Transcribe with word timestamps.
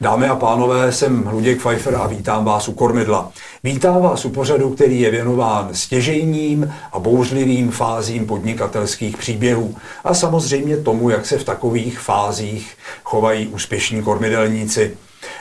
Dámy 0.00 0.28
a 0.28 0.36
pánové, 0.36 0.92
jsem 0.92 1.28
Luděk 1.32 1.58
Pfeiffer 1.58 1.94
a 1.94 2.06
vítám 2.06 2.44
vás 2.44 2.68
u 2.68 2.72
Kormidla. 2.72 3.32
Vítám 3.64 4.02
vás 4.02 4.24
u 4.24 4.30
pořadu, 4.30 4.70
který 4.70 5.00
je 5.00 5.10
věnován 5.10 5.68
stěžejním 5.72 6.74
a 6.92 6.98
bouřlivým 6.98 7.70
fázím 7.70 8.26
podnikatelských 8.26 9.16
příběhů 9.16 9.74
a 10.04 10.14
samozřejmě 10.14 10.76
tomu, 10.76 11.10
jak 11.10 11.26
se 11.26 11.38
v 11.38 11.44
takových 11.44 11.98
fázích 11.98 12.76
chovají 13.04 13.46
úspěšní 13.46 14.02
kormidelníci. 14.02 14.96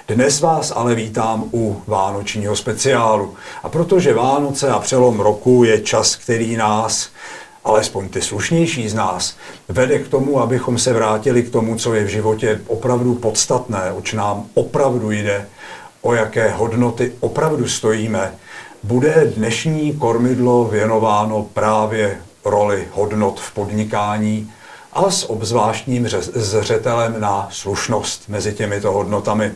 Dnes 0.07 0.41
vás 0.41 0.73
ale 0.75 0.95
vítám 0.95 1.43
u 1.53 1.81
vánočního 1.87 2.55
speciálu. 2.55 3.33
A 3.63 3.69
protože 3.69 4.13
Vánoce 4.13 4.69
a 4.69 4.79
přelom 4.79 5.19
roku 5.19 5.63
je 5.63 5.81
čas, 5.81 6.15
který 6.15 6.55
nás 6.55 7.09
alespoň 7.65 8.09
ty 8.09 8.21
slušnější 8.21 8.89
z 8.89 8.93
nás, 8.93 9.35
vede 9.67 9.99
k 9.99 10.07
tomu, 10.07 10.39
abychom 10.39 10.77
se 10.77 10.93
vrátili 10.93 11.43
k 11.43 11.49
tomu, 11.49 11.75
co 11.75 11.93
je 11.93 12.03
v 12.03 12.07
životě 12.07 12.61
opravdu 12.67 13.15
podstatné, 13.15 13.91
oč 13.91 14.13
nám 14.13 14.45
opravdu 14.53 15.11
jde, 15.11 15.47
o 16.01 16.13
jaké 16.13 16.51
hodnoty 16.51 17.13
opravdu 17.19 17.67
stojíme, 17.67 18.33
bude 18.83 19.33
dnešní 19.35 19.93
kormidlo 19.93 20.65
věnováno 20.65 21.43
právě 21.53 22.17
roli 22.45 22.87
hodnot 22.91 23.39
v 23.39 23.51
podnikání 23.51 24.51
a 24.93 25.11
s 25.11 25.29
obzvláštním 25.29 26.07
zřetelem 26.33 27.15
na 27.19 27.47
slušnost 27.51 28.29
mezi 28.29 28.53
těmito 28.53 28.91
hodnotami. 28.91 29.51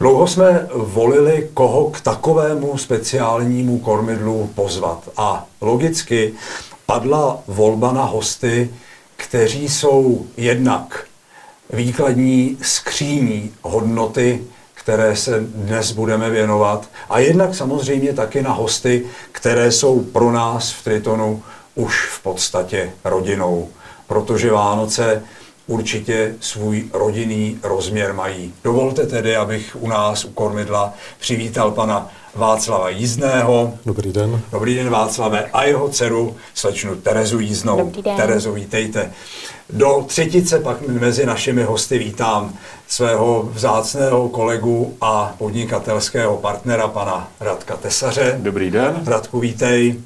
Dlouho 0.00 0.26
jsme 0.26 0.68
volili, 0.74 1.50
koho 1.54 1.90
k 1.90 2.00
takovému 2.00 2.78
speciálnímu 2.78 3.78
kormidlu 3.78 4.50
pozvat. 4.54 5.08
A 5.16 5.46
logicky 5.60 6.32
padla 6.86 7.38
volba 7.46 7.92
na 7.92 8.04
hosty, 8.04 8.70
kteří 9.16 9.68
jsou 9.68 10.26
jednak 10.36 11.04
výkladní 11.72 12.58
skříní 12.62 13.52
hodnoty, 13.62 14.44
které 14.74 15.16
se 15.16 15.40
dnes 15.40 15.92
budeme 15.92 16.30
věnovat, 16.30 16.88
a 17.10 17.18
jednak 17.18 17.54
samozřejmě 17.54 18.12
taky 18.12 18.42
na 18.42 18.52
hosty, 18.52 19.06
které 19.32 19.72
jsou 19.72 20.00
pro 20.00 20.32
nás 20.32 20.72
v 20.72 20.84
Tritonu 20.84 21.42
už 21.74 22.06
v 22.06 22.22
podstatě 22.22 22.92
rodinou, 23.04 23.68
protože 24.06 24.52
Vánoce 24.52 25.22
určitě 25.70 26.34
svůj 26.40 26.84
rodinný 26.92 27.58
rozměr 27.62 28.12
mají. 28.12 28.54
Dovolte 28.64 29.06
tedy, 29.06 29.36
abych 29.36 29.76
u 29.80 29.88
nás 29.88 30.24
u 30.24 30.30
Kormidla 30.30 30.94
přivítal 31.18 31.70
pana 31.70 32.10
Václava 32.34 32.88
Jízdného. 32.88 33.74
Dobrý 33.86 34.12
den. 34.12 34.40
Dobrý 34.52 34.74
den 34.74 34.90
Václave 34.90 35.44
a 35.52 35.64
jeho 35.64 35.88
dceru, 35.88 36.36
slečnu 36.54 36.96
Terezu 36.96 37.40
Jízdnou. 37.40 37.76
Dobrý 37.78 38.02
den. 38.02 38.16
Terezu, 38.16 38.52
vítejte. 38.52 39.12
Do 39.70 40.04
třetice 40.06 40.60
pak 40.60 40.88
mezi 40.88 41.26
našimi 41.26 41.62
hosty 41.62 41.98
vítám 41.98 42.54
svého 42.88 43.48
vzácného 43.52 44.28
kolegu 44.28 44.96
a 45.00 45.34
podnikatelského 45.38 46.36
partnera, 46.36 46.88
pana 46.88 47.28
Radka 47.40 47.76
Tesaře. 47.76 48.38
Dobrý 48.42 48.70
den. 48.70 49.02
Radku, 49.06 49.40
vítej. 49.40 49.96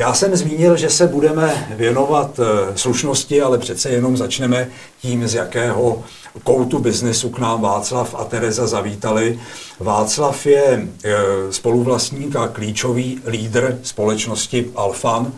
Já 0.00 0.14
jsem 0.14 0.36
zmínil, 0.36 0.76
že 0.76 0.90
se 0.90 1.06
budeme 1.06 1.66
věnovat 1.76 2.40
eh, 2.40 2.78
slušnosti, 2.78 3.42
ale 3.42 3.58
přece 3.58 3.90
jenom 3.90 4.16
začneme 4.16 4.68
tím, 5.02 5.28
z 5.28 5.34
jakého 5.34 6.02
koutu 6.42 6.78
biznesu 6.78 7.30
k 7.30 7.38
nám 7.38 7.60
Václav 7.60 8.14
a 8.18 8.24
Tereza 8.24 8.66
zavítali. 8.66 9.40
Václav 9.80 10.46
je 10.46 10.88
eh, 11.04 11.12
spoluvlastník 11.50 12.36
a 12.36 12.48
klíčový 12.48 13.20
lídr 13.26 13.78
společnosti 13.82 14.70
Alfan, 14.76 15.32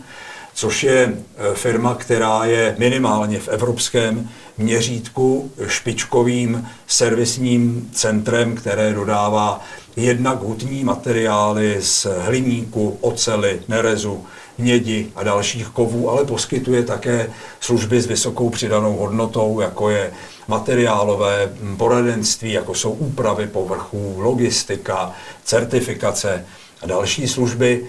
což 0.53 0.83
je 0.83 1.13
eh, 1.13 1.55
firma, 1.55 1.95
která 1.95 2.45
je 2.45 2.75
minimálně 2.79 3.39
v 3.39 3.47
evropském 3.47 4.29
měřítku 4.57 5.51
špičkovým 5.67 6.67
servisním 6.87 7.89
centrem, 7.93 8.55
které 8.55 8.93
dodává 8.93 9.61
jednak 9.95 10.41
hutní 10.41 10.83
materiály 10.83 11.77
z 11.79 12.07
hliníku, 12.19 12.97
ocely, 13.01 13.61
nerezu, 13.67 14.25
mědi 14.57 15.11
a 15.15 15.23
dalších 15.23 15.67
kovů, 15.67 16.09
ale 16.09 16.25
poskytuje 16.25 16.83
také 16.83 17.29
služby 17.59 18.01
s 18.01 18.07
vysokou 18.07 18.49
přidanou 18.49 18.95
hodnotou, 18.97 19.59
jako 19.59 19.89
je 19.89 20.11
materiálové 20.47 21.53
poradenství, 21.77 22.51
jako 22.51 22.75
jsou 22.75 22.91
úpravy 22.91 23.47
povrchů, 23.47 24.15
logistika, 24.17 25.11
certifikace 25.43 26.45
a 26.81 26.87
další 26.87 27.27
služby. 27.27 27.85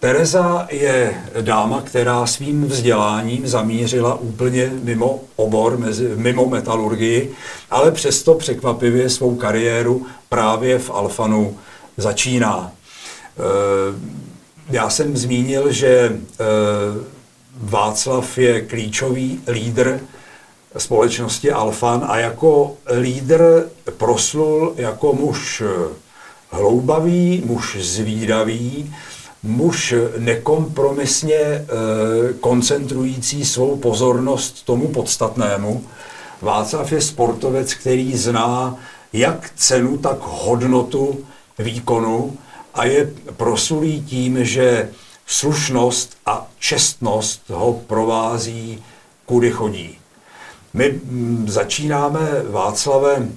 Tereza 0.00 0.66
je 0.70 1.14
dáma, 1.40 1.82
která 1.82 2.26
svým 2.26 2.64
vzděláním 2.64 3.46
zamířila 3.46 4.14
úplně 4.14 4.70
mimo 4.82 5.20
obor, 5.36 5.78
mimo 6.16 6.46
metalurgii, 6.46 7.32
ale 7.70 7.90
přesto 7.90 8.34
překvapivě 8.34 9.10
svou 9.10 9.36
kariéru 9.36 10.06
právě 10.28 10.78
v 10.78 10.90
Alfanu 10.90 11.58
začíná. 11.96 12.72
E, 12.72 13.42
já 14.70 14.90
jsem 14.90 15.16
zmínil, 15.16 15.72
že 15.72 15.88
e, 15.88 16.16
Václav 17.60 18.38
je 18.38 18.60
klíčový 18.60 19.40
lídr 19.48 20.00
společnosti 20.78 21.52
Alfan 21.52 22.04
a 22.08 22.18
jako 22.18 22.76
lídr 23.00 23.68
proslul 23.96 24.72
jako 24.76 25.12
muž 25.12 25.62
hloubavý, 26.50 27.42
muž 27.46 27.76
zvídavý, 27.80 28.94
muž 29.42 29.94
nekompromisně 30.18 31.36
e, 31.36 31.64
koncentrující 32.40 33.44
svou 33.44 33.76
pozornost 33.76 34.64
tomu 34.64 34.88
podstatnému. 34.88 35.84
Václav 36.42 36.92
je 36.92 37.00
sportovec, 37.00 37.74
který 37.74 38.16
zná 38.16 38.78
jak 39.16 39.50
cenu, 39.56 39.98
tak 39.98 40.16
hodnotu 40.20 41.26
výkonu 41.58 42.38
a 42.74 42.84
je 42.84 43.12
prosulý 43.36 44.04
tím, 44.04 44.44
že 44.44 44.90
slušnost 45.26 46.16
a 46.26 46.46
čestnost 46.58 47.50
ho 47.50 47.72
provází, 47.72 48.82
kudy 49.26 49.50
chodí. 49.50 49.98
My 50.74 51.00
mm, 51.04 51.46
začínáme, 51.48 52.20
Václave, 52.50 53.28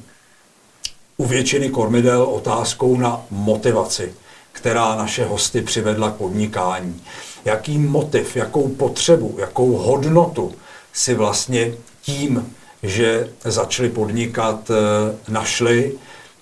u 1.17 1.25
většiny 1.25 1.69
kormidel 1.69 2.23
otázkou 2.23 2.97
na 2.97 3.21
motivaci, 3.31 4.13
která 4.51 4.95
naše 4.95 5.25
hosty 5.25 5.61
přivedla 5.61 6.11
k 6.11 6.15
podnikání. 6.15 7.01
Jaký 7.45 7.77
motiv, 7.77 8.35
jakou 8.35 8.67
potřebu, 8.67 9.35
jakou 9.39 9.71
hodnotu 9.71 10.53
si 10.93 11.13
vlastně 11.13 11.73
tím, 12.01 12.55
že 12.83 13.29
začali 13.43 13.89
podnikat, 13.89 14.71
eh, 14.71 15.15
našli 15.31 15.93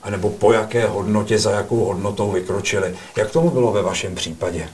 anebo 0.04 0.30
po 0.30 0.54
jaké 0.54 0.88
hodnotě, 0.88 1.40
za 1.40 1.52
jakou 1.52 1.86
hodnotou 1.86 2.32
vykročili. 2.32 2.96
Jak 3.18 3.32
tomu 3.32 3.50
bylo 3.50 3.72
ve 3.72 3.82
vašem 3.82 4.16
případě? 4.16 4.70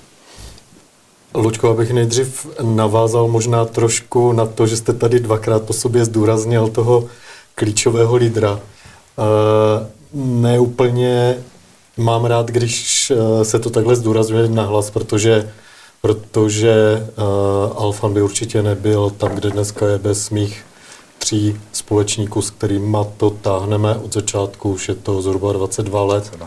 Luďko, 1.35 1.69
abych 1.69 1.91
nejdřív 1.91 2.47
navázal 2.61 3.27
možná 3.27 3.65
trošku 3.65 4.31
na 4.31 4.45
to, 4.45 4.67
že 4.67 4.77
jste 4.77 4.93
tady 4.93 5.19
dvakrát 5.19 5.63
po 5.63 5.73
sobě 5.73 6.05
zdůraznil 6.05 6.67
toho 6.67 7.09
klíčového 7.55 8.15
lídra. 8.15 8.59
E, 8.59 9.23
neúplně 10.13 11.43
mám 11.97 12.25
rád, 12.25 12.47
když 12.47 13.11
eh, 13.11 13.45
se 13.45 13.59
to 13.59 13.69
takhle 13.69 13.95
zdůrazňuje 13.95 14.49
nahlas, 14.49 14.89
protože, 14.89 15.51
protože 16.01 17.07
uh, 17.17 17.83
Alfan 17.83 18.13
by 18.13 18.21
určitě 18.21 18.61
nebyl 18.61 19.09
tam, 19.09 19.35
kde 19.35 19.49
dneska 19.49 19.87
je 19.87 19.97
bez 19.97 20.29
mých 20.29 20.65
tří 21.23 21.59
společníků, 21.71 22.41
s 22.41 22.51
kterými 22.51 22.97
to 23.17 23.29
táhneme 23.29 23.95
od 23.95 24.13
začátku, 24.13 24.71
už 24.71 24.89
je 24.89 24.95
to 24.95 25.21
zhruba 25.21 25.53
22 25.53 26.03
let. 26.03 26.39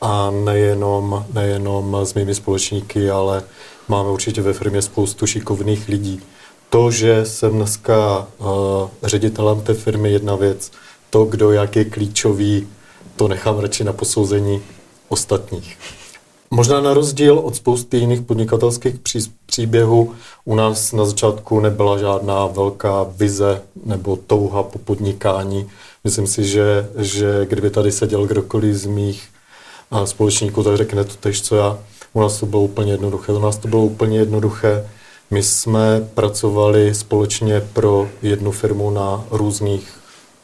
A 0.00 0.30
nejenom, 0.30 1.26
nejenom 1.32 1.96
s 2.04 2.14
mými 2.14 2.34
společníky, 2.34 3.10
ale 3.10 3.42
máme 3.88 4.10
určitě 4.10 4.42
ve 4.42 4.52
firmě 4.52 4.82
spoustu 4.82 5.26
šikovných 5.26 5.88
lidí. 5.88 6.22
To, 6.70 6.90
že 6.90 7.26
jsem 7.26 7.52
dneska 7.52 8.26
uh, 8.38 8.46
ředitelem 9.02 9.60
té 9.60 9.74
firmy, 9.74 10.12
jedna 10.12 10.34
věc. 10.34 10.70
To, 11.10 11.24
kdo 11.24 11.52
jak 11.52 11.76
je 11.76 11.84
klíčový, 11.84 12.68
to 13.16 13.28
nechám 13.28 13.58
radši 13.58 13.84
na 13.84 13.92
posouzení 13.92 14.62
ostatních. 15.08 15.78
Možná 16.50 16.80
na 16.80 16.94
rozdíl 16.94 17.38
od 17.38 17.56
spousty 17.56 17.96
jiných 17.96 18.20
podnikatelských 18.20 18.98
příběhů 19.46 20.14
u 20.44 20.54
nás 20.54 20.92
na 20.92 21.04
začátku 21.04 21.60
nebyla 21.60 21.98
žádná 21.98 22.46
velká 22.46 23.06
vize 23.16 23.62
nebo 23.84 24.16
touha 24.16 24.62
po 24.62 24.78
podnikání. 24.78 25.70
Myslím 26.04 26.26
si, 26.26 26.44
že, 26.44 26.88
že 26.96 27.46
kdyby 27.48 27.70
tady 27.70 27.92
seděl 27.92 28.26
kdokoliv 28.26 28.74
z 28.74 28.86
mých 28.86 29.28
společníků, 30.04 30.62
tak 30.62 30.76
řekne 30.76 31.04
to 31.04 31.14
tež, 31.20 31.42
co 31.42 31.56
já. 31.56 31.78
U 32.12 32.20
nás 32.20 32.40
to 32.40 32.46
bylo 32.46 32.62
úplně 32.62 32.92
jednoduché. 32.92 33.32
U 33.32 33.38
nás 33.38 33.56
to 33.56 33.68
bylo 33.68 33.84
úplně 33.84 34.18
jednoduché. 34.18 34.88
My 35.30 35.42
jsme 35.42 36.08
pracovali 36.14 36.94
společně 36.94 37.60
pro 37.72 38.08
jednu 38.22 38.52
firmu 38.52 38.90
na 38.90 39.24
různých 39.30 39.92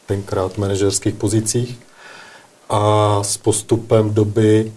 tenkrát 0.06 0.58
manažerských 0.58 1.14
pozicích 1.14 1.78
a 2.68 3.18
s 3.22 3.36
postupem 3.36 4.14
doby 4.14 4.72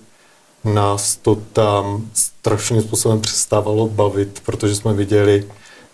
nás 0.65 1.15
to 1.15 1.35
tam 1.53 2.09
strašným 2.13 2.81
způsobem 2.81 3.21
přestávalo 3.21 3.87
bavit, 3.87 4.41
protože 4.45 4.75
jsme 4.75 4.93
viděli, 4.93 5.47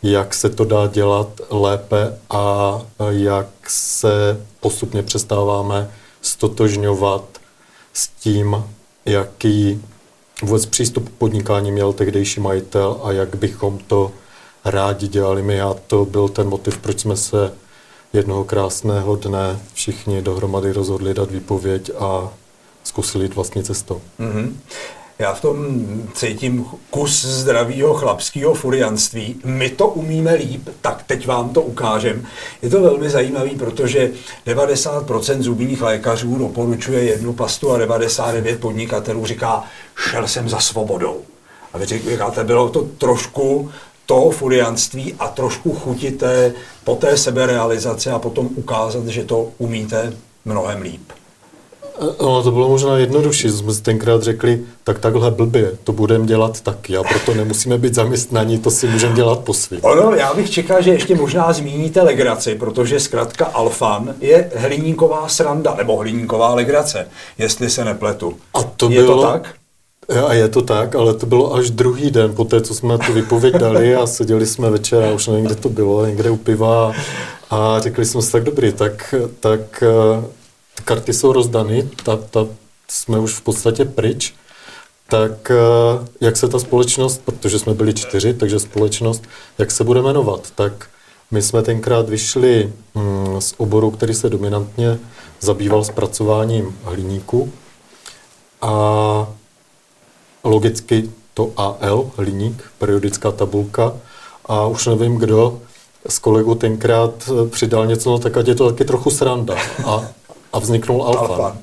jak 0.03 0.33
se 0.33 0.49
to 0.49 0.65
dá 0.65 0.87
dělat 0.87 1.41
lépe 1.49 2.19
a 2.29 2.81
jak 3.09 3.47
se 3.67 4.45
postupně 4.59 5.03
přestáváme 5.03 5.91
stotožňovat 6.21 7.23
s 7.93 8.07
tím, 8.07 8.63
jaký 9.05 9.81
vůbec 10.41 10.65
přístup 10.65 11.09
k 11.09 11.11
podnikání 11.11 11.71
měl 11.71 11.93
tehdejší 11.93 12.39
majitel 12.39 12.99
a 13.03 13.11
jak 13.11 13.35
bychom 13.35 13.79
to 13.87 14.11
rádi 14.65 15.07
dělali 15.07 15.41
my. 15.43 15.61
A 15.61 15.75
to 15.87 16.05
byl 16.05 16.29
ten 16.29 16.49
motiv, 16.49 16.77
proč 16.77 16.99
jsme 16.99 17.17
se 17.17 17.53
jednoho 18.13 18.43
krásného 18.43 19.15
dne 19.15 19.59
všichni 19.73 20.21
dohromady 20.21 20.71
rozhodli 20.71 21.13
dát 21.13 21.31
výpověď 21.31 21.91
a 21.99 22.33
zkusili 22.83 23.25
jít 23.25 23.35
vlastní 23.35 23.63
cestou. 23.63 24.01
Mm-hmm. 24.19 24.53
Já 25.21 25.33
v 25.33 25.41
tom 25.41 25.85
cítím 26.13 26.65
kus 26.89 27.25
zdravého 27.25 27.93
chlapského 27.93 28.53
furianství. 28.53 29.35
My 29.45 29.69
to 29.69 29.87
umíme 29.87 30.33
líp, 30.33 30.69
tak 30.81 31.03
teď 31.07 31.27
vám 31.27 31.49
to 31.49 31.61
ukážem. 31.61 32.25
Je 32.61 32.69
to 32.69 32.81
velmi 32.81 33.09
zajímavé, 33.09 33.49
protože 33.49 34.11
90% 34.47 35.41
zubních 35.41 35.81
lékařů 35.81 36.37
doporučuje 36.37 37.03
jednu 37.03 37.33
pastu 37.33 37.71
a 37.71 37.77
99 37.77 38.59
podnikatelů 38.59 39.25
říká, 39.25 39.63
šel 40.09 40.27
jsem 40.27 40.49
za 40.49 40.59
svobodou. 40.59 41.21
A 41.73 41.77
vy 41.77 41.85
říkáte, 41.85 42.43
bylo 42.43 42.69
to 42.69 42.81
trošku 42.81 43.71
toho 44.05 44.31
furianství 44.31 45.15
a 45.19 45.27
trošku 45.27 45.73
chutité 45.73 46.53
po 46.83 46.95
té 46.95 47.17
seberealizaci 47.17 48.09
a 48.09 48.19
potom 48.19 48.49
ukázat, 48.55 49.07
že 49.07 49.23
to 49.23 49.51
umíte 49.57 50.13
mnohem 50.45 50.81
líp. 50.81 51.11
No, 52.01 52.43
to 52.43 52.51
bylo 52.51 52.69
možná 52.69 52.97
jednodušší. 52.97 53.49
Jsme 53.49 53.73
si 53.73 53.81
tenkrát 53.81 54.23
řekli, 54.23 54.61
tak 54.83 54.99
takhle 54.99 55.31
blbě, 55.31 55.71
to 55.83 55.91
budeme 55.91 56.25
dělat 56.25 56.61
taky 56.61 56.97
a 56.97 57.03
proto 57.03 57.33
nemusíme 57.33 57.77
být 57.77 57.95
zaměstnaní, 57.95 58.59
to 58.59 58.71
si 58.71 58.87
můžeme 58.87 59.15
dělat 59.15 59.39
po 59.39 59.53
svým. 59.53 59.79
Ono, 59.83 60.15
já 60.15 60.33
bych 60.33 60.49
čekal, 60.49 60.81
že 60.81 60.91
ještě 60.91 61.15
možná 61.15 61.53
zmíníte 61.53 62.01
legraci, 62.01 62.55
protože 62.55 62.99
zkrátka 62.99 63.45
alfan 63.45 64.15
je 64.21 64.51
hliníková 64.55 65.27
sranda, 65.27 65.75
nebo 65.77 65.97
hliníková 65.97 66.55
legrace, 66.55 67.07
jestli 67.37 67.69
se 67.69 67.85
nepletu. 67.85 68.33
A 68.53 68.63
to 68.63 68.89
je 68.89 69.01
bylo, 69.01 69.21
to 69.21 69.27
tak? 69.27 69.55
A 70.27 70.33
je 70.33 70.47
to 70.47 70.61
tak, 70.61 70.95
ale 70.95 71.13
to 71.13 71.25
bylo 71.25 71.53
až 71.53 71.69
druhý 71.69 72.11
den 72.11 72.35
po 72.35 72.45
té, 72.45 72.61
co 72.61 72.73
jsme 72.73 72.97
tu 72.97 73.13
vypověď 73.13 73.53
dali 73.53 73.95
a 73.95 74.07
seděli 74.07 74.45
jsme 74.45 74.69
večer, 74.69 75.03
a 75.03 75.11
už 75.11 75.27
nevím, 75.27 75.45
kde 75.45 75.55
to 75.55 75.69
bylo, 75.69 76.05
někde 76.05 76.29
u 76.29 76.37
piva 76.37 76.91
a 77.49 77.79
řekli 77.79 78.05
jsme 78.05 78.21
si 78.21 78.31
tak 78.31 78.43
dobrý, 78.43 78.73
tak, 78.73 79.15
tak 79.39 79.83
karty 80.81 81.13
jsou 81.13 81.33
rozdany, 81.33 81.89
ta, 82.03 82.15
ta, 82.17 82.47
jsme 82.87 83.19
už 83.19 83.33
v 83.33 83.41
podstatě 83.41 83.85
pryč, 83.85 84.33
tak 85.09 85.51
eh, 85.51 86.07
jak 86.21 86.37
se 86.37 86.47
ta 86.47 86.59
společnost, 86.59 87.21
protože 87.25 87.59
jsme 87.59 87.73
byli 87.73 87.93
čtyři, 87.93 88.33
takže 88.33 88.59
společnost, 88.59 89.23
jak 89.57 89.71
se 89.71 89.83
bude 89.83 90.01
jmenovat, 90.01 90.51
tak 90.55 90.87
my 91.31 91.41
jsme 91.41 91.61
tenkrát 91.61 92.09
vyšli 92.09 92.73
mm, 92.95 93.41
z 93.41 93.53
oboru, 93.57 93.91
který 93.91 94.13
se 94.13 94.29
dominantně 94.29 94.99
zabýval 95.39 95.83
zpracováním 95.83 96.77
hliníku. 96.83 97.53
A 98.61 99.27
logicky 100.43 101.09
to 101.33 101.51
AL, 101.57 102.11
hliník, 102.17 102.63
periodická 102.77 103.31
tabulka. 103.31 103.93
A 104.45 104.65
už 104.65 104.85
nevím 104.85 105.15
kdo, 105.15 105.59
s 106.07 106.19
kolegou 106.19 106.55
tenkrát 106.55 107.11
eh, 107.29 107.49
přidal 107.49 107.87
něco, 107.87 108.11
no 108.11 108.19
tak 108.19 108.37
ať 108.37 108.47
je 108.47 108.55
to 108.55 108.71
taky 108.71 108.85
trochu 108.85 109.09
sranda. 109.09 109.55
A 109.85 110.07
a 110.53 110.59
vzniknul 110.59 111.03
Alfa. 111.03 111.19
Alfa. 111.19 111.57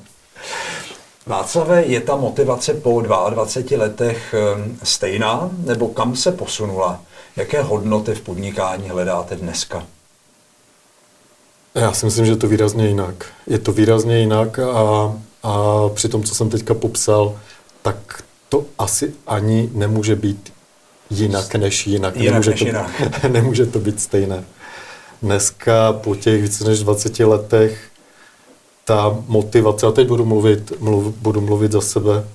Václave, 1.25 1.83
je 1.85 2.01
ta 2.01 2.15
motivace 2.15 2.73
po 2.73 3.01
22 3.01 3.77
letech 3.83 4.33
ehm, 4.33 4.77
stejná, 4.83 5.49
nebo 5.65 5.87
kam 5.87 6.15
se 6.15 6.31
posunula? 6.31 7.01
Jaké 7.35 7.61
hodnoty 7.61 8.15
v 8.15 8.21
podnikání 8.21 8.89
hledáte 8.89 9.35
dneska? 9.35 9.85
Já 11.75 11.93
si 11.93 12.05
myslím, 12.05 12.25
že 12.25 12.31
je 12.31 12.35
to 12.35 12.47
výrazně 12.47 12.87
jinak. 12.87 13.25
Je 13.47 13.59
to 13.59 13.71
výrazně 13.71 14.19
jinak 14.19 14.59
a, 14.59 15.13
a 15.43 15.89
při 15.93 16.09
tom, 16.09 16.23
co 16.23 16.35
jsem 16.35 16.49
teďka 16.49 16.73
popsal, 16.73 17.39
tak 17.81 18.23
to 18.49 18.65
asi 18.77 19.13
ani 19.27 19.69
nemůže 19.73 20.15
být 20.15 20.53
jinak 21.09 21.55
než 21.55 21.87
jinak. 21.87 22.15
jinak 22.15 22.31
nemůže, 22.33 22.49
než 22.49 22.59
to, 22.59 22.65
jinak. 22.65 23.23
nemůže 23.31 23.65
to 23.65 23.79
být 23.79 24.01
stejné. 24.01 24.43
Dneska 25.21 25.93
po 25.93 26.15
těch 26.15 26.41
více 26.41 26.63
než 26.63 26.79
20 26.79 27.19
letech 27.19 27.88
ta 28.89 29.17
motivace, 29.27 29.87
a 29.87 29.91
teď 29.91 30.07
budu 30.07 30.25
mluvit, 30.25 30.73
mluv, 30.79 31.15
budu 31.21 31.41
mluvit 31.41 31.71
za 31.71 31.81
sebe, 31.81 32.25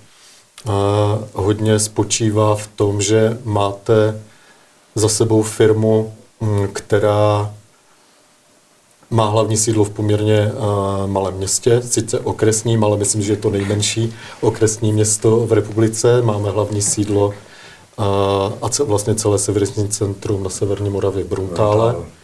a 0.70 1.18
hodně 1.34 1.78
spočívá 1.78 2.54
v 2.54 2.66
tom, 2.66 3.02
že 3.02 3.38
máte 3.44 4.22
za 4.94 5.08
sebou 5.08 5.42
firmu, 5.42 6.14
mm, 6.40 6.68
která 6.72 7.54
má 9.10 9.26
hlavní 9.28 9.56
sídlo 9.56 9.84
v 9.84 9.90
poměrně 9.90 10.52
uh, 10.52 11.10
malém 11.10 11.34
městě, 11.34 11.82
sice 11.82 12.20
okresním, 12.20 12.84
ale 12.84 12.96
myslím, 12.96 13.22
že 13.22 13.32
je 13.32 13.36
to 13.36 13.50
nejmenší 13.50 14.14
okresní 14.40 14.92
město 14.92 15.46
v 15.46 15.52
republice. 15.52 16.22
Máme 16.22 16.50
hlavní 16.50 16.82
sídlo 16.82 17.26
uh, 17.26 18.04
a 18.62 18.68
ce, 18.68 18.84
vlastně 18.84 19.14
celé 19.14 19.38
severní 19.38 19.88
centrum 19.88 20.42
na 20.42 20.50
severní 20.50 20.90
Moravě 20.90 21.24
Bruntále. 21.24 21.92
Bruntále 21.92 22.23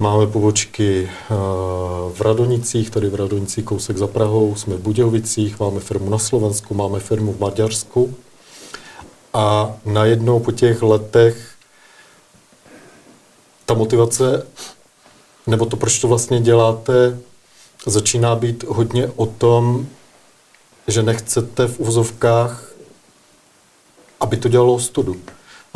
Máme 0.00 0.26
pobočky 0.26 1.10
eh, 1.10 1.34
v 2.12 2.20
Radonicích, 2.20 2.90
tady 2.90 3.08
v 3.08 3.14
Radonicích 3.14 3.64
kousek 3.64 3.96
za 3.96 4.06
Prahou, 4.06 4.54
jsme 4.54 4.74
v 4.76 4.80
Budějovicích, 4.80 5.60
máme 5.60 5.80
firmu 5.80 6.10
na 6.10 6.18
Slovensku, 6.18 6.74
máme 6.74 7.00
firmu 7.00 7.32
v 7.32 7.40
Maďarsku. 7.40 8.14
A 9.34 9.76
najednou 9.84 10.40
po 10.40 10.52
těch 10.52 10.82
letech 10.82 11.54
ta 13.66 13.74
motivace, 13.74 14.46
nebo 15.46 15.66
to, 15.66 15.76
proč 15.76 15.98
to 15.98 16.08
vlastně 16.08 16.40
děláte, 16.40 17.18
začíná 17.86 18.36
být 18.36 18.64
hodně 18.64 19.08
o 19.16 19.26
tom, 19.26 19.86
že 20.88 21.02
nechcete 21.02 21.66
v 21.66 21.80
úzovkách, 21.80 22.72
aby 24.20 24.36
to 24.36 24.48
dělalo 24.48 24.80
studu 24.80 25.16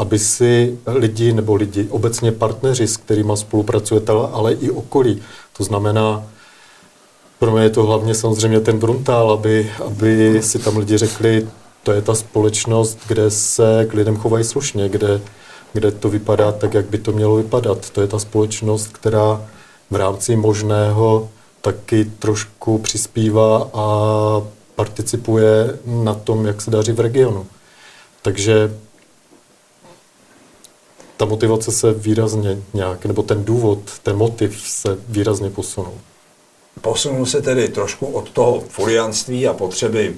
aby 0.02 0.18
si 0.18 0.78
lidi 0.86 1.32
nebo 1.32 1.54
lidi, 1.54 1.86
obecně 1.90 2.32
partneři, 2.32 2.86
s 2.86 2.96
kterými 2.96 3.32
spolupracujete, 3.34 4.12
ale 4.32 4.52
i 4.52 4.70
okolí. 4.70 5.22
To 5.56 5.64
znamená, 5.64 6.26
pro 7.38 7.52
mě 7.52 7.62
je 7.62 7.70
to 7.70 7.82
hlavně 7.82 8.14
samozřejmě 8.14 8.60
ten 8.60 8.78
Bruntál, 8.78 9.30
aby, 9.30 9.70
aby 9.86 10.42
si 10.42 10.58
tam 10.58 10.76
lidi 10.76 10.98
řekli, 10.98 11.48
to 11.82 11.92
je 11.92 12.02
ta 12.02 12.14
společnost, 12.14 12.98
kde 13.08 13.30
se 13.30 13.86
k 13.90 13.94
lidem 13.94 14.16
chovají 14.16 14.44
slušně, 14.44 14.88
kde, 14.88 15.20
kde 15.72 15.90
to 15.90 16.08
vypadá 16.10 16.52
tak, 16.52 16.74
jak 16.74 16.86
by 16.86 16.98
to 16.98 17.12
mělo 17.12 17.36
vypadat. 17.36 17.90
To 17.90 18.00
je 18.00 18.06
ta 18.06 18.18
společnost, 18.18 18.88
která 18.92 19.42
v 19.90 19.96
rámci 19.96 20.36
možného 20.36 21.28
taky 21.60 22.04
trošku 22.04 22.78
přispívá 22.78 23.70
a 23.74 23.86
participuje 24.74 25.78
na 25.86 26.14
tom, 26.14 26.46
jak 26.46 26.60
se 26.60 26.70
daří 26.70 26.92
v 26.92 27.00
regionu. 27.00 27.46
Takže 28.22 28.70
ta 31.22 31.26
motivace 31.26 31.72
se 31.72 31.92
výrazně 31.92 32.62
nějak, 32.74 33.06
nebo 33.06 33.22
ten 33.22 33.44
důvod, 33.44 33.78
ten 34.02 34.16
motiv 34.16 34.62
se 34.66 34.98
výrazně 35.08 35.50
posunul. 35.50 35.94
Posunul 36.80 37.26
se 37.26 37.42
tedy 37.42 37.68
trošku 37.68 38.06
od 38.06 38.30
toho 38.30 38.60
furianství 38.68 39.48
a 39.48 39.52
potřeby 39.52 40.16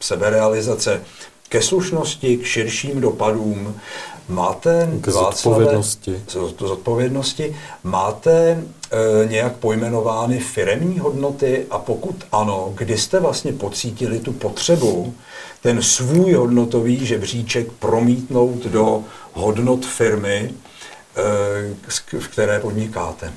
seberealizace 0.00 1.02
ke 1.48 1.62
slušnosti, 1.62 2.36
k 2.36 2.44
širším 2.44 3.00
dopadům. 3.00 3.80
Máte 4.28 4.88
k 5.00 5.08
zodpovědnosti. 5.08 6.22
zodpovědnosti. 6.58 7.56
Máte 7.84 8.32
e, 8.40 9.28
nějak 9.28 9.56
pojmenovány 9.56 10.40
firemní 10.40 10.98
hodnoty 10.98 11.66
a 11.70 11.78
pokud 11.78 12.24
ano, 12.32 12.72
kdy 12.74 12.98
jste 12.98 13.20
vlastně 13.20 13.52
pocítili 13.52 14.18
tu 14.18 14.32
potřebu 14.32 15.14
ten 15.62 15.82
svůj 15.82 16.32
hodnotový 16.32 17.06
žebříček 17.06 17.72
promítnout 17.72 18.66
do 18.66 19.04
hodnot 19.32 19.86
firmy, 19.86 20.50
eh, 21.16 22.18
v 22.18 22.28
které 22.28 22.60
podnikáte? 22.60 23.32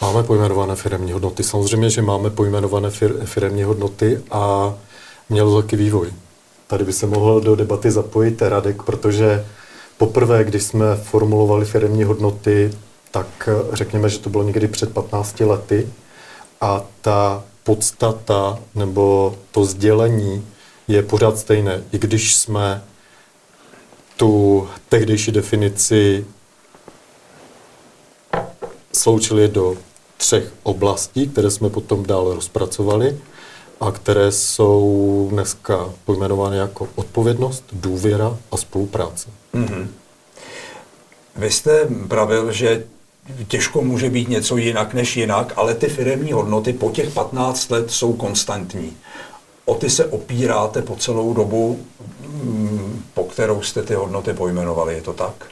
Máme 0.00 0.22
pojmenované 0.22 0.76
firmní 0.76 1.12
hodnoty. 1.12 1.42
Samozřejmě, 1.42 1.90
že 1.90 2.02
máme 2.02 2.30
pojmenované 2.30 2.88
fir- 2.88 3.24
firmní 3.24 3.62
hodnoty 3.62 4.22
a 4.30 4.74
měl 5.28 5.62
taky 5.62 5.76
vývoj. 5.76 6.12
Tady 6.72 6.84
by 6.84 6.92
se 6.92 7.06
mohl 7.06 7.40
do 7.40 7.56
debaty 7.56 7.90
zapojit 7.90 8.42
Radek, 8.42 8.82
protože 8.82 9.46
poprvé, 9.98 10.44
když 10.44 10.62
jsme 10.62 10.96
formulovali 10.96 11.64
firmní 11.64 12.04
hodnoty, 12.04 12.70
tak 13.10 13.48
eh, 13.48 13.76
řekněme, 13.76 14.08
že 14.08 14.18
to 14.18 14.30
bylo 14.30 14.42
někdy 14.42 14.68
před 14.68 14.92
15 14.92 15.40
lety 15.40 15.88
a 16.60 16.84
ta 17.00 17.44
podstata 17.64 18.58
nebo 18.74 19.34
to 19.50 19.64
sdělení 19.64 20.46
je 20.88 21.02
pořád 21.02 21.38
stejné, 21.38 21.82
i 21.92 21.98
když 21.98 22.34
jsme 22.34 22.84
tu 24.16 24.68
tehdejší 24.88 25.32
definici 25.32 26.26
sloučili 28.92 29.48
do 29.48 29.76
třech 30.16 30.52
oblastí, 30.62 31.28
které 31.28 31.50
jsme 31.50 31.70
potom 31.70 32.06
dále 32.06 32.34
rozpracovali 32.34 33.18
a 33.82 33.92
které 33.92 34.32
jsou 34.32 35.28
dneska 35.30 35.90
pojmenovány 36.04 36.56
jako 36.56 36.88
odpovědnost, 36.94 37.64
důvěra 37.72 38.36
a 38.50 38.56
spolupráce. 38.56 39.28
Mm-hmm. 39.54 39.86
Vy 41.36 41.50
jste 41.50 41.88
pravil, 42.08 42.52
že 42.52 42.84
těžko 43.48 43.82
může 43.82 44.10
být 44.10 44.28
něco 44.28 44.56
jinak 44.56 44.94
než 44.94 45.16
jinak, 45.16 45.52
ale 45.56 45.74
ty 45.74 45.88
firemní 45.88 46.32
hodnoty 46.32 46.72
po 46.72 46.90
těch 46.90 47.10
15 47.10 47.70
let 47.70 47.90
jsou 47.90 48.12
konstantní. 48.12 48.92
O 49.64 49.74
ty 49.74 49.90
se 49.90 50.04
opíráte 50.04 50.82
po 50.82 50.96
celou 50.96 51.34
dobu, 51.34 51.78
mm, 52.26 53.02
po 53.14 53.24
kterou 53.24 53.62
jste 53.62 53.82
ty 53.82 53.94
hodnoty 53.94 54.32
pojmenovali, 54.32 54.94
je 54.94 55.02
to 55.02 55.12
tak? 55.12 55.46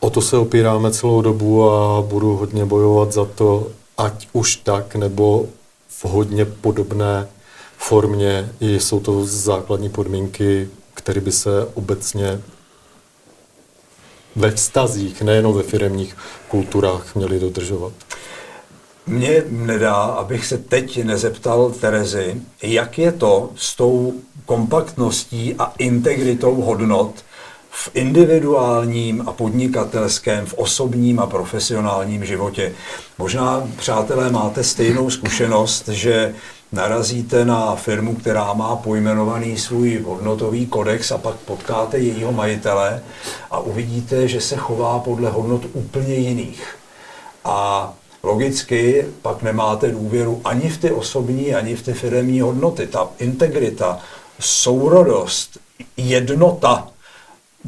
O 0.00 0.10
to 0.10 0.22
se 0.22 0.36
opíráme 0.36 0.90
celou 0.90 1.22
dobu 1.22 1.70
a 1.70 2.02
budu 2.02 2.36
hodně 2.36 2.64
bojovat 2.64 3.12
za 3.12 3.24
to, 3.24 3.66
ať 3.98 4.28
už 4.32 4.56
tak, 4.56 4.94
nebo 4.94 5.46
v 5.98 6.04
hodně 6.04 6.44
podobné 6.44 7.28
formě. 7.76 8.52
Jsou 8.60 9.00
to 9.00 9.24
základní 9.24 9.90
podmínky, 9.90 10.68
které 10.94 11.20
by 11.20 11.32
se 11.32 11.50
obecně 11.74 12.40
ve 14.36 14.50
vztazích, 14.50 15.22
nejenom 15.22 15.54
ve 15.54 15.62
firemních 15.62 16.16
kulturách 16.48 17.14
měly 17.14 17.40
dodržovat. 17.40 17.92
Mně 19.06 19.42
nedá, 19.48 19.94
abych 19.94 20.46
se 20.46 20.58
teď 20.58 21.04
nezeptal 21.04 21.70
Terezy, 21.70 22.42
jak 22.62 22.98
je 22.98 23.12
to 23.12 23.50
s 23.56 23.76
tou 23.76 24.14
kompaktností 24.46 25.54
a 25.58 25.72
integritou 25.78 26.54
hodnot 26.54 27.24
v 27.76 27.90
individuálním 27.94 29.24
a 29.26 29.32
podnikatelském, 29.32 30.46
v 30.46 30.54
osobním 30.54 31.20
a 31.20 31.26
profesionálním 31.26 32.24
životě. 32.24 32.72
Možná, 33.18 33.68
přátelé, 33.76 34.30
máte 34.30 34.64
stejnou 34.64 35.10
zkušenost, 35.10 35.88
že 35.88 36.34
narazíte 36.72 37.44
na 37.44 37.74
firmu, 37.74 38.14
která 38.14 38.52
má 38.52 38.76
pojmenovaný 38.76 39.58
svůj 39.58 40.02
hodnotový 40.04 40.66
kodex 40.66 41.10
a 41.10 41.18
pak 41.18 41.34
potkáte 41.34 41.98
jejího 41.98 42.32
majitele 42.32 43.02
a 43.50 43.58
uvidíte, 43.58 44.28
že 44.28 44.40
se 44.40 44.56
chová 44.56 44.98
podle 44.98 45.30
hodnot 45.30 45.62
úplně 45.72 46.14
jiných. 46.14 46.76
A 47.44 47.92
logicky 48.22 49.06
pak 49.22 49.42
nemáte 49.42 49.90
důvěru 49.90 50.40
ani 50.44 50.68
v 50.68 50.78
ty 50.78 50.90
osobní, 50.90 51.54
ani 51.54 51.76
v 51.76 51.82
ty 51.82 51.92
firmní 51.92 52.40
hodnoty. 52.40 52.86
Ta 52.86 53.08
integrita, 53.18 53.98
sourodost, 54.40 55.58
jednota 55.96 56.88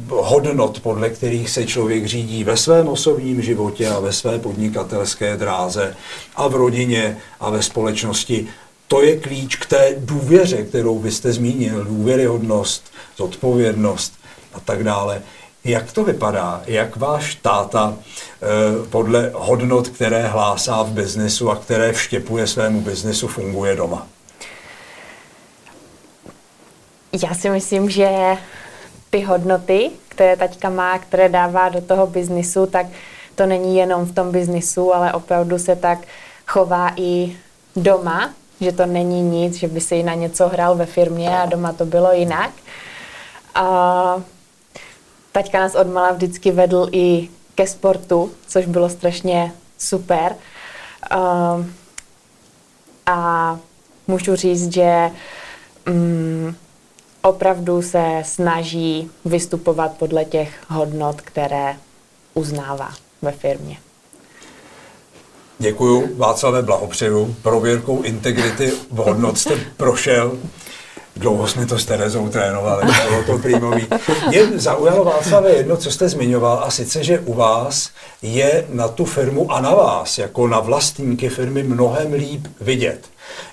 hodnot, 0.09 0.79
podle 0.79 1.09
kterých 1.09 1.49
se 1.49 1.65
člověk 1.65 2.05
řídí 2.05 2.43
ve 2.43 2.57
svém 2.57 2.87
osobním 2.87 3.41
životě 3.41 3.89
a 3.89 3.99
ve 3.99 4.13
své 4.13 4.39
podnikatelské 4.39 5.37
dráze 5.37 5.95
a 6.35 6.47
v 6.47 6.55
rodině 6.55 7.17
a 7.39 7.49
ve 7.49 7.63
společnosti, 7.63 8.47
to 8.87 9.01
je 9.01 9.19
klíč 9.19 9.55
k 9.55 9.65
té 9.65 9.95
důvěře, 9.97 10.63
kterou 10.63 10.99
vy 10.99 11.11
jste 11.11 11.33
zmínil, 11.33 11.83
důvěryhodnost, 11.83 12.91
zodpovědnost 13.17 14.13
a 14.53 14.59
tak 14.59 14.83
dále. 14.83 15.21
Jak 15.63 15.91
to 15.91 16.03
vypadá? 16.03 16.61
Jak 16.65 16.95
váš 16.95 17.35
táta 17.35 17.97
eh, 17.97 18.45
podle 18.89 19.31
hodnot, 19.33 19.87
které 19.87 20.27
hlásá 20.27 20.83
v 20.83 20.91
biznesu 20.91 21.51
a 21.51 21.55
které 21.55 21.93
vštěpuje 21.93 22.47
svému 22.47 22.81
biznesu, 22.81 23.27
funguje 23.27 23.75
doma? 23.75 24.07
Já 27.23 27.35
si 27.35 27.49
myslím, 27.49 27.89
že 27.89 28.37
ty 29.09 29.21
hodnoty, 29.21 29.91
které 30.09 30.35
taťka 30.37 30.69
má, 30.69 30.99
které 30.99 31.29
dává 31.29 31.69
do 31.69 31.81
toho 31.81 32.07
biznisu, 32.07 32.65
tak 32.65 32.85
to 33.35 33.45
není 33.45 33.77
jenom 33.77 34.05
v 34.05 34.15
tom 34.15 34.31
biznisu, 34.31 34.95
ale 34.95 35.13
opravdu 35.13 35.59
se 35.59 35.75
tak 35.75 35.99
chová 36.47 36.91
i 36.95 37.37
doma, 37.75 38.33
že 38.61 38.71
to 38.71 38.85
není 38.85 39.21
nic, 39.21 39.55
že 39.55 39.67
by 39.67 39.81
si 39.81 40.03
na 40.03 40.13
něco 40.13 40.47
hrál 40.47 40.75
ve 40.75 40.85
firmě 40.85 41.29
a 41.29 41.45
doma 41.45 41.73
to 41.73 41.85
bylo 41.85 42.13
jinak. 42.13 42.51
A 43.55 44.21
taťka 45.31 45.59
nás 45.59 45.75
odmala 45.75 46.11
vždycky 46.11 46.51
vedl 46.51 46.87
i 46.91 47.29
ke 47.55 47.67
sportu, 47.67 48.31
což 48.47 48.65
bylo 48.65 48.89
strašně 48.89 49.51
super. 49.77 50.35
A, 51.09 51.17
a 53.05 53.59
můžu 54.07 54.35
říct, 54.35 54.73
že 54.73 55.11
mm, 55.85 56.55
opravdu 57.29 57.81
se 57.81 58.21
snaží 58.25 59.11
vystupovat 59.25 59.91
podle 59.97 60.25
těch 60.25 60.49
hodnot, 60.67 61.21
které 61.21 61.75
uznává 62.33 62.89
ve 63.21 63.31
firmě. 63.31 63.77
Děkuju, 65.59 66.17
Václavé, 66.17 66.61
blahopřeju. 66.61 67.35
Prověrkou 67.41 68.01
integrity 68.01 68.71
v 68.91 68.95
hodnot 68.97 69.37
jste 69.37 69.55
prošel. 69.77 70.37
Dlouho 71.17 71.47
jsme 71.47 71.65
to 71.65 71.79
s 71.79 71.85
Terezou 71.85 72.29
trénovali, 72.29 72.93
bylo 73.09 73.23
to 73.23 73.37
prýmový. 73.37 73.87
Mě 74.27 74.45
zaujalo 74.55 75.03
Václavé 75.03 75.51
jedno, 75.51 75.77
co 75.77 75.91
jste 75.91 76.09
zmiňoval, 76.09 76.63
a 76.63 76.71
sice, 76.71 77.03
že 77.03 77.19
u 77.19 77.33
vás 77.33 77.89
je 78.21 78.65
na 78.69 78.87
tu 78.87 79.05
firmu 79.05 79.51
a 79.51 79.61
na 79.61 79.73
vás, 79.73 80.17
jako 80.17 80.47
na 80.47 80.59
vlastníky 80.59 81.29
firmy, 81.29 81.63
mnohem 81.63 82.13
líp 82.13 82.47
vidět. 82.61 82.99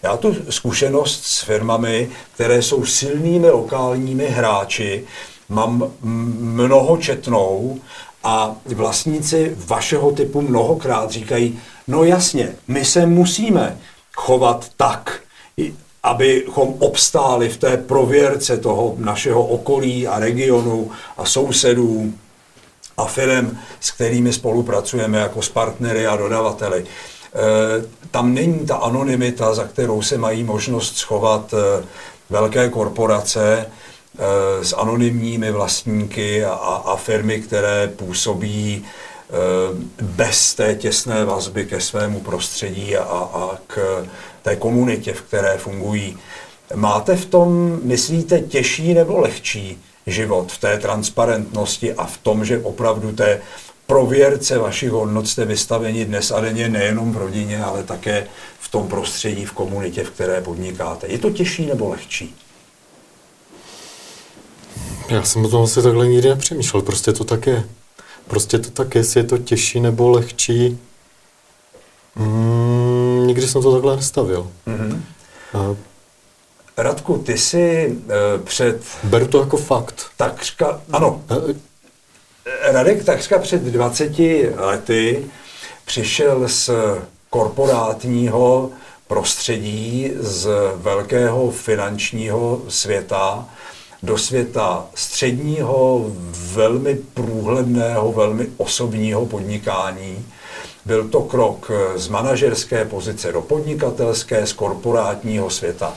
Já 0.03 0.17
tu 0.17 0.37
zkušenost 0.51 1.25
s 1.25 1.41
firmami, 1.41 2.09
které 2.35 2.63
jsou 2.63 2.85
silnými 2.85 3.51
lokálními 3.51 4.27
hráči, 4.27 5.05
mám 5.49 5.91
mnohočetnou 6.01 7.79
a 8.25 8.57
vlastníci 8.67 9.57
vašeho 9.67 10.13
typu 10.13 10.41
mnohokrát 10.41 11.11
říkají, 11.11 11.59
no 11.89 12.05
jasně, 12.05 12.49
my 12.69 12.85
se 12.85 13.07
musíme 13.07 13.79
chovat 14.17 14.67
tak, 14.77 15.21
abychom 16.05 16.75
obstáli 16.79 17.49
v 17.49 17.57
té 17.57 17.77
prověrce 17.77 18.57
toho 18.57 18.95
našeho 18.99 19.47
okolí 19.47 20.07
a 20.09 20.19
regionu 20.19 20.91
a 21.17 21.25
sousedů 21.25 22.13
a 22.97 23.05
firm, 23.05 23.59
s 23.81 23.91
kterými 23.91 24.33
spolupracujeme 24.33 25.19
jako 25.19 25.43
s 25.43 25.49
partnery 25.49 26.07
a 26.07 26.17
dodavateli. 26.17 26.85
Eh, 26.85 27.87
tam 28.11 28.35
není 28.35 28.67
ta 28.67 28.77
anonymita, 28.77 29.55
za 29.55 29.65
kterou 29.65 30.03
se 30.03 30.19
mají 30.19 30.45
možnost 30.45 30.97
schovat 30.97 31.55
eh, 31.55 31.85
velké 32.31 32.69
korporace 32.69 33.67
eh, 33.67 34.65
s 34.65 34.73
anonymními 34.73 35.53
vlastníky 35.53 36.45
a, 36.45 36.53
a 36.85 36.97
firmy, 36.97 37.41
které 37.41 37.93
působí 37.97 38.85
bez 40.03 40.55
té 40.55 40.75
těsné 40.75 41.25
vazby 41.25 41.65
ke 41.65 41.81
svému 41.81 42.21
prostředí 42.21 42.97
a, 42.97 43.03
a 43.03 43.59
k 43.67 44.07
té 44.43 44.57
komunitě, 44.57 45.13
v 45.13 45.23
které 45.23 45.59
fungují. 45.59 46.17
Máte 46.75 47.17
v 47.17 47.25
tom, 47.27 47.79
myslíte, 47.83 48.41
těžší 48.41 48.95
nebo 48.95 49.19
lehčí 49.19 49.79
život 50.07 50.53
v 50.53 50.59
té 50.59 50.79
transparentnosti 50.79 51.95
a 51.95 52.05
v 52.05 52.19
tom, 52.19 52.45
že 52.45 52.59
opravdu 52.59 53.13
té 53.13 53.41
prověrce 53.87 54.59
vašich 54.59 54.91
hodnot 54.91 55.29
jste 55.29 55.45
vystaveni 55.45 56.05
dnes 56.05 56.31
a 56.31 56.41
denně 56.41 56.69
nejenom 56.69 57.13
v 57.13 57.17
rodině, 57.17 57.65
ale 57.65 57.85
také 57.85 58.27
v 58.61 58.69
tom 58.69 58.89
prostředí, 58.89 59.45
v 59.45 59.53
komunitě, 59.53 60.05
v 60.05 60.11
které 60.11 60.41
podnikáte. 60.41 61.07
Je 61.07 61.19
to 61.19 61.31
těžší 61.31 61.67
nebo 61.67 61.89
lehčí? 61.89 62.35
Já 65.09 65.23
jsem 65.23 65.45
o 65.45 65.49
tom 65.49 65.63
asi 65.63 65.83
takhle 65.83 66.07
nikdy 66.07 66.29
nepřemýšlel, 66.29 66.83
prostě 66.83 67.13
to 67.13 67.25
tak 67.25 67.47
je. 67.47 67.65
Prostě 68.27 68.59
to 68.59 68.71
tak 68.71 68.95
je, 68.95 68.99
jestli 68.99 69.21
je 69.21 69.25
to 69.25 69.39
těžší 69.39 69.81
nebo 69.81 70.11
lehčí. 70.11 70.79
Mm, 72.17 73.25
nikdy 73.27 73.49
jsem 73.49 73.63
to 73.63 73.73
takhle 73.73 73.97
nestavil. 73.97 74.51
Mm-hmm. 74.67 75.01
A... 75.55 75.77
Radku, 76.77 77.19
ty 77.19 77.39
jsi 77.39 77.97
uh, 77.97 78.45
před... 78.45 78.83
Beru 79.05 79.27
to 79.27 79.41
jako 79.41 79.57
fakt. 79.57 80.07
Takřka, 80.17 80.81
ano. 80.93 81.23
Uh, 81.31 81.57
Radek 82.63 83.05
takřka 83.05 83.39
před 83.39 83.63
20 83.63 84.19
lety 84.57 85.25
přišel 85.85 86.49
z 86.49 86.71
korporátního 87.31 88.71
prostředí, 89.09 90.13
z 90.21 90.49
velkého 90.77 91.51
finančního 91.51 92.63
světa 92.69 93.49
do 94.03 94.19
světa 94.19 94.87
středního, 94.95 96.05
velmi 96.53 96.95
průhledného, 97.15 98.13
velmi 98.13 98.47
osobního 98.57 99.27
podnikání. 99.27 100.27
Byl 100.85 101.09
to 101.09 101.21
krok 101.21 101.71
z 101.97 102.09
manažerské 102.09 102.85
pozice 102.85 103.33
do 103.33 103.43
podnikatelské, 103.43 104.47
z 104.47 104.53
korporátního 104.53 105.51
světa 105.51 105.95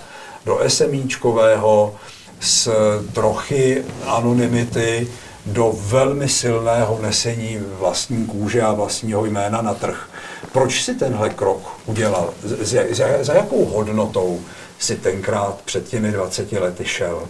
do 0.48 0.60
SMíčkového, 0.68 1.96
z 2.40 2.70
trochy 3.14 3.84
anonymity, 4.06 5.08
do 5.46 5.74
velmi 5.78 6.30
silného 6.30 7.00
nesení 7.02 7.58
vlastní 7.80 8.26
kůže 8.26 8.62
a 8.62 8.74
vlastního 8.74 9.26
jména 9.26 9.62
na 9.62 9.74
trh. 9.74 10.10
Proč 10.52 10.84
si 10.84 10.96
tenhle 10.96 11.30
krok 11.30 11.62
udělal? 11.86 12.34
Z, 12.44 12.76
z, 12.92 13.26
za 13.26 13.34
jakou 13.34 13.66
hodnotou 13.66 14.42
si 14.80 14.96
tenkrát 14.96 15.62
před 15.66 15.88
těmi 15.88 16.12
20 16.12 16.52
lety 16.52 16.86
šel? 16.86 17.24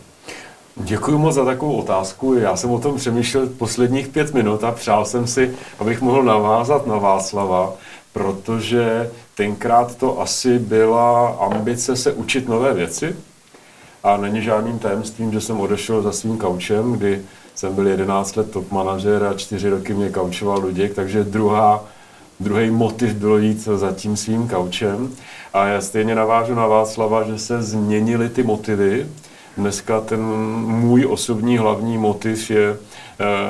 Děkuji 0.80 1.18
moc 1.18 1.36
za 1.36 1.46
takovou 1.46 1.76
otázku. 1.76 2.34
Já 2.34 2.56
jsem 2.56 2.72
o 2.72 2.80
tom 2.80 2.96
přemýšlel 2.96 3.48
posledních 3.48 4.08
pět 4.08 4.34
minut 4.34 4.64
a 4.64 4.72
přál 4.72 5.06
jsem 5.06 5.28
si, 5.28 5.56
abych 5.80 6.02
mohl 6.02 6.24
navázat 6.24 6.88
na 6.88 6.98
Václava, 6.98 7.74
protože 8.14 9.12
tenkrát 9.36 9.96
to 9.96 10.22
asi 10.22 10.60
byla 10.60 11.30
ambice 11.30 11.96
se 11.96 12.14
učit 12.14 12.50
nové 12.50 12.74
věci. 12.74 13.16
A 14.04 14.18
není 14.18 14.42
žádným 14.42 14.80
tajemstvím, 14.80 15.32
že 15.32 15.42
jsem 15.42 15.60
odešel 15.60 16.02
za 16.02 16.12
svým 16.12 16.38
kaučem, 16.38 16.94
kdy 16.94 17.22
jsem 17.56 17.76
byl 17.76 17.88
11 17.88 18.36
let 18.36 18.52
top 18.52 18.72
manažer 18.72 19.24
a 19.24 19.34
4 19.34 19.70
roky 19.70 19.94
mě 19.94 20.10
kaučoval 20.10 20.60
Luděk, 20.60 20.94
takže 20.94 21.24
druhá, 21.24 21.86
druhý 22.40 22.72
motiv 22.72 23.14
bylo 23.14 23.38
jít 23.38 23.62
za 23.62 23.92
tím 23.92 24.18
svým 24.18 24.48
kaučem. 24.48 25.10
A 25.54 25.68
já 25.68 25.82
stejně 25.82 26.16
navážu 26.16 26.56
na 26.56 26.68
Václava, 26.68 27.24
že 27.24 27.40
se 27.40 27.62
změnily 27.62 28.30
ty 28.30 28.44
motivy. 28.44 29.08
Dneska 29.58 30.02
ten 30.02 30.22
můj 30.66 31.06
osobní 31.06 31.58
hlavní 31.58 31.98
motiv 31.98 32.52
je 32.52 32.70
e, 32.70 32.78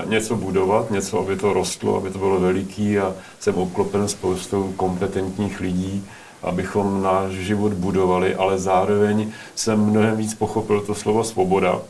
něco 0.06 0.36
budovat, 0.36 0.92
něco, 0.92 1.20
aby 1.20 1.36
to 1.36 1.54
rostlo, 1.54 1.98
aby 1.98 2.10
to 2.10 2.20
bylo 2.20 2.40
veliký 2.40 3.00
a 3.00 3.14
jsem 3.40 3.56
obklopen 3.56 4.08
spoustou 4.08 4.74
kompetentních 4.78 5.60
lidí, 5.60 6.06
abychom 6.44 7.04
náš 7.04 7.32
život 7.32 7.74
budovali, 7.74 8.36
ale 8.36 8.60
zároveň 8.60 9.32
jsem 9.56 9.80
mnohem 9.80 10.18
víc 10.18 10.34
pochopil 10.34 10.82
to 10.82 10.96
slovo 10.96 11.24
svoboda, 11.24 11.82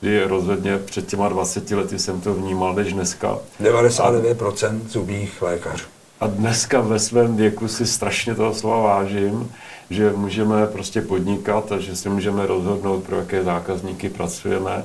kdy 0.00 0.24
rozhodně 0.24 0.78
před 0.78 1.06
těma 1.06 1.28
20 1.28 1.70
lety 1.70 1.98
jsem 1.98 2.20
to 2.20 2.34
vnímal 2.34 2.74
než 2.74 2.92
dneska. 2.92 3.38
99% 3.62 4.80
zubních 4.88 5.42
lékařů. 5.42 5.86
A 6.20 6.26
dneska 6.26 6.80
ve 6.80 6.98
svém 6.98 7.36
věku 7.36 7.68
si 7.68 7.86
strašně 7.86 8.34
toho 8.34 8.54
slova 8.54 8.80
vážím, 8.80 9.52
že 9.90 10.12
můžeme 10.12 10.66
prostě 10.66 11.00
podnikat 11.00 11.72
a 11.72 11.78
že 11.78 11.96
si 11.96 12.08
můžeme 12.08 12.46
rozhodnout, 12.46 13.04
pro 13.04 13.16
jaké 13.16 13.44
zákazníky 13.44 14.08
pracujeme, 14.08 14.84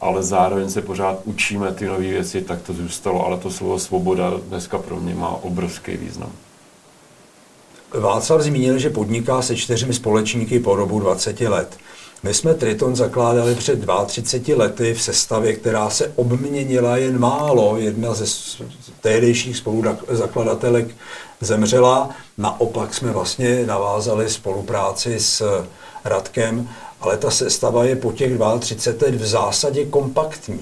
ale 0.00 0.22
zároveň 0.22 0.70
se 0.70 0.82
pořád 0.82 1.20
učíme 1.24 1.74
ty 1.74 1.86
nové 1.86 2.00
věci, 2.00 2.42
tak 2.42 2.62
to 2.62 2.72
zůstalo. 2.72 3.26
Ale 3.26 3.36
to 3.36 3.50
slovo 3.50 3.78
svoboda 3.78 4.32
dneska 4.48 4.78
pro 4.78 4.96
mě 4.96 5.14
má 5.14 5.28
obrovský 5.28 5.96
význam. 5.96 6.32
Václav 7.94 8.40
zmínil, 8.40 8.78
že 8.78 8.90
podniká 8.90 9.42
se 9.42 9.56
čtyřmi 9.56 9.94
společníky 9.94 10.60
po 10.60 10.76
dobu 10.76 11.00
20 11.00 11.40
let. 11.40 11.78
My 12.22 12.34
jsme 12.34 12.54
Triton 12.54 12.96
zakládali 12.96 13.54
před 13.54 13.86
32 14.06 14.64
lety 14.64 14.94
v 14.94 15.02
sestavě, 15.02 15.52
která 15.52 15.90
se 15.90 16.12
obměnila 16.16 16.96
jen 16.96 17.18
málo. 17.18 17.76
Jedna 17.78 18.14
ze 18.14 18.24
tehdejších 19.00 19.56
spoluzakladatelek 19.56 20.94
zemřela. 21.40 22.10
Naopak 22.38 22.94
jsme 22.94 23.12
vlastně 23.12 23.66
navázali 23.66 24.30
spolupráci 24.30 25.20
s 25.20 25.64
Radkem, 26.04 26.68
ale 27.00 27.16
ta 27.16 27.30
sestava 27.30 27.84
je 27.84 27.96
po 27.96 28.12
těch 28.12 28.32
32 28.60 29.06
let 29.06 29.20
v 29.20 29.26
zásadě 29.26 29.84
kompaktní. 29.84 30.60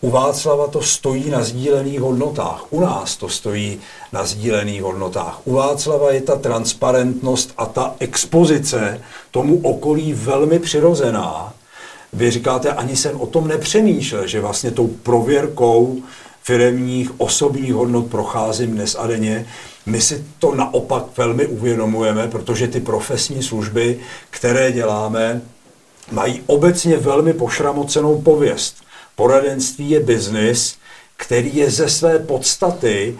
U 0.00 0.10
Václava 0.10 0.66
to 0.66 0.82
stojí 0.82 1.30
na 1.30 1.42
sdílených 1.42 2.00
hodnotách. 2.00 2.64
U 2.70 2.80
nás 2.80 3.16
to 3.16 3.28
stojí 3.28 3.80
na 4.12 4.26
sdílených 4.26 4.82
hodnotách. 4.82 5.40
U 5.44 5.52
Václava 5.52 6.12
je 6.12 6.20
ta 6.20 6.36
transparentnost 6.36 7.50
a 7.56 7.66
ta 7.66 7.94
expozice 7.98 9.00
tomu 9.30 9.60
okolí 9.62 10.12
velmi 10.12 10.58
přirozená. 10.58 11.54
Vy 12.12 12.30
říkáte, 12.30 12.72
ani 12.72 12.96
jsem 12.96 13.20
o 13.20 13.26
tom 13.26 13.48
nepřemýšlel, 13.48 14.26
že 14.26 14.40
vlastně 14.40 14.70
tou 14.70 14.86
prověrkou 14.86 15.96
firemních 16.46 17.20
osobních 17.20 17.74
hodnot 17.74 18.06
procházím 18.06 18.70
dnes 18.70 18.96
a 18.98 19.06
denně. 19.06 19.46
My 19.86 20.00
si 20.00 20.24
to 20.38 20.54
naopak 20.54 21.04
velmi 21.16 21.46
uvědomujeme, 21.46 22.28
protože 22.28 22.68
ty 22.68 22.80
profesní 22.80 23.42
služby, 23.42 23.98
které 24.30 24.72
děláme, 24.72 25.42
mají 26.10 26.42
obecně 26.46 26.96
velmi 26.96 27.32
pošramocenou 27.32 28.22
pověst. 28.22 28.76
Poradenství 29.16 29.90
je 29.90 30.00
biznis, 30.00 30.76
který 31.16 31.56
je 31.56 31.70
ze 31.70 31.88
své 31.88 32.18
podstaty 32.18 33.18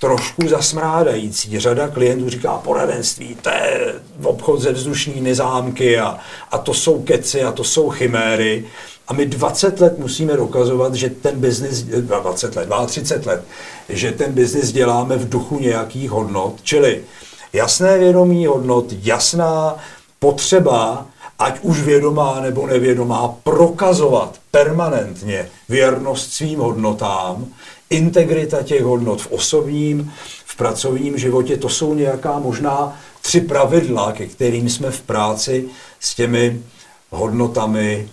trošku 0.00 0.48
zasmrádající. 0.48 1.58
Řada 1.58 1.88
klientů 1.88 2.30
říká, 2.30 2.52
poradenství, 2.64 3.36
to 3.42 3.50
je 3.50 3.94
obchod 4.22 4.60
ze 4.60 4.72
vzdušní 4.72 5.34
zámky 5.34 5.98
a, 5.98 6.18
a 6.50 6.58
to 6.58 6.74
jsou 6.74 7.02
keci 7.02 7.42
a 7.42 7.52
to 7.52 7.64
jsou 7.64 7.90
chiméry. 7.90 8.64
A 9.08 9.12
my 9.12 9.26
20 9.26 9.80
let 9.80 9.98
musíme 9.98 10.36
dokazovat, 10.36 10.94
že 10.94 11.10
ten 11.10 11.40
biznis, 11.40 11.82
20 11.82 12.56
let, 12.56 12.68
30 12.86 13.26
let, 13.26 13.44
že 13.88 14.12
ten 14.12 14.32
biznis 14.32 14.72
děláme 14.72 15.16
v 15.16 15.28
duchu 15.28 15.58
nějakých 15.58 16.10
hodnot, 16.10 16.54
čili 16.62 17.04
jasné 17.52 17.98
vědomí 17.98 18.46
hodnot, 18.46 18.86
jasná 19.02 19.76
potřeba 20.18 21.06
ať 21.38 21.60
už 21.62 21.82
vědomá 21.82 22.40
nebo 22.40 22.66
nevědomá, 22.66 23.34
prokazovat 23.42 24.40
permanentně 24.50 25.48
věrnost 25.68 26.32
svým 26.32 26.58
hodnotám, 26.58 27.46
integrita 27.90 28.62
těch 28.62 28.82
hodnot 28.82 29.22
v 29.22 29.32
osobním, 29.32 30.12
v 30.44 30.56
pracovním 30.56 31.18
životě, 31.18 31.56
to 31.56 31.68
jsou 31.68 31.94
nějaká 31.94 32.38
možná 32.38 33.00
tři 33.20 33.40
pravidla, 33.40 34.12
ke 34.12 34.26
kterým 34.26 34.70
jsme 34.70 34.90
v 34.90 35.00
práci 35.00 35.64
s 36.00 36.14
těmi 36.14 36.62
hodnotami 37.10 38.08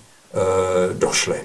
došli. 0.94 1.38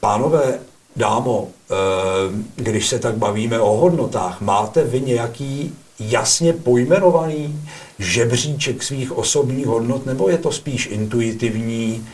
Pánové, 0.00 0.58
dámo, 0.96 1.48
e, 1.48 2.62
když 2.62 2.88
se 2.88 2.98
tak 2.98 3.14
bavíme 3.14 3.60
o 3.60 3.76
hodnotách, 3.76 4.40
máte 4.40 4.84
vy 4.84 5.00
nějaký 5.00 5.74
jasně 6.00 6.52
pojmenovaný 6.52 7.60
žebříček 7.98 8.82
svých 8.82 9.18
osobních 9.18 9.66
hodnot, 9.66 10.06
nebo 10.06 10.28
je 10.28 10.38
to 10.38 10.52
spíš 10.52 10.86
intuitivní 10.86 12.06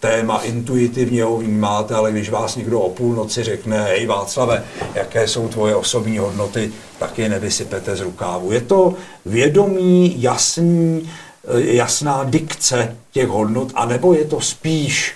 téma, 0.00 0.38
intuitivně 0.38 1.24
ho 1.24 1.36
vnímáte, 1.36 1.94
ale 1.94 2.12
když 2.12 2.30
vás 2.30 2.56
někdo 2.56 2.80
o 2.80 2.90
půlnoci 2.90 3.44
řekne, 3.44 3.84
hej 3.84 4.06
Václave, 4.06 4.64
jaké 4.94 5.28
jsou 5.28 5.48
tvoje 5.48 5.74
osobní 5.74 6.18
hodnoty, 6.18 6.72
tak 6.98 7.18
je 7.18 7.28
nevysypete 7.28 7.96
z 7.96 8.00
rukávu. 8.00 8.52
Je 8.52 8.60
to 8.60 8.94
vědomí, 9.26 10.22
jasný, 10.22 11.10
jasná 11.56 12.24
dikce 12.24 12.96
těch 13.12 13.28
hodnot, 13.28 13.72
anebo 13.74 14.14
je 14.14 14.24
to 14.24 14.40
spíš 14.40 15.14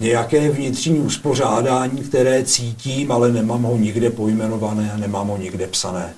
nějaké 0.00 0.50
vnitřní 0.50 0.98
uspořádání, 0.98 2.02
které 2.02 2.44
cítím, 2.44 3.12
ale 3.12 3.32
nemám 3.32 3.62
ho 3.62 3.76
nikde 3.76 4.10
pojmenované 4.10 4.92
a 4.92 4.96
nemám 4.96 5.28
ho 5.28 5.36
nikde 5.36 5.66
psané. 5.66 6.14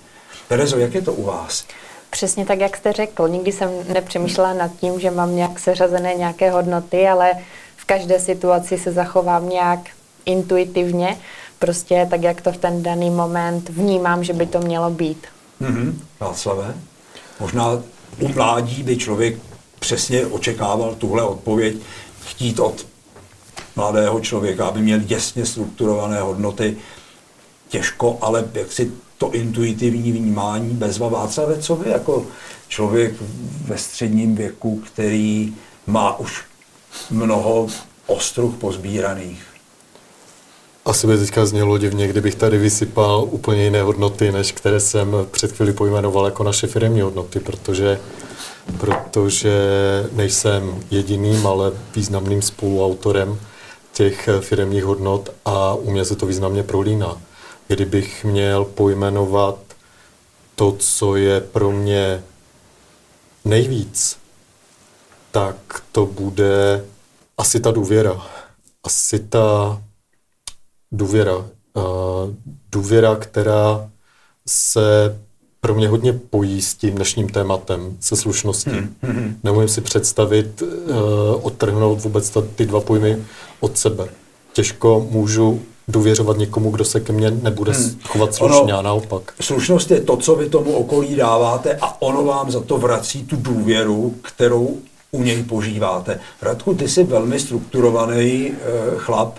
Terezo, 0.48 0.78
jak 0.78 0.94
je 0.94 1.02
to 1.02 1.12
u 1.12 1.24
vás? 1.24 1.64
Přesně 2.10 2.46
tak, 2.46 2.60
jak 2.60 2.76
jste 2.76 2.92
řekl. 2.92 3.28
Nikdy 3.28 3.52
jsem 3.52 3.70
nepřemýšlela 3.92 4.52
nad 4.52 4.70
tím, 4.80 5.00
že 5.00 5.10
mám 5.10 5.36
nějak 5.36 5.58
seřazené 5.58 6.14
nějaké 6.14 6.50
hodnoty, 6.50 7.08
ale 7.08 7.32
v 7.76 7.84
každé 7.84 8.20
situaci 8.20 8.78
se 8.78 8.92
zachovám 8.92 9.48
nějak 9.48 9.80
intuitivně, 10.26 11.18
prostě 11.58 12.06
tak, 12.10 12.22
jak 12.22 12.40
to 12.40 12.52
v 12.52 12.56
ten 12.56 12.82
daný 12.82 13.10
moment 13.10 13.68
vnímám, 13.68 14.24
že 14.24 14.32
by 14.32 14.46
to 14.46 14.60
mělo 14.60 14.90
být. 14.90 15.26
Mm-hmm. 15.62 15.94
Václavé? 16.20 16.74
Možná 17.40 17.82
u 18.20 18.28
mládí 18.28 18.82
by 18.82 18.96
člověk 18.96 19.36
přesně 19.84 20.26
očekával 20.26 20.94
tuhle 20.94 21.22
odpověď, 21.22 21.76
chtít 22.24 22.60
od 22.60 22.86
mladého 23.76 24.20
člověka, 24.20 24.66
aby 24.66 24.80
měl 24.80 25.00
jasně 25.06 25.46
strukturované 25.46 26.20
hodnoty. 26.20 26.76
Těžko, 27.68 28.18
ale 28.20 28.48
jak 28.54 28.72
si 28.72 28.92
to 29.18 29.30
intuitivní 29.30 30.12
vnímání 30.12 30.70
bezva 30.70 31.08
Václave, 31.08 31.58
co 31.58 31.76
vy 31.76 31.90
jako 31.90 32.26
člověk 32.68 33.14
ve 33.64 33.78
středním 33.78 34.34
věku, 34.34 34.82
který 34.86 35.54
má 35.86 36.18
už 36.18 36.42
mnoho 37.10 37.68
ostruh 38.06 38.54
pozbíraných. 38.54 39.42
Asi 40.84 41.06
by 41.06 41.18
teďka 41.18 41.46
znělo 41.46 41.78
divně, 41.78 42.08
kdybych 42.08 42.34
tady 42.34 42.58
vysypal 42.58 43.28
úplně 43.30 43.64
jiné 43.64 43.82
hodnoty, 43.82 44.32
než 44.32 44.52
které 44.52 44.80
jsem 44.80 45.16
před 45.30 45.52
chvíli 45.52 45.72
pojmenoval 45.72 46.24
jako 46.24 46.42
naše 46.42 46.66
firmní 46.66 47.00
hodnoty, 47.00 47.40
protože, 47.40 48.00
protože 48.80 49.54
nejsem 50.12 50.82
jediným, 50.90 51.46
ale 51.46 51.72
významným 51.94 52.42
spoluautorem 52.42 53.40
těch 53.92 54.28
firmních 54.40 54.84
hodnot 54.84 55.30
a 55.44 55.74
u 55.74 55.90
mě 55.90 56.04
se 56.04 56.16
to 56.16 56.26
významně 56.26 56.62
prolíná 56.62 57.20
kdybych 57.68 58.24
měl 58.24 58.64
pojmenovat 58.64 59.58
to, 60.54 60.72
co 60.72 61.16
je 61.16 61.40
pro 61.40 61.70
mě 61.70 62.24
nejvíc, 63.44 64.18
tak 65.30 65.56
to 65.92 66.06
bude 66.06 66.84
asi 67.38 67.60
ta 67.60 67.70
důvěra. 67.70 68.26
Asi 68.84 69.18
ta 69.18 69.82
důvěra. 70.92 71.36
Uh, 71.36 72.34
důvěra, 72.72 73.16
která 73.16 73.90
se 74.48 75.20
pro 75.64 75.74
mě 75.74 75.88
hodně 75.88 76.12
pojí 76.12 76.62
s 76.62 76.74
tím 76.74 76.94
dnešním 76.94 77.28
tématem, 77.28 77.96
se 78.00 78.16
slušností. 78.16 78.70
Hmm. 78.70 78.94
hmm. 79.02 79.36
Neumím 79.44 79.68
si 79.68 79.80
představit, 79.80 80.62
uh, 80.62 80.68
odtrhnout 81.42 82.00
vůbec 82.00 82.30
ta, 82.30 82.42
ty 82.54 82.66
dva 82.66 82.80
pojmy 82.80 83.16
od 83.60 83.78
sebe. 83.78 84.08
Těžko 84.52 85.06
můžu 85.10 85.60
důvěřovat 85.88 86.36
někomu, 86.36 86.70
kdo 86.70 86.84
se 86.84 87.00
ke 87.00 87.12
mně 87.12 87.30
nebude 87.30 87.72
hmm. 87.72 87.98
chovat 88.04 88.34
slušně 88.34 88.60
ono, 88.60 88.78
a 88.78 88.82
naopak. 88.82 89.34
Slušnost 89.40 89.90
je 89.90 90.00
to, 90.00 90.16
co 90.16 90.34
vy 90.34 90.48
tomu 90.48 90.72
okolí 90.72 91.16
dáváte 91.16 91.78
a 91.80 92.02
ono 92.02 92.24
vám 92.24 92.50
za 92.50 92.60
to 92.60 92.78
vrací 92.78 93.24
tu 93.24 93.36
důvěru, 93.36 94.14
kterou 94.22 94.78
u 95.10 95.22
něj 95.22 95.42
požíváte. 95.42 96.20
Radku, 96.42 96.74
ty 96.74 96.88
jsi 96.88 97.04
velmi 97.04 97.40
strukturovaný 97.40 98.50
e, 98.50 98.54
chlap, 98.96 99.38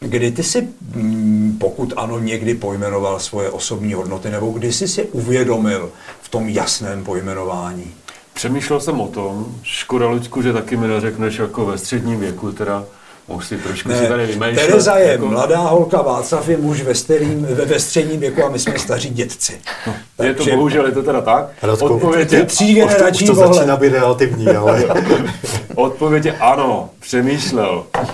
kdy 0.00 0.30
ty 0.30 0.42
si, 0.42 0.68
mm, 0.94 1.56
pokud 1.60 1.92
ano, 1.96 2.18
někdy 2.18 2.54
pojmenoval 2.54 3.20
svoje 3.20 3.50
osobní 3.50 3.94
hodnoty, 3.94 4.30
nebo 4.30 4.50
kdy 4.50 4.72
jsi 4.72 4.88
si 4.88 5.02
uvědomil 5.04 5.90
v 6.22 6.28
tom 6.28 6.48
jasném 6.48 7.04
pojmenování? 7.04 7.94
Přemýšlel 8.34 8.80
jsem 8.80 9.00
o 9.00 9.08
tom, 9.08 9.54
škoda 9.62 10.08
Luďku, 10.08 10.42
že 10.42 10.52
taky 10.52 10.76
mi 10.76 10.88
neřekneš 10.88 11.38
jako 11.38 11.66
ve 11.66 11.78
středním 11.78 12.20
věku, 12.20 12.52
teda 12.52 12.84
Už 13.28 13.46
si 13.46 13.58
trošku 13.58 13.92
si 13.92 14.06
tady 14.06 14.26
vymýšlet. 14.26 14.54
Tereza 14.54 14.96
je 14.96 15.08
jako... 15.08 15.26
mladá 15.26 15.58
holka, 15.58 16.02
Václav 16.02 16.48
je 16.48 16.56
muž 16.56 16.82
ve, 16.82 16.94
starým, 16.94 17.46
ve, 17.46 17.64
ve 17.64 17.80
středním 17.80 18.20
věku 18.20 18.44
a 18.44 18.48
my 18.48 18.58
jsme 18.58 18.78
staří 18.78 19.08
dětci. 19.08 19.60
No, 19.86 20.24
je 20.24 20.34
to 20.34 20.44
bohužel, 20.44 20.86
je 20.86 20.92
to 20.92 21.02
teda 21.02 21.20
tak? 21.20 21.50
Radko, 21.62 21.84
Odpověď 21.84 22.32
je 22.32 22.44
tří 22.44 22.74
generační 22.74 23.26
to, 23.26 23.32
už 23.32 23.38
to 23.38 23.52
začíná 23.52 23.76
být 23.76 23.92
relativní, 23.92 24.48
ale... 24.48 24.84
Odpověď 25.74 26.24
je 26.24 26.32
ano, 26.38 26.90
přemýšlel. 27.00 27.84
E, 27.94 28.04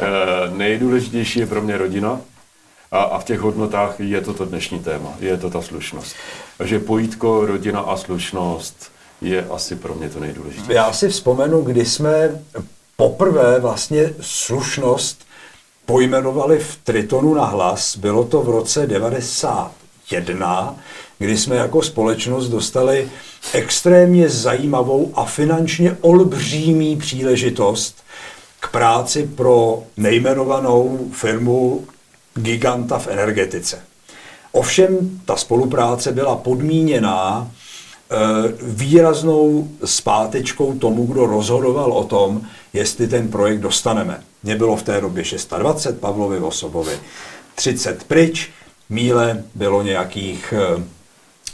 nejdůležitější 0.57 1.40
je 1.40 1.46
pro 1.46 1.62
mě 1.62 1.79
rodina, 1.79 2.20
a, 2.92 3.03
a 3.03 3.18
v 3.18 3.24
těch 3.24 3.40
hodnotách 3.40 3.94
je 3.98 4.20
to 4.20 4.35
to 4.35 4.44
dnešní 4.44 4.79
téma, 4.79 5.14
je 5.20 5.37
to 5.37 5.50
ta 5.50 5.62
slušnost. 5.62 6.16
Takže 6.59 6.79
pojítko, 6.79 7.46
rodina 7.46 7.81
a 7.81 7.96
slušnost 7.96 8.92
je 9.20 9.46
asi 9.50 9.77
pro 9.77 9.94
mě 9.94 10.09
to 10.09 10.20
nejdůležitější. 10.20 10.72
Já 10.72 10.92
si 10.92 11.09
vzpomenu, 11.09 11.62
kdy 11.62 11.85
jsme 11.85 12.40
poprvé 12.96 13.61
vlastně 13.61 14.14
slušnost 14.20 15.24
pojmenovali 15.87 16.59
v 16.59 16.78
Tritonu 16.85 17.35
na 17.35 17.44
hlas. 17.44 17.96
Bylo 17.96 18.24
to 18.24 18.42
v 18.42 18.48
roce 18.48 18.87
91, 18.87 20.76
kdy 21.18 21.38
jsme 21.38 21.57
jako 21.57 21.83
společnost 21.83 22.48
dostali 22.48 23.09
extrémně 23.52 24.28
zajímavou 24.28 25.12
a 25.14 25.24
finančně 25.24 25.96
olbřímý 26.00 26.96
příležitost 26.96 27.96
k 28.61 28.68
práci 28.68 29.30
pro 29.37 29.83
nejmenovanou 29.96 31.09
firmu 31.12 31.87
giganta 32.35 32.98
v 32.98 33.09
energetice. 33.09 33.80
Ovšem 34.52 35.20
ta 35.24 35.37
spolupráce 35.37 36.12
byla 36.12 36.37
podmíněná 36.37 37.50
výraznou 38.62 39.68
zpátečkou 39.84 40.78
tomu, 40.78 41.06
kdo 41.06 41.26
rozhodoval 41.26 41.92
o 41.92 42.04
tom, 42.04 42.40
jestli 42.72 43.08
ten 43.08 43.28
projekt 43.28 43.60
dostaneme. 43.60 44.22
Mě 44.42 44.56
bylo 44.56 44.76
v 44.76 44.82
té 44.82 45.00
době 45.00 45.24
620, 45.24 46.00
Pavlovi 46.00 46.38
Vosobovi 46.38 46.98
30 47.54 48.04
pryč, 48.04 48.50
míle 48.88 49.42
bylo 49.54 49.82
nějakých 49.82 50.54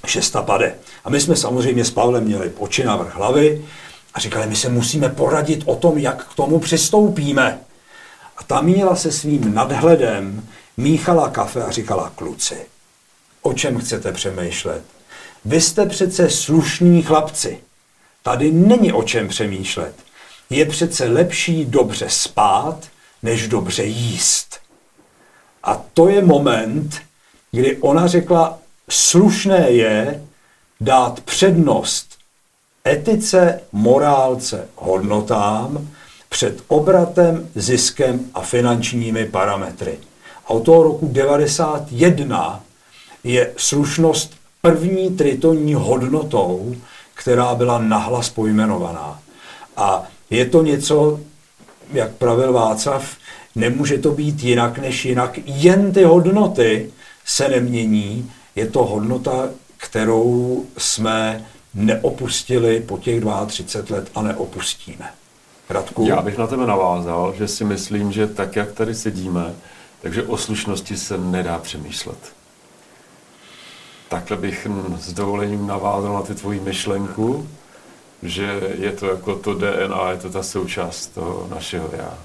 600 0.06 0.44
e, 0.60 0.74
A 1.04 1.10
my 1.10 1.20
jsme 1.20 1.36
samozřejmě 1.36 1.84
s 1.84 1.90
Pavlem 1.90 2.24
měli 2.24 2.52
oči 2.58 2.84
na 2.84 2.96
vrch 2.96 3.14
hlavy 3.14 3.64
a 4.14 4.20
říkali, 4.20 4.46
my 4.46 4.56
se 4.56 4.68
musíme 4.68 5.08
poradit 5.08 5.62
o 5.66 5.76
tom, 5.76 5.98
jak 5.98 6.26
k 6.26 6.34
tomu 6.34 6.58
přistoupíme. 6.58 7.58
A 8.36 8.42
ta 8.42 8.60
míla 8.60 8.96
se 8.96 9.12
svým 9.12 9.54
nadhledem 9.54 10.48
míchala 10.76 11.28
kafe 11.28 11.62
a 11.62 11.70
říkala, 11.70 12.12
kluci, 12.16 12.66
o 13.42 13.52
čem 13.52 13.78
chcete 13.78 14.12
přemýšlet? 14.12 14.82
Vy 15.44 15.60
jste 15.60 15.86
přece 15.86 16.30
slušní 16.30 17.02
chlapci. 17.02 17.58
Tady 18.22 18.52
není 18.52 18.92
o 18.92 19.02
čem 19.02 19.28
přemýšlet. 19.28 19.94
Je 20.50 20.66
přece 20.66 21.04
lepší 21.04 21.64
dobře 21.64 22.06
spát, 22.08 22.88
než 23.22 23.48
dobře 23.48 23.84
jíst. 23.84 24.58
A 25.62 25.82
to 25.94 26.08
je 26.08 26.22
moment, 26.22 27.00
kdy 27.52 27.76
ona 27.76 28.06
řekla, 28.06 28.58
slušné 28.90 29.70
je 29.70 30.24
dát 30.80 31.20
přednost 31.20 32.18
etice, 32.86 33.60
morálce, 33.72 34.68
hodnotám 34.76 35.88
před 36.28 36.62
obratem, 36.68 37.50
ziskem 37.54 38.30
a 38.34 38.40
finančními 38.40 39.24
parametry. 39.26 39.98
A 40.44 40.50
od 40.50 40.64
toho 40.64 40.82
roku 40.82 41.08
91 41.12 42.64
je 43.24 43.52
slušnost 43.56 44.39
první 44.60 45.10
tritonní 45.16 45.74
hodnotou, 45.74 46.76
která 47.14 47.54
byla 47.54 47.78
nahlas 47.78 48.30
pojmenovaná. 48.30 49.20
A 49.76 50.06
je 50.30 50.46
to 50.46 50.62
něco, 50.62 51.20
jak 51.92 52.10
pravil 52.10 52.52
Václav, 52.52 53.16
nemůže 53.54 53.98
to 53.98 54.10
být 54.10 54.42
jinak 54.42 54.78
než 54.78 55.04
jinak. 55.04 55.38
Jen 55.44 55.92
ty 55.92 56.04
hodnoty 56.04 56.90
se 57.24 57.48
nemění. 57.48 58.30
Je 58.56 58.66
to 58.66 58.84
hodnota, 58.84 59.48
kterou 59.76 60.64
jsme 60.78 61.46
neopustili 61.74 62.80
po 62.80 62.98
těch 62.98 63.22
32 63.46 63.96
let 63.96 64.10
a 64.14 64.22
neopustíme. 64.22 65.10
Radku? 65.68 66.06
Já 66.08 66.22
bych 66.22 66.38
na 66.38 66.46
tebe 66.46 66.66
navázal, 66.66 67.34
že 67.38 67.48
si 67.48 67.64
myslím, 67.64 68.12
že 68.12 68.26
tak, 68.26 68.56
jak 68.56 68.72
tady 68.72 68.94
sedíme, 68.94 69.54
takže 70.02 70.22
o 70.22 70.36
slušnosti 70.36 70.96
se 70.96 71.18
nedá 71.18 71.58
přemýšlet. 71.58 72.18
Takhle 74.10 74.36
bych 74.36 74.66
s 75.00 75.12
dovolením 75.12 75.66
navázal 75.66 76.14
na 76.14 76.22
ty 76.22 76.34
tvoji 76.34 76.60
myšlenku, 76.60 77.48
že 78.22 78.60
je 78.78 78.92
to 78.92 79.06
jako 79.06 79.34
to 79.34 79.54
DNA, 79.54 80.10
je 80.10 80.16
to 80.16 80.30
ta 80.30 80.42
součást 80.42 81.06
toho 81.06 81.46
našeho 81.50 81.90
já. 81.92 82.18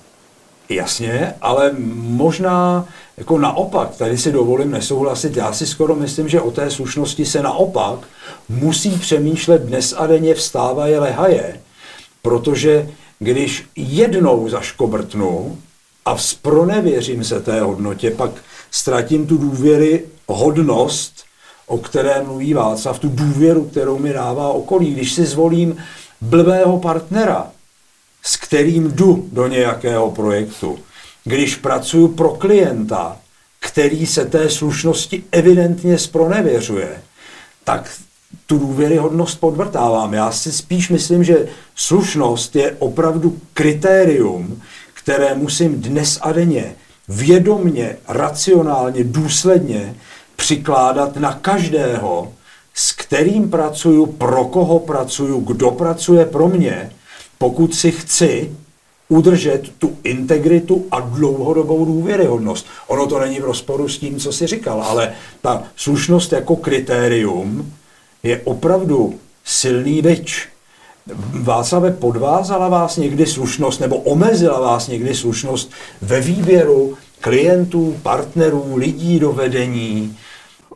Jasně, 0.70 1.34
ale 1.42 1.72
možná 1.96 2.86
jako 3.18 3.38
naopak, 3.38 3.96
tady 3.96 4.18
si 4.18 4.32
dovolím 4.32 4.72
nesouhlasit, 4.72 5.38
já 5.38 5.54
si 5.54 5.68
skoro 5.68 5.96
myslím, 5.96 6.30
že 6.30 6.42
o 6.42 6.52
té 6.52 6.72
slušnosti 6.72 7.26
se 7.26 7.42
naopak 7.42 8.00
musí 8.50 8.92
přemýšlet 9.00 9.62
dnes 9.62 9.94
a 9.98 10.08
denně 10.08 10.34
vstávaje 10.34 11.00
lehaje, 11.00 11.62
protože 12.22 12.90
když 13.20 13.70
jednou 13.76 14.50
zaškobrtnu, 14.50 15.58
a 16.06 16.18
spronevěřím 16.18 17.24
se 17.24 17.42
té 17.42 17.62
hodnotě, 17.62 18.12
pak 18.12 18.32
ztratím 18.72 19.28
tu 19.28 19.38
důvěry, 19.38 20.06
hodnost, 20.28 21.24
o 21.68 21.78
které 21.78 22.24
mluví 22.24 22.54
Václav, 22.54 23.00
tu 23.00 23.10
důvěru, 23.10 23.64
kterou 23.64 24.00
mi 24.00 24.14
dává 24.14 24.50
okolí. 24.50 24.94
Když 24.94 25.14
si 25.14 25.26
zvolím 25.26 25.78
blbého 26.22 26.80
partnera, 26.80 27.48
s 28.24 28.38
kterým 28.38 28.92
jdu 28.92 29.30
do 29.32 29.48
nějakého 29.48 30.12
projektu, 30.12 30.80
když 31.24 31.56
pracuji 31.56 32.08
pro 32.08 32.30
klienta, 32.30 33.18
který 33.60 34.06
se 34.06 34.26
té 34.26 34.50
slušnosti 34.50 35.24
evidentně 35.32 35.98
spronevěřuje, 35.98 37.02
tak 37.64 37.92
tu 38.46 38.60
důvěryhodnost 38.60 39.40
podvrtávám. 39.40 40.14
Já 40.14 40.32
si 40.32 40.52
spíš 40.52 40.90
myslím, 40.90 41.24
že 41.24 41.48
slušnost 41.76 42.56
je 42.56 42.76
opravdu 42.80 43.38
kritérium, 43.54 44.62
které 44.94 45.36
musím 45.36 45.82
dnes 45.82 46.20
a 46.22 46.32
denně 46.32 46.76
vědomně, 47.08 47.98
racionálně, 48.08 49.04
důsledně 49.04 49.96
přikládat 50.36 51.16
na 51.16 51.34
každého, 51.34 52.34
s 52.74 52.92
kterým 52.92 53.50
pracuju, 53.50 54.06
pro 54.06 54.46
koho 54.46 54.80
pracuju, 54.80 55.40
kdo 55.40 55.72
pracuje 55.72 56.26
pro 56.26 56.48
mě, 56.48 56.92
pokud 57.38 57.76
si 57.76 57.92
chci 57.92 58.52
udržet 59.10 59.62
tu 59.78 59.98
integritu 60.04 60.86
a 60.92 61.00
dlouhodobou 61.00 61.86
důvěryhodnost. 61.86 62.66
Ono 62.88 63.08
to 63.08 63.20
není 63.20 63.40
v 63.40 63.46
rozporu 63.46 63.90
s 63.90 63.98
tím, 63.98 64.20
co 64.20 64.32
si 64.32 64.48
říkal, 64.48 64.84
ale 64.84 65.14
ta 65.42 65.64
slušnost 65.76 66.32
jako 66.32 66.56
kritérium 66.56 67.74
je 68.24 68.42
opravdu 68.44 69.20
silný 69.44 70.02
byč. 70.02 70.48
Václave, 71.42 71.92
podvázala 71.92 72.70
vás 72.70 72.98
někdy 72.98 73.26
slušnost 73.26 73.82
nebo 73.82 73.98
omezila 73.98 74.60
vás 74.60 74.88
někdy 74.88 75.16
slušnost 75.16 75.72
ve 76.02 76.22
výběru 76.22 76.98
klientů, 77.20 78.00
partnerů, 78.04 78.76
lidí 78.76 79.20
do 79.20 79.32
vedení? 79.32 80.18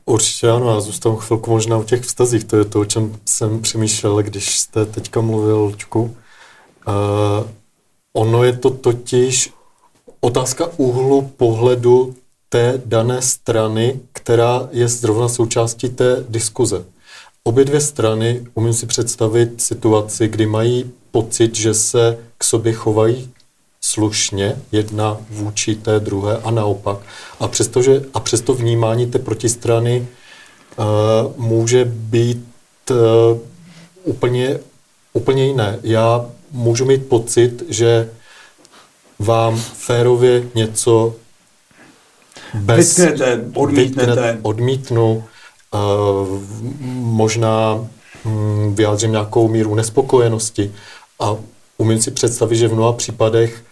Určitě 0.06 0.50
ano, 0.50 0.74
já 0.74 0.80
zůstanu 0.80 1.16
chvilku 1.16 1.52
možná 1.52 1.78
u 1.78 1.84
těch 1.84 2.02
vztazích. 2.02 2.44
To 2.44 2.58
je 2.58 2.66
to, 2.66 2.80
o 2.80 2.86
čem 2.86 3.16
jsem 3.26 3.62
přemýšlel, 3.62 4.24
když 4.24 4.60
jste 4.60 4.86
teďka 4.86 5.22
mluvil, 5.22 5.58
Lučku. 5.58 6.02
Uh, 6.88 7.48
ono 8.14 8.44
je 8.44 8.54
to 8.54 8.70
totiž 8.70 9.54
otázka 10.22 10.70
úhlu 10.78 11.22
pohledu 11.38 12.16
té 12.50 12.82
dané 12.86 13.22
strany, 13.22 14.00
která 14.14 14.70
je 14.72 14.88
zrovna 14.88 15.28
součástí 15.28 15.90
té 15.90 16.26
diskuze. 16.30 16.86
Obě 17.44 17.66
dvě 17.66 17.82
strany 17.82 18.46
umím 18.54 18.74
si 18.74 18.86
představit 18.86 19.62
situaci, 19.62 20.28
kdy 20.28 20.46
mají 20.46 20.92
pocit, 21.12 21.56
že 21.56 21.74
se 21.74 22.18
k 22.38 22.44
sobě 22.44 22.74
chovají 22.74 23.34
slušně, 23.82 24.62
jedna 24.72 25.18
vůči 25.30 25.76
té 25.76 26.00
druhé 26.00 26.38
a 26.44 26.52
naopak. 26.52 26.98
A, 27.40 27.48
přestože, 27.48 28.02
a 28.14 28.20
přesto 28.20 28.54
vnímání 28.54 29.12
té 29.12 29.20
protistrany 29.20 30.08
uh, 30.78 30.86
může 31.38 31.86
být 31.86 32.46
uh, 32.92 32.98
úplně, 34.04 34.60
úplně 35.14 35.46
jiné. 35.46 35.80
Já 35.84 36.26
můžu 36.52 36.86
mít 36.86 37.06
pocit, 37.06 37.64
že 37.70 38.10
vám 39.20 39.58
férově 39.58 40.44
něco 40.56 41.16
bez... 42.54 42.98
Vytknete, 42.98 43.42
odmítnete. 43.54 44.40
odmítnu, 44.42 45.24
možná 46.92 47.88
hm, 48.26 48.76
vyjádřím 48.76 49.12
nějakou 49.12 49.48
míru 49.48 49.76
nespokojenosti 49.76 50.72
a 51.20 51.36
umím 51.78 52.02
si 52.02 52.12
představit, 52.12 52.56
že 52.56 52.68
v 52.68 52.74
mnoha 52.74 52.94
případech 52.94 53.64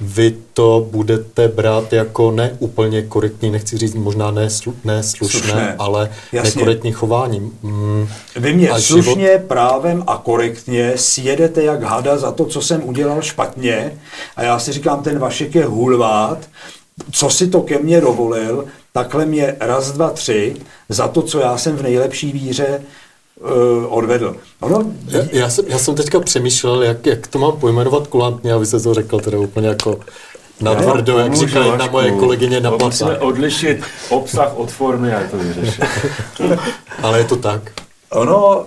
vy 0.00 0.36
to 0.54 0.86
budete 0.90 1.48
brát 1.48 1.92
jako 1.92 2.30
neúplně 2.30 3.02
korektní, 3.02 3.50
nechci 3.50 3.78
říct 3.78 3.94
možná 3.94 4.30
ne, 4.30 4.50
slu, 4.50 4.74
ne 4.84 5.02
slušné, 5.02 5.40
slušné, 5.40 5.74
ale 5.78 6.10
Jasně. 6.32 6.50
nekorektní 6.50 6.92
chování. 6.92 7.52
Mm, 7.62 8.08
vy 8.36 8.54
mě 8.54 8.68
a 8.68 8.80
slušně, 8.80 9.26
život... 9.26 9.48
právem 9.48 10.04
a 10.06 10.16
korektně 10.16 10.92
sjedete 10.96 11.62
jak 11.62 11.82
hada 11.82 12.16
za 12.16 12.32
to, 12.32 12.44
co 12.44 12.62
jsem 12.62 12.88
udělal 12.88 13.22
špatně 13.22 13.98
a 14.36 14.42
já 14.42 14.58
si 14.58 14.72
říkám, 14.72 15.02
ten 15.02 15.18
Vašek 15.18 15.54
je 15.54 15.64
hulvát, 15.64 16.38
co 17.12 17.30
si 17.30 17.48
to 17.48 17.62
ke 17.62 17.78
mně 17.78 18.00
dovolil, 18.00 18.64
takhle 18.92 19.26
mě 19.26 19.56
raz, 19.60 19.92
dva, 19.92 20.10
tři 20.10 20.56
za 20.88 21.08
to, 21.08 21.22
co 21.22 21.40
já 21.40 21.58
jsem 21.58 21.76
v 21.76 21.82
nejlepší 21.82 22.32
víře 22.32 22.82
odvedl. 23.88 24.36
Ono, 24.60 24.84
já, 25.08 25.22
já, 25.32 25.50
jsem, 25.50 25.64
já 25.68 25.78
jsem 25.78 25.94
teďka 25.94 26.20
přemýšlel, 26.20 26.82
jak, 26.82 27.06
jak 27.06 27.26
to 27.26 27.38
mám 27.38 27.56
pojmenovat 27.56 28.06
kulantně, 28.06 28.52
aby 28.52 28.66
se 28.66 28.80
to 28.80 28.94
řekl 28.94 29.20
teda 29.20 29.38
úplně 29.38 29.68
jako 29.68 30.00
na 30.60 30.74
tvrdo, 30.74 31.18
jak 31.18 31.34
říkají 31.34 31.72
na 31.76 31.86
moje 31.86 32.12
kolegyně 32.12 32.60
na 32.60 32.70
plata. 32.70 32.86
Musíme 32.86 33.18
odlišit 33.18 33.80
obsah 34.08 34.56
od 34.56 34.70
formy 34.70 35.14
a 35.14 35.20
je 35.20 35.28
to 35.28 35.36
vyřešit. 35.36 35.84
Ale 37.02 37.18
je 37.18 37.24
to 37.24 37.36
tak. 37.36 37.72
Ono, 38.10 38.66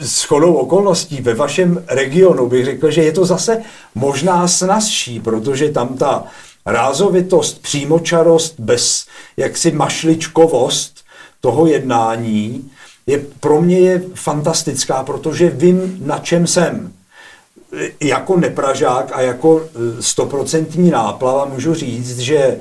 s 0.00 0.22
chodou 0.22 0.54
okolností 0.54 1.20
ve 1.20 1.34
vašem 1.34 1.84
regionu 1.88 2.48
bych 2.48 2.64
řekl, 2.64 2.90
že 2.90 3.02
je 3.02 3.12
to 3.12 3.24
zase 3.24 3.62
možná 3.94 4.48
snazší, 4.48 5.20
protože 5.20 5.68
tam 5.68 5.96
ta 5.96 6.24
rázovitost, 6.66 7.62
přímočarost, 7.62 8.54
bez 8.60 9.06
jaksi 9.36 9.70
mašličkovost 9.70 11.01
toho 11.42 11.66
jednání 11.66 12.70
je 13.06 13.24
pro 13.40 13.62
mě 13.62 13.78
je 13.78 14.02
fantastická, 14.14 15.02
protože 15.02 15.50
vím, 15.50 15.98
na 16.06 16.18
čem 16.18 16.46
jsem. 16.46 16.92
Jako 18.00 18.36
nepražák 18.36 19.10
a 19.12 19.20
jako 19.20 19.62
stoprocentní 20.00 20.90
náplava 20.90 21.44
můžu 21.44 21.74
říct, 21.74 22.18
že 22.18 22.58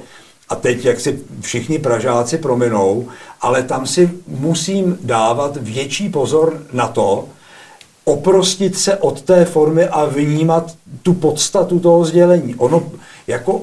a 0.49 0.55
teď, 0.55 0.85
jak 0.85 0.99
si 0.99 1.19
všichni 1.41 1.79
Pražáci 1.79 2.37
prominou, 2.37 3.07
ale 3.41 3.63
tam 3.63 3.87
si 3.87 4.09
musím 4.27 4.97
dávat 5.03 5.57
větší 5.57 6.09
pozor 6.09 6.63
na 6.73 6.87
to, 6.87 7.25
oprostit 8.03 8.77
se 8.77 8.97
od 8.97 9.21
té 9.21 9.45
formy 9.45 9.85
a 9.85 10.05
vnímat 10.05 10.73
tu 11.03 11.13
podstatu 11.13 11.79
toho 11.79 12.05
sdělení. 12.05 12.55
Ono 12.55 12.91
jako 13.31 13.61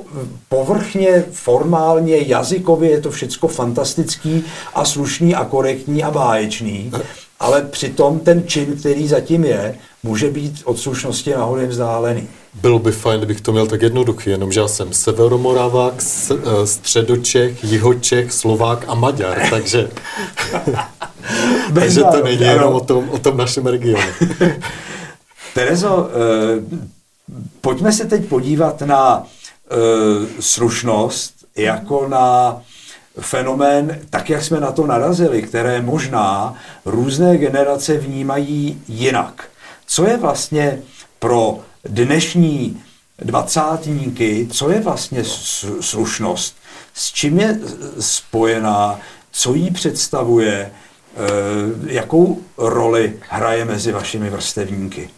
povrchně, 0.48 1.24
formálně, 1.32 2.18
jazykově 2.18 2.90
je 2.90 3.00
to 3.00 3.10
všecko 3.10 3.48
fantastický 3.48 4.44
a 4.74 4.84
slušný 4.84 5.34
a 5.34 5.44
korektní 5.44 6.04
a 6.04 6.10
báječný, 6.10 6.92
ale 7.40 7.62
přitom 7.62 8.20
ten 8.20 8.42
čin, 8.46 8.76
který 8.76 9.08
zatím 9.08 9.44
je, 9.44 9.74
může 10.02 10.30
být 10.30 10.62
od 10.64 10.78
slušnosti 10.78 11.30
nahoře 11.30 11.66
vzdálený. 11.66 12.28
Bylo 12.54 12.78
by 12.78 12.92
fajn, 12.92 13.20
kdybych 13.20 13.40
to 13.40 13.52
měl 13.52 13.66
tak 13.66 13.82
jednoduchý, 13.82 14.30
jenomže 14.30 14.60
já 14.60 14.68
jsem 14.68 14.92
severomoravák, 14.92 15.94
eh, 16.30 16.66
středočech, 16.66 17.64
jihočech, 17.64 18.32
Slovák 18.32 18.84
a 18.88 18.94
Maďar, 18.94 19.38
takže, 19.50 19.88
takže 21.74 22.02
to 22.02 22.24
není 22.24 22.42
jenom 22.42 22.74
o 22.74 22.80
tom, 22.80 23.08
o 23.10 23.18
tom 23.18 23.36
našem 23.36 23.66
regionu. 23.66 24.06
Terezo, 25.54 26.08
eh, 26.10 26.78
pojďme 27.60 27.92
se 27.92 28.04
teď 28.04 28.24
podívat 28.24 28.80
na 28.80 29.26
eh, 29.26 29.37
slušnost 30.40 31.34
jako 31.56 32.08
na 32.08 32.62
fenomén, 33.20 34.00
tak 34.10 34.30
jak 34.30 34.44
jsme 34.44 34.60
na 34.60 34.72
to 34.72 34.86
narazili, 34.86 35.42
které 35.42 35.82
možná 35.82 36.54
různé 36.84 37.36
generace 37.36 37.96
vnímají 37.96 38.82
jinak. 38.88 39.48
Co 39.86 40.06
je 40.06 40.16
vlastně 40.16 40.78
pro 41.18 41.58
dnešní 41.84 42.82
dvacátníky, 43.18 44.48
co 44.52 44.70
je 44.70 44.80
vlastně 44.80 45.24
slušnost, 45.80 46.56
s 46.94 47.12
čím 47.12 47.38
je 47.40 47.60
spojená, 48.00 49.00
co 49.30 49.54
jí 49.54 49.70
představuje, 49.70 50.70
eh, 50.70 51.18
jakou 51.86 52.40
roli 52.58 53.18
hraje 53.28 53.64
mezi 53.64 53.92
vašimi 53.92 54.30
vrstevníky? 54.30 55.10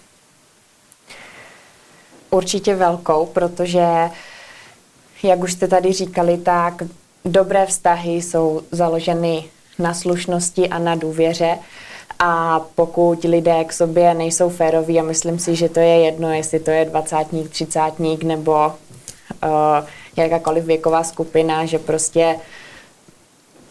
Určitě 2.30 2.74
velkou, 2.74 3.26
protože, 3.26 4.10
jak 5.22 5.42
už 5.42 5.52
jste 5.52 5.68
tady 5.68 5.92
říkali, 5.92 6.38
tak 6.38 6.82
dobré 7.24 7.66
vztahy 7.66 8.12
jsou 8.12 8.62
založeny 8.70 9.44
na 9.78 9.94
slušnosti 9.94 10.68
a 10.68 10.78
na 10.78 10.94
důvěře. 10.94 11.58
A 12.18 12.60
pokud 12.74 13.24
lidé 13.24 13.64
k 13.64 13.72
sobě 13.72 14.14
nejsou 14.14 14.48
féroví, 14.48 15.00
a 15.00 15.02
myslím 15.02 15.38
si, 15.38 15.56
že 15.56 15.68
to 15.68 15.80
je 15.80 16.00
jedno, 16.00 16.32
jestli 16.32 16.60
to 16.60 16.70
je 16.70 16.84
dvacátník, 16.84 17.50
třicátník 17.50 18.22
nebo 18.22 18.66
uh, 18.66 19.50
jakákoliv 20.16 20.64
věková 20.64 21.04
skupina, 21.04 21.66
že 21.66 21.78
prostě 21.78 22.36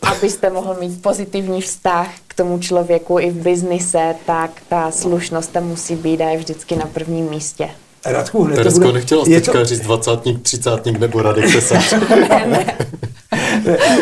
abyste 0.02 0.50
mohl 0.50 0.76
mít 0.80 1.02
pozitivní 1.02 1.62
vztah 1.62 2.10
k 2.28 2.34
tomu 2.34 2.60
člověku 2.60 3.20
i 3.20 3.30
v 3.30 3.44
biznise, 3.44 4.16
tak 4.26 4.52
ta 4.70 4.92
slušnost 4.92 5.52
tam 5.52 5.68
musí 5.68 5.96
být 5.96 6.22
a 6.22 6.30
je 6.30 6.38
vždycky 6.38 6.76
na 6.76 6.86
prvním 6.86 7.30
místě. 7.30 7.70
Radku, 8.06 8.44
hned 8.44 8.56
Teresko, 8.56 8.80
bude... 8.80 8.94
nechtěla 8.94 9.26
jsi 9.26 9.32
teďka 9.32 9.60
to... 9.60 9.66
říct 9.66 9.80
dvacátník, 9.80 10.42
třicátník 10.42 11.00
nebo 11.00 11.22
Radek 11.22 11.54
Tesař. 11.54 11.94
ne, 12.30 12.46
ne. 12.48 12.78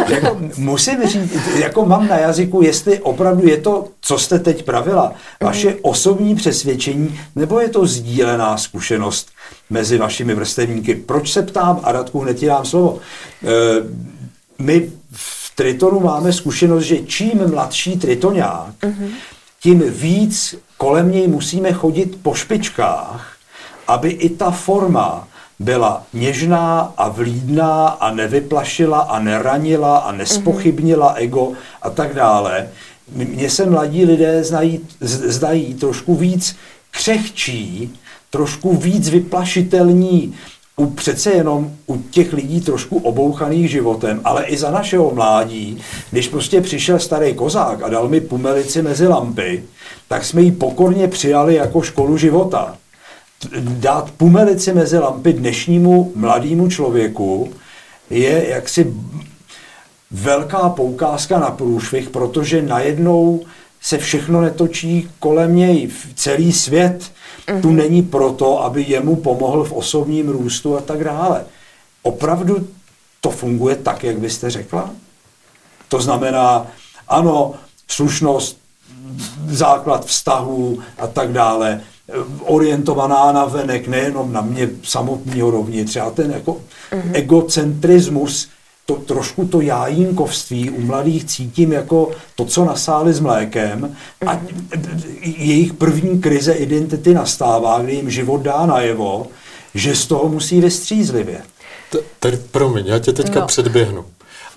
jako, 0.10 0.38
musím 0.58 1.08
říct, 1.08 1.32
jako 1.60 1.86
mám 1.86 2.08
na 2.08 2.18
jazyku, 2.18 2.62
jestli 2.62 3.00
opravdu 3.00 3.48
je 3.48 3.58
to, 3.58 3.88
co 4.02 4.20
jste 4.20 4.40
teď 4.40 4.66
pravila, 4.66 5.14
vaše 5.42 5.76
osobní 5.82 6.36
přesvědčení, 6.36 7.20
nebo 7.36 7.60
je 7.60 7.70
to 7.70 7.86
sdílená 7.86 8.58
zkušenost 8.58 9.30
mezi 9.70 9.98
vašimi 9.98 10.36
vrstevníky. 10.36 10.96
Proč 10.96 11.34
se 11.34 11.42
ptám 11.42 11.80
a 11.84 11.92
Radku 11.92 12.20
hned 12.20 12.44
dám 12.44 12.66
slovo. 12.66 13.00
E, 13.44 13.52
my 14.60 14.90
v 15.12 15.56
Tritonu 15.56 16.00
máme 16.00 16.34
zkušenost, 16.34 16.84
že 16.84 16.98
čím 16.98 17.48
mladší 17.48 18.00
tritoňák, 18.00 18.76
tím 19.62 19.84
víc 19.88 20.56
kolem 20.78 21.12
něj 21.12 21.28
musíme 21.28 21.74
chodit 21.74 22.18
po 22.22 22.34
špičkách, 22.34 23.37
aby 23.88 24.10
i 24.10 24.30
ta 24.30 24.52
forma 24.52 25.28
byla 25.60 26.04
něžná 26.14 26.94
a 26.98 27.10
vlídná 27.10 27.88
a 27.88 28.12
nevyplašila 28.12 29.00
a 29.00 29.20
neranila 29.20 29.98
a 29.98 30.12
nespochybnila 30.12 31.14
ego 31.14 31.52
a 31.82 31.90
tak 31.90 32.14
dále. 32.14 32.68
Mně 33.12 33.50
se 33.50 33.66
mladí 33.66 34.06
lidé 34.06 34.44
znají, 34.44 34.80
zdají 35.02 35.74
trošku 35.74 36.16
víc 36.16 36.56
křehčí, 36.92 37.94
trošku 38.30 38.78
víc 38.78 39.10
vyplašitelní, 39.10 40.34
u 40.80 40.86
přece 40.86 41.32
jenom 41.32 41.72
u 41.88 41.98
těch 41.98 42.34
lidí 42.34 42.62
trošku 42.62 42.98
obouchaných 42.98 43.72
životem, 43.72 44.22
ale 44.24 44.46
i 44.46 44.58
za 44.58 44.72
našeho 44.72 45.12
mládí, 45.12 45.82
když 46.12 46.28
prostě 46.28 46.62
přišel 46.62 47.00
starý 47.00 47.34
kozák 47.34 47.84
a 47.84 47.90
dal 47.90 48.08
mi 48.08 48.22
pumelici 48.22 48.82
mezi 48.82 49.08
lampy, 49.08 49.64
tak 50.08 50.26
jsme 50.26 50.42
ji 50.42 50.52
pokorně 50.52 51.08
přijali 51.08 51.56
jako 51.56 51.82
školu 51.82 52.18
života 52.18 52.78
dát 53.60 54.12
pumelici 54.12 54.74
mezi 54.74 54.98
lampy 54.98 55.34
dnešnímu 55.34 56.12
mladému 56.16 56.70
člověku 56.70 57.54
je 58.10 58.50
jaksi 58.50 58.94
velká 60.12 60.70
poukázka 60.70 61.40
na 61.40 61.52
průšvih, 61.52 62.10
protože 62.10 62.62
najednou 62.62 63.46
se 63.82 63.98
všechno 63.98 64.42
netočí 64.42 65.10
kolem 65.20 65.56
něj, 65.56 65.90
celý 66.16 66.54
svět 66.54 67.12
mm-hmm. 67.48 67.62
tu 67.62 67.72
není 67.72 68.02
proto, 68.02 68.64
aby 68.64 68.86
jemu 68.88 69.16
pomohl 69.16 69.64
v 69.64 69.74
osobním 69.74 70.30
růstu 70.30 70.78
a 70.78 70.82
tak 70.82 71.04
dále. 71.04 71.46
Opravdu 72.02 72.68
to 73.22 73.30
funguje 73.30 73.76
tak, 73.76 74.04
jak 74.04 74.20
byste 74.20 74.50
řekla? 74.50 74.90
To 75.88 76.02
znamená, 76.02 76.68
ano, 77.08 77.54
slušnost, 77.88 78.58
základ 79.48 80.06
vztahů 80.06 80.80
a 80.98 81.08
tak 81.08 81.32
dále, 81.32 81.82
orientovaná 82.42 83.32
na 83.32 83.46
venek, 83.46 83.88
nejenom 83.88 84.34
na 84.34 84.42
mě 84.42 84.70
samotného 84.84 85.52
rovně, 85.52 85.86
třeba 85.86 86.12
ten 86.12 86.32
jako 86.32 86.52
mm-hmm. 86.54 87.12
egocentrismus, 87.14 88.48
to, 88.86 88.96
trošku 88.96 89.46
to 89.46 89.62
jájínkovství 89.62 90.70
u 90.70 90.82
mladých 90.82 91.26
cítím 91.26 91.72
jako 91.72 92.12
to, 92.36 92.46
co 92.46 92.66
nasáli 92.66 93.14
s 93.14 93.20
mlékem 93.20 93.96
a 94.26 94.36
mm-hmm. 94.36 95.34
jejich 95.38 95.74
první 95.74 96.22
krize 96.22 96.54
identity 96.54 97.14
nastává, 97.14 97.82
kdy 97.82 97.96
jim 97.96 98.10
život 98.10 98.42
dá 98.42 98.66
najevo, 98.66 99.28
že 99.74 99.96
z 99.96 100.06
toho 100.06 100.30
musí 100.30 100.62
vystřízlivě. 100.62 101.42
Tady, 102.20 102.38
promiň, 102.52 102.86
já 102.88 103.00
tě 103.00 103.14
teďka 103.14 103.40
no. 103.40 103.48
předběhnu, 103.48 104.06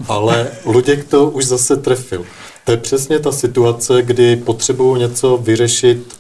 ale 0.09 0.51
Luděk 0.65 1.05
to 1.05 1.31
už 1.31 1.45
zase 1.45 1.77
trefil. 1.77 2.27
To 2.65 2.71
je 2.71 2.77
přesně 2.77 3.19
ta 3.19 3.33
situace, 3.33 4.03
kdy 4.03 4.37
potřebuju 4.37 4.97
něco 4.97 5.37
vyřešit 5.37 6.20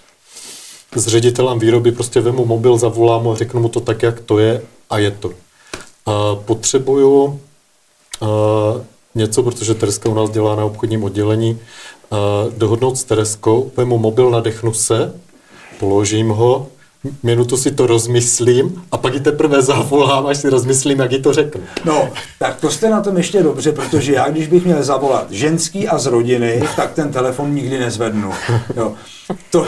s 0.94 1.06
ředitelem 1.06 1.58
výroby 1.58 1.92
prostě 1.92 2.20
vemu 2.20 2.44
mobil, 2.44 2.78
zavolám 2.78 3.28
a 3.28 3.34
řeknu 3.34 3.60
mu 3.60 3.68
to 3.68 3.80
tak, 3.80 4.02
jak 4.02 4.20
to 4.20 4.38
je 4.38 4.62
a 4.90 4.98
je 4.98 5.10
to. 5.10 5.30
A 6.06 6.34
potřebuju 6.34 7.40
něco, 9.14 9.42
protože 9.42 9.74
Tereska 9.74 10.08
u 10.08 10.14
nás 10.14 10.30
dělá 10.30 10.56
na 10.56 10.64
obchodním 10.64 11.04
oddělení, 11.04 11.58
dohodnout 12.56 12.98
s 12.98 13.04
Tereskou, 13.04 13.70
vemu 13.76 13.98
mobil, 13.98 14.30
nadechnu 14.30 14.72
se, 14.72 15.20
položím 15.78 16.28
ho 16.28 16.66
minutu 17.22 17.56
si 17.56 17.70
to 17.70 17.86
rozmyslím 17.86 18.82
a 18.92 18.96
pak 18.96 19.14
ji 19.14 19.20
teprve 19.20 19.62
zavolám, 19.62 20.26
až 20.26 20.38
si 20.38 20.48
rozmyslím, 20.50 20.98
jak 20.98 21.12
ji 21.12 21.18
to 21.18 21.32
řeknu. 21.32 21.60
No, 21.84 22.08
tak 22.38 22.60
to 22.60 22.70
jste 22.70 22.90
na 22.90 23.00
tom 23.00 23.16
ještě 23.16 23.42
dobře, 23.42 23.72
protože 23.72 24.12
já, 24.12 24.28
když 24.28 24.46
bych 24.46 24.64
měl 24.64 24.82
zavolat 24.82 25.30
ženský 25.30 25.88
a 25.88 25.98
z 25.98 26.06
rodiny, 26.06 26.62
tak 26.76 26.92
ten 26.94 27.12
telefon 27.12 27.54
nikdy 27.54 27.78
nezvednu. 27.78 28.32
Jo. 28.76 28.94
To, 29.50 29.66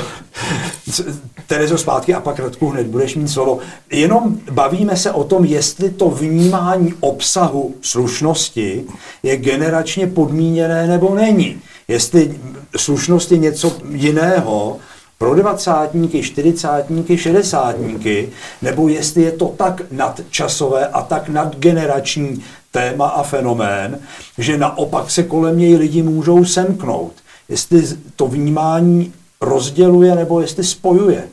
Terezo, 1.46 1.78
zpátky 1.78 2.14
a 2.14 2.20
pak 2.20 2.38
Radku 2.38 2.68
hned 2.68 2.86
budeš 2.86 3.14
mít 3.14 3.28
slovo. 3.28 3.58
Jenom 3.90 4.38
bavíme 4.50 4.96
se 4.96 5.10
o 5.10 5.24
tom, 5.24 5.44
jestli 5.44 5.90
to 5.90 6.10
vnímání 6.10 6.94
obsahu 7.00 7.74
slušnosti 7.80 8.84
je 9.22 9.36
generačně 9.36 10.06
podmíněné 10.06 10.86
nebo 10.86 11.14
není. 11.14 11.60
Jestli 11.88 12.40
slušnost 12.76 13.32
je 13.32 13.38
něco 13.38 13.76
jiného, 13.90 14.76
pro 15.18 15.34
dvacátníky, 15.34 16.22
čtyřicátníky, 16.22 17.18
šedesátníky, 17.18 18.28
nebo 18.62 18.88
jestli 18.88 19.22
je 19.22 19.32
to 19.32 19.48
tak 19.48 19.82
nadčasové 19.90 20.86
a 20.86 21.02
tak 21.02 21.28
nadgenerační 21.28 22.44
téma 22.70 23.08
a 23.08 23.22
fenomén, 23.22 23.98
že 24.38 24.58
naopak 24.58 25.10
se 25.10 25.22
kolem 25.22 25.58
něj 25.58 25.76
lidi 25.76 26.02
můžou 26.02 26.44
semknout. 26.44 27.12
Jestli 27.48 27.82
to 28.16 28.26
vnímání 28.26 29.12
rozděluje 29.40 30.14
nebo 30.14 30.40
jestli 30.40 30.64
spojuje. 30.64 31.28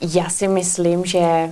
Já 0.00 0.30
si 0.30 0.48
myslím, 0.48 1.04
že 1.04 1.50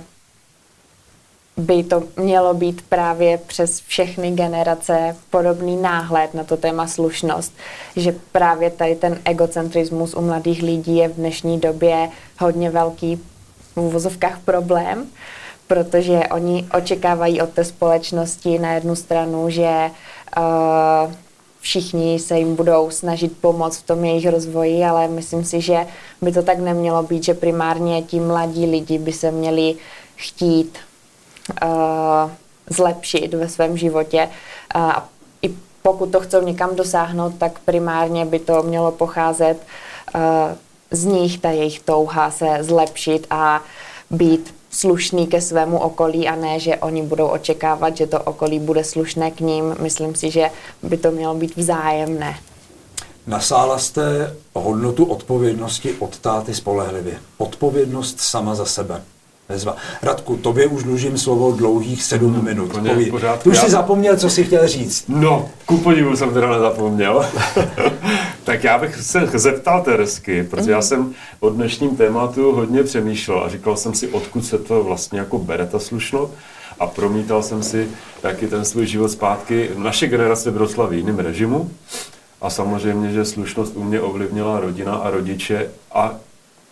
by 1.57 1.83
to 1.83 2.03
mělo 2.17 2.53
být 2.53 2.81
právě 2.89 3.37
přes 3.37 3.79
všechny 3.79 4.31
generace 4.31 5.15
podobný 5.29 5.77
náhled 5.77 6.33
na 6.33 6.43
to 6.43 6.57
téma 6.57 6.87
slušnost, 6.87 7.53
že 7.95 8.15
právě 8.31 8.69
tady 8.69 8.95
ten 8.95 9.19
egocentrismus 9.25 10.13
u 10.13 10.21
mladých 10.21 10.61
lidí 10.61 10.97
je 10.97 11.07
v 11.07 11.15
dnešní 11.15 11.59
době 11.59 12.09
hodně 12.39 12.69
velký 12.69 13.15
v 13.75 13.77
uvozovkách 13.77 14.39
problém, 14.39 15.07
protože 15.67 16.19
oni 16.31 16.67
očekávají 16.77 17.41
od 17.41 17.49
té 17.49 17.63
společnosti 17.63 18.59
na 18.59 18.73
jednu 18.73 18.95
stranu, 18.95 19.49
že 19.49 19.91
uh, 20.37 21.13
všichni 21.61 22.19
se 22.19 22.37
jim 22.39 22.55
budou 22.55 22.89
snažit 22.89 23.37
pomoct 23.41 23.77
v 23.77 23.85
tom 23.85 24.05
jejich 24.05 24.29
rozvoji, 24.29 24.83
ale 24.83 25.07
myslím 25.07 25.43
si, 25.43 25.61
že 25.61 25.87
by 26.21 26.31
to 26.31 26.43
tak 26.43 26.59
nemělo 26.59 27.03
být, 27.03 27.23
že 27.23 27.33
primárně 27.33 28.01
ti 28.01 28.19
mladí 28.19 28.65
lidi 28.65 28.97
by 28.97 29.13
se 29.13 29.31
měli 29.31 29.75
chtít 30.15 30.77
zlepšit 32.69 33.33
ve 33.33 33.49
svém 33.49 33.77
životě. 33.77 34.29
A 34.75 35.09
i 35.41 35.49
pokud 35.81 36.11
to 36.11 36.19
chcou 36.19 36.41
někam 36.41 36.75
dosáhnout, 36.75 37.33
tak 37.37 37.59
primárně 37.59 38.25
by 38.25 38.39
to 38.39 38.63
mělo 38.63 38.91
pocházet 38.91 39.57
uh, 40.15 40.21
z 40.91 41.05
nich, 41.05 41.39
ta 41.39 41.49
jejich 41.49 41.79
touha 41.79 42.31
se 42.31 42.57
zlepšit 42.61 43.27
a 43.29 43.61
být 44.11 44.55
slušný 44.69 45.27
ke 45.27 45.41
svému 45.41 45.79
okolí 45.79 46.27
a 46.27 46.35
ne, 46.35 46.59
že 46.59 46.77
oni 46.77 47.01
budou 47.01 47.27
očekávat, 47.27 47.97
že 47.97 48.07
to 48.07 48.19
okolí 48.19 48.59
bude 48.59 48.83
slušné 48.83 49.31
k 49.31 49.39
ním. 49.39 49.75
Myslím 49.79 50.15
si, 50.15 50.31
že 50.31 50.49
by 50.83 50.97
to 50.97 51.11
mělo 51.11 51.35
být 51.35 51.57
vzájemné. 51.57 52.37
Nasála 53.27 53.79
jste 53.79 54.35
hodnotu 54.53 55.05
odpovědnosti 55.05 55.93
od 55.99 56.19
táty 56.19 56.53
spolehlivě. 56.53 57.19
Odpovědnost 57.37 58.19
sama 58.19 58.55
za 58.55 58.65
sebe. 58.65 59.01
Vezva. 59.49 59.75
Radku, 60.01 60.37
tobě 60.37 60.67
už 60.67 60.83
dlužím 60.83 61.17
slovo 61.17 61.51
dlouhých 61.51 62.03
sedm 62.03 62.33
no, 62.33 62.41
minut. 62.41 62.71
Poví. 62.71 63.11
Ty 63.43 63.49
už 63.49 63.55
já... 63.55 63.61
jsi 63.61 63.71
zapomněl, 63.71 64.17
co 64.17 64.29
jsi 64.29 64.43
chtěl 64.43 64.67
říct. 64.67 65.05
No, 65.07 65.49
ku 65.65 65.77
podivu 65.77 66.15
jsem 66.15 66.33
teda 66.33 66.51
nezapomněl. 66.51 67.25
tak 68.43 68.63
já 68.63 68.77
bych 68.77 68.95
se 68.95 69.29
zeptal 69.33 69.81
Teresky, 69.81 70.43
protože 70.43 70.71
já 70.71 70.81
jsem 70.81 71.13
o 71.39 71.49
dnešním 71.49 71.97
tématu 71.97 72.51
hodně 72.51 72.83
přemýšlel 72.83 73.43
a 73.43 73.49
říkal 73.49 73.77
jsem 73.77 73.93
si, 73.93 74.07
odkud 74.07 74.45
se 74.45 74.57
to 74.57 74.83
vlastně 74.83 75.19
jako 75.19 75.39
bere 75.39 75.65
ta 75.65 75.79
slušnost 75.79 76.33
a 76.79 76.87
promítal 76.87 77.43
jsem 77.43 77.63
si 77.63 77.87
taky 78.21 78.47
ten 78.47 78.65
svůj 78.65 78.87
život 78.87 79.09
zpátky. 79.09 79.69
Naše 79.75 80.07
generace 80.07 80.51
vyrostla 80.51 80.85
v 80.85 80.93
jiném 80.93 81.19
režimu 81.19 81.71
a 82.41 82.49
samozřejmě, 82.49 83.11
že 83.11 83.25
slušnost 83.25 83.75
u 83.75 83.83
mě 83.83 84.01
ovlivnila 84.01 84.59
rodina 84.59 84.95
a 84.95 85.09
rodiče 85.09 85.69
a 85.91 86.15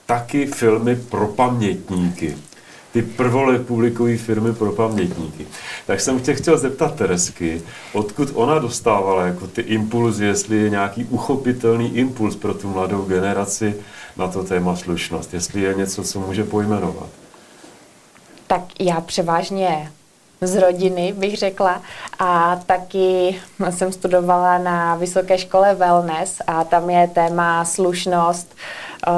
taky 0.06 0.46
filmy 0.46 0.96
pro 0.96 1.28
pamětníky 1.28 2.38
ty 2.96 3.02
prvorepublikové 3.02 4.18
firmy 4.18 4.54
pro 4.54 4.72
pamětníky. 4.72 5.48
Tak 5.88 6.02
jsem 6.02 6.20
tě 6.20 6.34
chtěl 6.34 6.58
zeptat 6.58 6.96
Teresky, 6.96 7.62
odkud 7.94 8.30
ona 8.34 8.60
dostávala 8.60 9.26
jako 9.26 9.48
ty 9.48 9.62
impulzy, 9.62 10.26
jestli 10.26 10.58
je 10.58 10.70
nějaký 10.70 11.06
uchopitelný 11.06 11.98
impuls 11.98 12.36
pro 12.36 12.54
tu 12.54 12.70
mladou 12.70 13.02
generaci 13.02 13.76
na 14.18 14.28
to 14.28 14.44
téma 14.44 14.76
slušnost, 14.76 15.34
jestli 15.34 15.62
je 15.62 15.74
něco, 15.74 16.04
co 16.04 16.20
může 16.20 16.44
pojmenovat. 16.44 17.10
Tak 18.48 18.62
já 18.80 19.02
převážně 19.02 19.92
z 20.42 20.56
rodiny, 20.56 21.14
bych 21.18 21.38
řekla. 21.38 21.82
A 22.20 22.60
taky 22.66 23.36
jsem 23.70 23.92
studovala 23.92 24.58
na 24.58 24.96
vysoké 24.96 25.38
škole 25.38 25.76
wellness 25.76 26.42
a 26.48 26.64
tam 26.64 26.90
je 26.90 27.08
téma 27.08 27.66
slušnost 27.66 28.56
uh, 29.08 29.14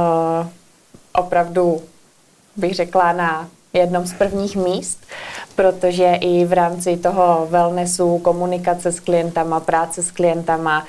opravdu, 1.13 1.81
bych 2.55 2.75
řekla, 2.75 3.13
na 3.13 3.47
jednom 3.73 4.06
z 4.06 4.13
prvních 4.13 4.56
míst, 4.56 4.99
protože 5.56 6.13
i 6.21 6.45
v 6.45 6.53
rámci 6.53 6.97
toho 6.97 7.47
wellnessu, 7.49 8.17
komunikace 8.17 8.91
s 8.91 8.99
klientama, 8.99 9.60
práce 9.60 10.03
s 10.03 10.12
klientama, 10.12 10.86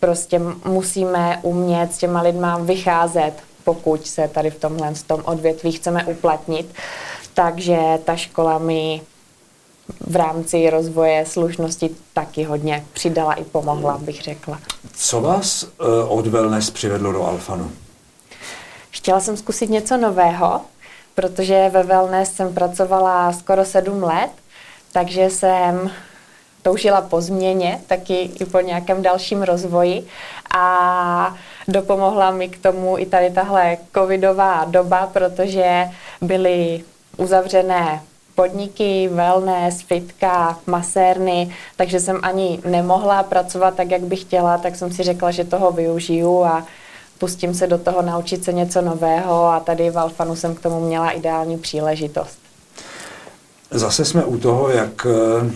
prostě 0.00 0.40
musíme 0.64 1.38
umět 1.42 1.94
s 1.94 1.98
těma 1.98 2.22
lidma 2.22 2.58
vycházet, 2.58 3.32
pokud 3.64 4.06
se 4.06 4.28
tady 4.28 4.50
v 4.50 4.60
tomhle 4.60 4.94
v 4.94 5.02
tom 5.02 5.22
odvětví 5.24 5.72
chceme 5.72 6.04
uplatnit. 6.04 6.74
Takže 7.34 7.78
ta 8.04 8.16
škola 8.16 8.58
mi 8.58 9.00
v 10.00 10.16
rámci 10.16 10.70
rozvoje 10.70 11.26
slušnosti 11.26 11.90
taky 12.12 12.44
hodně 12.44 12.84
přidala 12.92 13.34
i 13.34 13.44
pomohla, 13.44 13.98
bych 13.98 14.22
řekla. 14.22 14.58
Co 14.94 15.20
vás 15.20 15.62
uh, 15.62 16.18
od 16.18 16.26
wellness 16.26 16.70
přivedlo 16.70 17.12
do 17.12 17.26
Alfanu? 17.26 17.70
Chtěla 18.90 19.20
jsem 19.20 19.36
zkusit 19.36 19.70
něco 19.70 19.96
nového, 19.96 20.60
protože 21.18 21.68
ve 21.68 21.82
wellness 21.82 22.32
jsem 22.32 22.54
pracovala 22.54 23.32
skoro 23.32 23.64
sedm 23.64 24.02
let, 24.02 24.30
takže 24.92 25.30
jsem 25.30 25.90
toužila 26.62 27.00
po 27.00 27.20
změně, 27.20 27.80
taky 27.86 28.14
i 28.14 28.44
po 28.44 28.60
nějakém 28.60 29.02
dalším 29.02 29.42
rozvoji 29.42 30.06
a 30.58 31.36
dopomohla 31.68 32.30
mi 32.30 32.48
k 32.48 32.62
tomu 32.62 32.98
i 32.98 33.06
tady 33.06 33.30
tahle 33.30 33.76
covidová 33.94 34.64
doba, 34.64 35.10
protože 35.12 35.88
byly 36.20 36.84
uzavřené 37.16 38.00
podniky, 38.34 39.08
wellness, 39.12 39.82
fitka, 39.82 40.58
masérny, 40.66 41.54
takže 41.76 42.00
jsem 42.00 42.20
ani 42.22 42.60
nemohla 42.64 43.22
pracovat 43.22 43.74
tak, 43.74 43.90
jak 43.90 44.02
bych 44.02 44.20
chtěla, 44.20 44.58
tak 44.58 44.76
jsem 44.76 44.92
si 44.92 45.02
řekla, 45.02 45.30
že 45.30 45.44
toho 45.44 45.70
využiju 45.70 46.44
a 46.44 46.66
pustím 47.18 47.54
se 47.54 47.66
do 47.66 47.78
toho 47.78 48.02
naučit 48.02 48.44
se 48.44 48.52
něco 48.52 48.82
nového 48.82 49.46
a 49.46 49.60
tady 49.60 49.90
v 49.90 49.98
Alfanu 49.98 50.36
jsem 50.36 50.54
k 50.54 50.60
tomu 50.60 50.86
měla 50.86 51.10
ideální 51.10 51.58
příležitost. 51.58 52.38
Zase 53.70 54.04
jsme 54.04 54.24
u 54.24 54.38
toho, 54.38 54.68
jak 54.68 55.06
eh, 55.06 55.50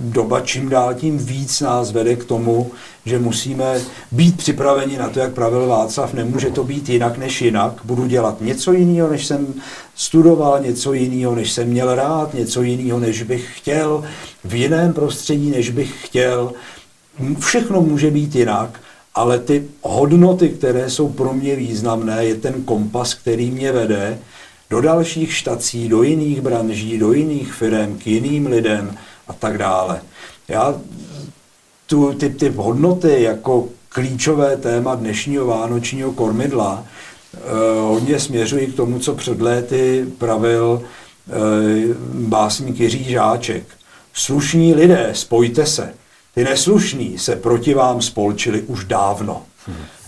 doba 0.00 0.40
čím 0.40 0.68
dál 0.68 0.94
tím 0.94 1.18
víc 1.18 1.60
nás 1.60 1.92
vede 1.92 2.16
k 2.16 2.24
tomu, 2.24 2.70
že 3.04 3.18
musíme 3.18 3.80
být 4.12 4.36
připraveni 4.36 4.98
na 4.98 5.08
to, 5.08 5.20
jak 5.20 5.32
pravil 5.32 5.66
Václav, 5.66 6.14
nemůže 6.14 6.50
to 6.50 6.64
být 6.64 6.88
jinak 6.88 7.18
než 7.18 7.42
jinak. 7.42 7.80
Budu 7.84 8.06
dělat 8.06 8.40
něco 8.40 8.72
jiného, 8.72 9.10
než 9.10 9.26
jsem 9.26 9.54
studoval, 9.94 10.60
něco 10.60 10.92
jiného, 10.92 11.34
než 11.34 11.52
jsem 11.52 11.68
měl 11.68 11.94
rád, 11.94 12.34
něco 12.34 12.62
jiného, 12.62 12.98
než 12.98 13.22
bych 13.22 13.58
chtěl, 13.58 14.04
v 14.44 14.54
jiném 14.54 14.92
prostředí, 14.92 15.50
než 15.50 15.70
bych 15.70 16.06
chtěl. 16.06 16.52
Všechno 17.38 17.80
může 17.80 18.10
být 18.10 18.34
jinak 18.34 18.80
ale 19.14 19.38
ty 19.38 19.68
hodnoty, 19.82 20.48
které 20.48 20.90
jsou 20.90 21.08
pro 21.08 21.32
mě 21.32 21.56
významné, 21.56 22.24
je 22.24 22.34
ten 22.34 22.62
kompas, 22.62 23.14
který 23.14 23.50
mě 23.50 23.72
vede 23.72 24.18
do 24.70 24.80
dalších 24.80 25.34
štací, 25.34 25.88
do 25.88 26.02
jiných 26.02 26.40
branží, 26.40 26.98
do 26.98 27.12
jiných 27.12 27.52
firm, 27.52 27.98
k 27.98 28.06
jiným 28.06 28.46
lidem 28.46 28.96
a 29.28 29.32
tak 29.32 29.58
dále. 29.58 30.00
Já 30.48 30.80
tu, 31.86 32.12
ty, 32.12 32.30
ty 32.30 32.48
hodnoty 32.48 33.22
jako 33.22 33.68
klíčové 33.88 34.56
téma 34.56 34.94
dnešního 34.94 35.46
vánočního 35.46 36.12
kormidla 36.12 36.84
eh, 37.34 37.38
hodně 37.80 38.20
směřují 38.20 38.66
k 38.66 38.76
tomu, 38.76 38.98
co 38.98 39.14
před 39.14 39.40
léty 39.40 40.06
pravil 40.18 40.82
eh, 40.82 41.32
básník 42.14 42.80
Jiří 42.80 43.04
Žáček. 43.04 43.64
Slušní 44.12 44.74
lidé, 44.74 45.10
spojte 45.12 45.66
se. 45.66 45.94
Ty 46.34 46.44
neslušní 46.44 47.18
se 47.18 47.36
proti 47.36 47.74
vám 47.74 48.02
spolčili 48.02 48.62
už 48.62 48.84
dávno. 48.84 49.42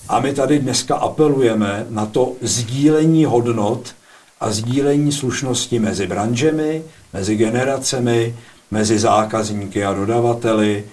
A 0.08 0.20
my 0.20 0.34
tady 0.34 0.58
dneska 0.58 0.96
apelujeme 0.96 1.86
na 1.88 2.06
to 2.06 2.32
sdílení 2.40 3.24
hodnot 3.24 3.94
a 4.40 4.50
sdílení 4.50 5.12
slušnosti 5.12 5.78
mezi 5.78 6.06
branžemi, 6.06 6.82
mezi 7.12 7.36
generacemi, 7.36 8.36
mezi 8.70 8.98
zákazníky 8.98 9.84
a 9.84 9.94
dodavateli, 9.94 10.84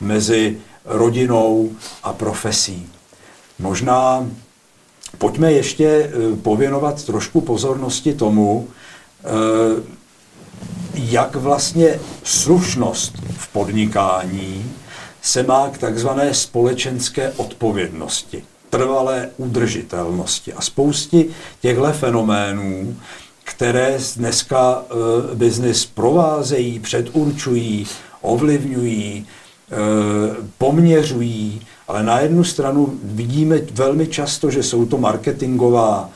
mezi 0.00 0.58
rodinou 0.84 1.70
a 2.02 2.12
profesí. 2.12 2.86
Možná 3.58 4.26
Pojďme 5.18 5.52
ještě 5.52 5.86
eh, 5.86 6.36
pověnovat 6.36 7.04
trošku 7.04 7.40
pozornosti 7.40 8.14
tomu, 8.14 8.68
eh, 9.24 9.28
jak 10.94 11.36
vlastně 11.36 12.00
slušnost 12.22 13.14
v 13.36 13.48
podnikání 13.48 14.70
se 15.22 15.42
má 15.42 15.68
k 15.68 15.78
takzvané 15.78 16.34
společenské 16.34 17.32
odpovědnosti, 17.36 18.44
trvalé 18.70 19.30
udržitelnosti 19.36 20.52
a 20.52 20.60
spoustě 20.60 21.24
těchto 21.60 21.92
fenoménů, 21.92 22.96
které 23.44 23.98
dneska 24.16 24.82
e, 24.82 25.34
biznis 25.34 25.86
provázejí, 25.86 26.78
předurčují, 26.78 27.86
ovlivňují, 28.20 29.26
e, 29.26 29.76
poměřují, 30.58 31.60
ale 31.88 32.02
na 32.02 32.20
jednu 32.20 32.44
stranu 32.44 32.98
vidíme 33.02 33.58
velmi 33.72 34.06
často, 34.06 34.50
že 34.50 34.62
jsou 34.62 34.86
to 34.86 34.98
marketingová 34.98 36.10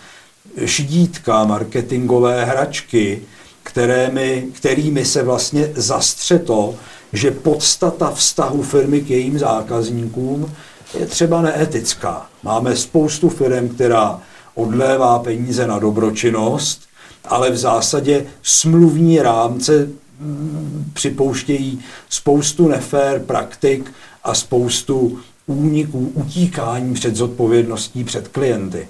šidítka, 0.65 1.45
marketingové 1.45 2.45
hračky, 2.45 3.23
kterými, 3.69 4.47
kterými 4.53 5.05
se 5.05 5.23
vlastně 5.23 5.71
zastře 5.75 6.39
to, 6.39 6.75
že 7.13 7.31
podstata 7.31 8.11
vztahu 8.11 8.63
firmy 8.63 9.01
k 9.01 9.11
jejím 9.11 9.39
zákazníkům 9.39 10.53
je 10.99 11.07
třeba 11.07 11.43
neetická. 11.43 12.27
Máme 12.43 12.77
spoustu 12.77 13.29
firm, 13.29 13.69
která 13.69 14.21
odlévá 14.55 15.19
peníze 15.19 15.67
na 15.67 15.79
dobročinnost, 15.79 16.81
ale 17.25 17.51
v 17.51 17.57
zásadě 17.57 18.27
smluvní 18.43 19.23
rámce 19.23 19.89
mm, 20.21 20.91
připouštějí 20.93 21.81
spoustu 22.09 22.69
nefér 22.69 23.21
praktik 23.21 23.93
a 24.25 24.35
spoustu 24.35 25.19
úniků, 25.47 26.13
utíkání 26.15 26.95
před 26.95 27.17
zodpovědností 27.17 28.05
před 28.05 28.29
klienty. 28.29 28.89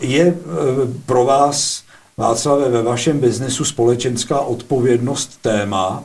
Je 0.00 0.22
e, 0.22 0.34
pro 1.06 1.24
vás, 1.24 1.82
Václave, 2.18 2.68
ve 2.68 2.82
vašem 2.82 3.18
biznesu 3.20 3.64
společenská 3.64 4.40
odpovědnost 4.40 5.38
téma, 5.42 6.04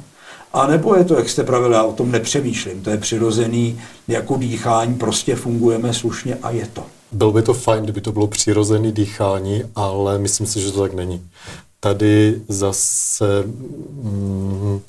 a 0.53 0.68
nebo 0.68 0.95
je 0.95 1.03
to, 1.03 1.16
jak 1.16 1.30
jste 1.30 1.43
pravili, 1.43 1.74
já 1.74 1.84
o 1.84 1.93
tom 1.93 2.11
nepřemýšlím, 2.11 2.84
to 2.84 2.89
je 2.89 2.97
přirozený 2.97 3.82
jako 4.07 4.38
dýchání, 4.38 4.95
prostě 4.95 5.36
fungujeme 5.36 5.93
slušně 5.93 6.38
a 6.41 6.51
je 6.51 6.68
to. 6.74 6.86
Bylo 7.11 7.32
by 7.32 7.41
to 7.41 7.53
fajn, 7.53 7.84
kdyby 7.84 8.01
to 8.01 8.11
bylo 8.11 8.28
přirozené 8.28 8.91
dýchání, 8.91 9.64
ale 9.76 10.20
myslím 10.20 10.47
si, 10.47 10.61
že 10.61 10.72
to 10.72 10.82
tak 10.82 10.93
není. 10.93 11.30
Tady 11.80 12.41
zase 12.47 13.43
mm, 13.43 14.82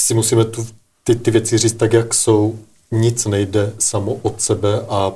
si 0.00 0.14
musíme 0.14 0.44
tu, 0.44 0.66
ty, 1.04 1.16
ty 1.16 1.30
věci 1.30 1.58
říct 1.58 1.76
tak, 1.76 1.92
jak 1.92 2.14
jsou. 2.14 2.58
Nic 2.92 3.26
nejde 3.26 3.72
samo 3.78 4.14
od 4.22 4.40
sebe 4.40 4.80
a 4.88 5.12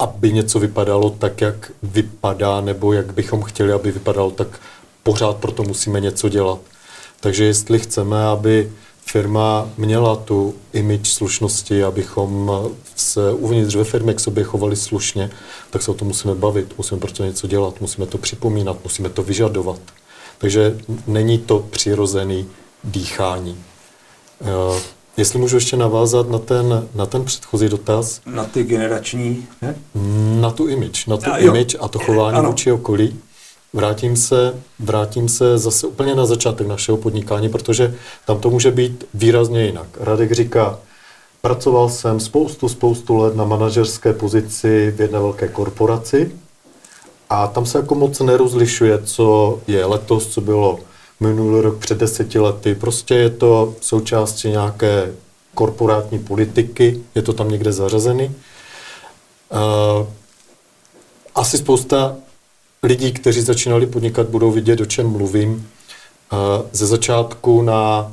aby 0.00 0.32
něco 0.32 0.58
vypadalo 0.58 1.10
tak, 1.10 1.40
jak 1.40 1.72
vypadá, 1.82 2.60
nebo 2.60 2.92
jak 2.92 3.14
bychom 3.14 3.42
chtěli, 3.42 3.72
aby 3.72 3.92
vypadalo, 3.92 4.30
tak 4.30 4.60
pořád 5.02 5.36
proto 5.36 5.62
musíme 5.62 6.00
něco 6.00 6.28
dělat. 6.28 6.58
Takže 7.20 7.44
jestli 7.44 7.78
chceme, 7.78 8.24
aby 8.24 8.72
firma 9.04 9.68
měla 9.76 10.16
tu 10.16 10.54
image 10.72 11.08
slušnosti, 11.08 11.84
abychom 11.84 12.50
se 12.96 13.32
uvnitř 13.32 13.74
ve 13.74 13.84
firmě 13.84 14.14
k 14.14 14.20
sobě 14.20 14.44
chovali 14.44 14.76
slušně, 14.76 15.30
tak 15.70 15.82
se 15.82 15.90
o 15.90 15.94
tom 15.94 16.08
musíme 16.08 16.34
bavit, 16.34 16.78
musíme 16.78 17.00
proto 17.00 17.24
něco 17.24 17.46
dělat, 17.46 17.80
musíme 17.80 18.06
to 18.06 18.18
připomínat, 18.18 18.76
musíme 18.84 19.08
to 19.08 19.22
vyžadovat. 19.22 19.80
Takže 20.38 20.78
není 21.06 21.38
to 21.38 21.58
přirozený 21.58 22.46
dýchání. 22.84 23.58
Jestli 25.16 25.38
můžu 25.38 25.56
ještě 25.56 25.76
navázat 25.76 26.30
na 26.30 26.38
ten, 26.38 26.88
na 26.94 27.06
ten 27.06 27.24
předchozí 27.24 27.68
dotaz. 27.68 28.20
Na 28.26 28.44
ty 28.44 28.64
generační, 28.64 29.46
ne? 29.62 29.74
Na 30.40 30.50
tu 30.50 30.66
image, 30.68 31.06
na 31.06 31.16
tu 31.16 31.30
a 31.32 31.36
image 31.36 31.76
a 31.80 31.88
to 31.88 31.98
chování 31.98 32.38
ano. 32.38 32.48
vůči 32.48 32.72
okolí. 32.72 33.18
Vrátím 33.72 34.16
se, 34.16 34.54
vrátím 34.78 35.28
se 35.28 35.58
zase 35.58 35.86
úplně 35.86 36.14
na 36.14 36.26
začátek 36.26 36.66
našeho 36.66 36.98
podnikání, 36.98 37.48
protože 37.48 37.94
tam 38.26 38.40
to 38.40 38.50
může 38.50 38.70
být 38.70 39.04
výrazně 39.14 39.64
jinak. 39.64 39.86
Radek 40.00 40.32
říká, 40.32 40.78
pracoval 41.42 41.88
jsem 41.88 42.20
spoustu, 42.20 42.68
spoustu 42.68 43.16
let 43.16 43.36
na 43.36 43.44
manažerské 43.44 44.12
pozici 44.12 44.94
v 44.96 45.00
jedné 45.00 45.18
velké 45.18 45.48
korporaci 45.48 46.32
a 47.30 47.46
tam 47.46 47.66
se 47.66 47.78
jako 47.78 47.94
moc 47.94 48.20
nerozlišuje, 48.20 48.98
co 49.04 49.58
je 49.66 49.84
letos, 49.84 50.26
co 50.26 50.40
bylo 50.40 50.78
minulý 51.20 51.60
rok 51.60 51.78
před 51.78 51.98
deseti 51.98 52.38
lety. 52.38 52.74
Prostě 52.74 53.14
je 53.14 53.30
to 53.30 53.74
součástí 53.80 54.48
nějaké 54.48 55.12
korporátní 55.54 56.18
politiky, 56.18 57.00
je 57.14 57.22
to 57.22 57.32
tam 57.32 57.50
někde 57.50 57.72
zařazený. 57.72 58.34
Asi 61.34 61.58
spousta 61.58 62.16
lidí, 62.82 63.12
kteří 63.12 63.40
začínali 63.40 63.86
podnikat, 63.86 64.28
budou 64.28 64.50
vidět, 64.50 64.80
o 64.80 64.86
čem 64.86 65.06
mluvím. 65.06 65.68
Ze 66.72 66.86
začátku 66.86 67.62
na 67.62 68.12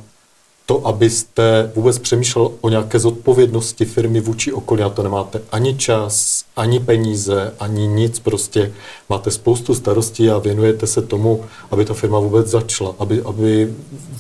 to, 0.68 0.88
abyste 0.88 1.72
vůbec 1.76 2.00
přemýšlel 2.00 2.52
o 2.62 2.70
nějaké 2.70 3.00
zodpovědnosti 3.00 3.86
firmy 3.86 4.20
vůči 4.20 4.54
okolí, 4.54 4.84
a 4.84 4.90
to 4.90 5.04
nemáte 5.04 5.42
ani 5.52 5.78
čas, 5.78 6.44
ani 6.56 6.80
peníze, 6.80 7.54
ani 7.60 7.88
nic, 7.88 8.20
prostě 8.20 8.74
máte 9.10 9.32
spoustu 9.32 9.76
starostí 9.76 10.30
a 10.30 10.38
věnujete 10.38 10.88
se 10.88 11.02
tomu, 11.02 11.46
aby 11.72 11.86
ta 11.86 11.94
firma 11.94 12.20
vůbec 12.20 12.48
začala, 12.48 12.96
aby, 13.00 13.22
aby 13.22 13.74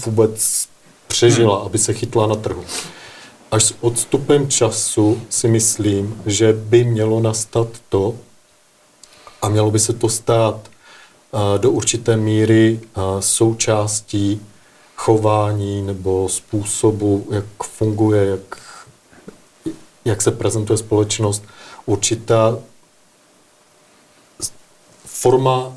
vůbec 0.06 0.68
přežila, 1.08 1.58
hmm. 1.58 1.66
aby 1.66 1.78
se 1.78 1.94
chytla 1.94 2.28
na 2.28 2.36
trhu. 2.36 2.64
Až 3.52 3.64
s 3.64 3.74
odstupem 3.82 4.48
času 4.48 5.22
si 5.30 5.48
myslím, 5.48 6.22
že 6.26 6.54
by 6.54 6.84
mělo 6.84 7.20
nastat 7.20 7.68
to, 7.90 8.16
a 9.42 9.50
mělo 9.50 9.72
by 9.72 9.80
se 9.80 9.94
to 9.94 10.10
stát 10.10 10.70
do 11.58 11.72
určité 11.72 12.18
míry 12.18 12.80
součástí 13.20 14.42
chování 14.98 15.82
nebo 15.82 16.30
způsobu, 16.30 17.28
jak 17.32 17.46
funguje, 17.64 18.26
jak, 18.26 18.58
jak 20.06 20.22
se 20.22 20.32
prezentuje 20.32 20.78
společnost, 20.78 21.44
určitá 21.86 22.58
forma 25.06 25.76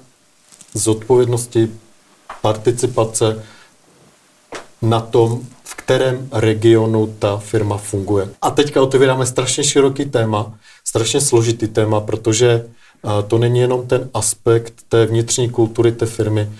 zodpovědnosti, 0.74 1.70
participace 2.42 3.44
na 4.82 5.00
tom, 5.00 5.46
v 5.64 5.74
kterém 5.74 6.28
regionu 6.32 7.16
ta 7.18 7.36
firma 7.36 7.76
funguje. 7.76 8.28
A 8.42 8.50
teďka 8.50 8.82
otevíráme 8.82 9.26
strašně 9.26 9.64
široký 9.64 10.04
téma, 10.04 10.54
strašně 10.84 11.20
složitý 11.20 11.68
téma, 11.68 12.00
protože 12.00 12.68
to 13.28 13.38
není 13.38 13.60
jenom 13.60 13.86
ten 13.86 14.10
aspekt 14.14 14.74
té 14.88 15.06
vnitřní 15.06 15.50
kultury 15.50 15.92
té 15.92 16.06
firmy. 16.06 16.50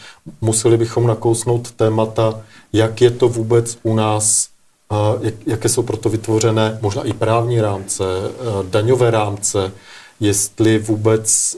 Museli 0.41 0.77
bychom 0.77 1.07
nakousnout 1.07 1.71
témata, 1.71 2.41
jak 2.73 3.01
je 3.01 3.11
to 3.11 3.29
vůbec 3.29 3.79
u 3.83 3.95
nás, 3.95 4.49
jak, 5.21 5.35
jaké 5.47 5.69
jsou 5.69 5.83
proto 5.83 6.09
vytvořené 6.09 6.79
možná 6.83 7.03
i 7.03 7.13
právní 7.13 7.61
rámce, 7.61 8.05
daňové 8.71 9.11
rámce, 9.11 9.73
jestli 10.21 10.79
vůbec 10.79 11.57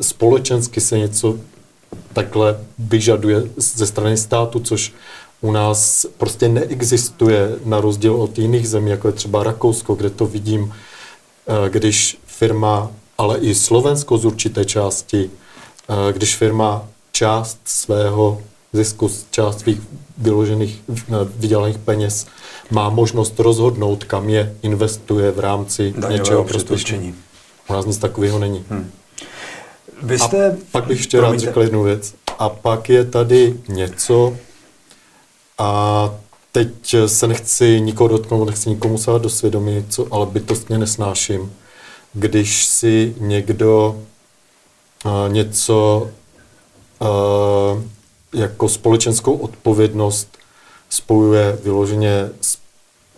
společensky 0.00 0.80
se 0.80 0.98
něco 0.98 1.36
takhle 2.12 2.60
vyžaduje 2.78 3.42
ze 3.56 3.86
strany 3.86 4.16
státu, 4.16 4.60
což 4.60 4.92
u 5.40 5.52
nás 5.52 6.06
prostě 6.18 6.48
neexistuje 6.48 7.56
na 7.64 7.80
rozdíl 7.80 8.14
od 8.14 8.38
jiných 8.38 8.68
zemí, 8.68 8.90
jako 8.90 9.08
je 9.08 9.12
třeba 9.12 9.42
Rakousko, 9.42 9.94
kde 9.94 10.10
to 10.10 10.26
vidím, 10.26 10.72
když 11.68 12.18
firma 12.26 12.90
ale 13.18 13.38
i 13.38 13.54
Slovensko 13.54 14.18
z 14.18 14.24
určité 14.24 14.64
části, 14.64 15.30
eh, 15.88 16.12
když 16.12 16.36
firma 16.36 16.88
část 17.12 17.58
svého 17.64 18.42
zisku, 18.72 19.10
část 19.30 19.60
svých 19.60 19.80
vyložených, 20.18 20.82
eh, 20.90 21.02
vydělaných 21.36 21.78
peněz 21.78 22.26
má 22.70 22.90
možnost 22.90 23.40
rozhodnout, 23.40 24.04
kam 24.04 24.28
je 24.28 24.54
investuje 24.62 25.32
v 25.32 25.40
rámci 25.40 25.92
Daňového 25.92 26.18
něčeho 26.18 26.44
prospěšení. 26.44 27.14
U 27.68 27.72
nás 27.72 27.86
nic 27.86 27.98
takového 27.98 28.38
není. 28.38 28.64
Hmm. 28.70 28.90
Vy 30.02 30.18
jste... 30.18 30.50
A 30.50 30.56
pak 30.72 30.86
bych 30.86 30.98
ještě 30.98 31.20
rád 31.20 31.38
řekl 31.38 31.62
jednu 31.62 31.82
věc. 31.82 32.14
A 32.38 32.48
pak 32.48 32.88
je 32.88 33.04
tady 33.04 33.54
něco, 33.68 34.36
a 35.58 36.10
teď 36.52 36.96
se 37.06 37.26
nechci 37.26 37.80
nikoho 37.80 38.08
dotknout, 38.08 38.46
nechci 38.46 38.70
nikomu 38.70 38.98
sát 38.98 39.22
do 39.22 39.28
svědomí, 39.28 39.84
co, 39.88 40.06
ale 40.10 40.26
bytostně 40.26 40.78
nesnáším 40.78 41.52
když 42.12 42.66
si 42.66 43.14
někdo 43.18 44.00
uh, 45.04 45.32
něco 45.32 46.08
uh, 46.98 47.82
jako 48.34 48.68
společenskou 48.68 49.36
odpovědnost 49.36 50.38
spojuje 50.90 51.58
vyloženě 51.64 52.30
s 52.40 52.58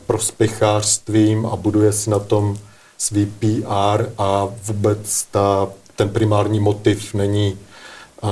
prospěchářstvím 0.06 1.46
a 1.46 1.56
buduje 1.56 1.92
si 1.92 2.10
na 2.10 2.18
tom 2.18 2.58
svý 2.98 3.26
PR 3.26 4.06
a 4.18 4.48
vůbec 4.64 5.26
ta, 5.30 5.68
ten 5.96 6.08
primární 6.08 6.60
motiv 6.60 7.14
není 7.14 7.58
uh, 8.22 8.30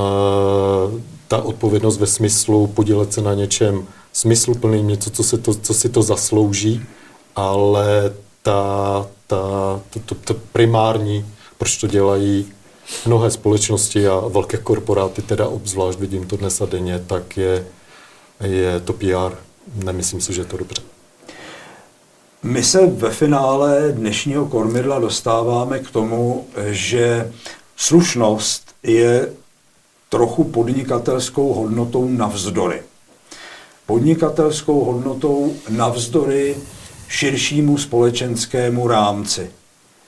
ta 1.28 1.42
odpovědnost 1.42 1.98
ve 1.98 2.06
smyslu 2.06 2.66
podílet 2.66 3.12
se 3.12 3.22
na 3.22 3.34
něčem 3.34 3.86
smysluplným, 4.12 4.88
něco, 4.88 5.10
co, 5.10 5.22
se 5.22 5.38
to, 5.38 5.54
co 5.54 5.74
si 5.74 5.88
to 5.88 6.02
zaslouží, 6.02 6.82
ale 7.36 8.14
ta, 8.42 9.06
ta, 9.28 9.36
to, 9.90 10.00
to, 10.00 10.14
to 10.14 10.34
primární, 10.34 11.26
proč 11.58 11.76
to 11.76 11.86
dělají, 11.86 12.52
mnohé 13.06 13.30
společnosti 13.30 14.08
a 14.08 14.20
velké 14.28 14.56
korporáty, 14.56 15.22
teda 15.22 15.48
obzvlášť 15.48 15.98
vidím 15.98 16.26
to 16.26 16.36
dnes 16.36 16.60
a 16.60 16.66
denně, 16.66 17.04
tak 17.06 17.36
je, 17.36 17.66
je 18.44 18.80
to 18.80 18.92
PR. 18.92 19.36
Nemyslím 19.74 20.20
si, 20.20 20.32
že 20.32 20.40
je 20.40 20.44
to 20.44 20.56
dobře. 20.56 20.82
My 22.42 22.62
se 22.62 22.86
ve 22.86 23.10
finále 23.10 23.92
dnešního 23.92 24.46
kormidla 24.46 24.98
dostáváme 24.98 25.78
k 25.78 25.90
tomu, 25.90 26.46
že 26.70 27.32
slušnost 27.76 28.74
je 28.82 29.32
trochu 30.08 30.44
podnikatelskou 30.44 31.52
hodnotou 31.52 32.08
navzdory. 32.08 32.82
Podnikatelskou 33.86 34.84
hodnotou 34.84 35.54
navzdory 35.68 36.56
širšímu 37.08 37.78
společenskému 37.78 38.88
rámci. 38.88 39.50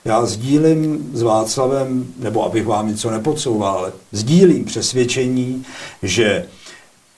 Já 0.05 0.25
sdílím 0.25 1.11
s 1.13 1.21
Václavem, 1.21 2.13
nebo 2.17 2.45
abych 2.45 2.65
vám 2.65 2.87
něco 2.87 3.11
nepodsouval, 3.11 3.77
ale 3.77 3.91
sdílím 4.11 4.65
přesvědčení, 4.65 5.65
že 6.03 6.45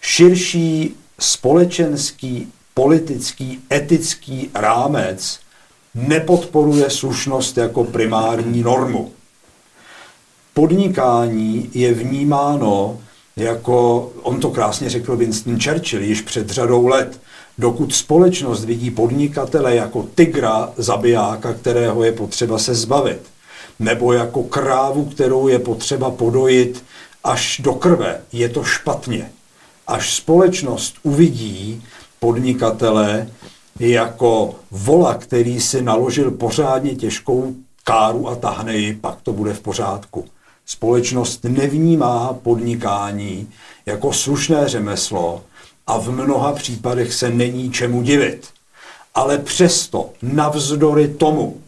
širší 0.01 0.95
společenský, 1.19 2.47
politický, 2.73 3.59
etický 3.73 4.49
rámec 4.53 5.39
nepodporuje 5.95 6.89
slušnost 6.89 7.57
jako 7.57 7.83
primární 7.83 8.61
normu. 8.61 9.11
Podnikání 10.53 11.69
je 11.73 11.93
vnímáno 11.93 12.99
jako, 13.35 14.11
on 14.21 14.39
to 14.39 14.49
krásně 14.49 14.89
řekl 14.89 15.15
Winston 15.15 15.59
Churchill 15.59 16.03
již 16.03 16.21
před 16.21 16.49
řadou 16.49 16.87
let, 16.87 17.19
dokud 17.57 17.93
společnost 17.93 18.65
vidí 18.65 18.91
podnikatele 18.91 19.75
jako 19.75 20.07
tygra 20.15 20.73
zabijáka, 20.77 21.53
kterého 21.53 22.03
je 22.03 22.11
potřeba 22.11 22.57
se 22.57 22.75
zbavit, 22.75 23.21
nebo 23.79 24.13
jako 24.13 24.43
krávu, 24.43 25.05
kterou 25.05 25.47
je 25.47 25.59
potřeba 25.59 26.11
podojit 26.11 26.83
až 27.23 27.61
do 27.63 27.73
krve, 27.73 28.21
je 28.31 28.49
to 28.49 28.63
špatně. 28.63 29.31
Až 29.87 30.13
společnost 30.13 30.95
uvidí 31.03 31.83
podnikatele 32.19 33.27
jako 33.79 34.55
vola, 34.71 35.13
který 35.13 35.61
si 35.61 35.81
naložil 35.81 36.31
pořádně 36.31 36.95
těžkou 36.95 37.53
káru 37.83 38.29
a 38.29 38.35
tahne 38.35 38.77
ji, 38.77 38.93
pak 38.93 39.21
to 39.21 39.33
bude 39.33 39.53
v 39.53 39.59
pořádku. 39.59 40.25
Společnost 40.65 41.43
nevnímá 41.43 42.33
podnikání 42.33 43.49
jako 43.85 44.13
slušné 44.13 44.67
řemeslo 44.69 45.41
a 45.87 45.97
v 45.97 46.11
mnoha 46.11 46.53
případech 46.53 47.13
se 47.13 47.29
není 47.29 47.71
čemu 47.71 48.01
divit. 48.01 48.47
Ale 49.15 49.37
přesto, 49.37 50.09
navzdory 50.21 51.07
tomu, 51.07 51.61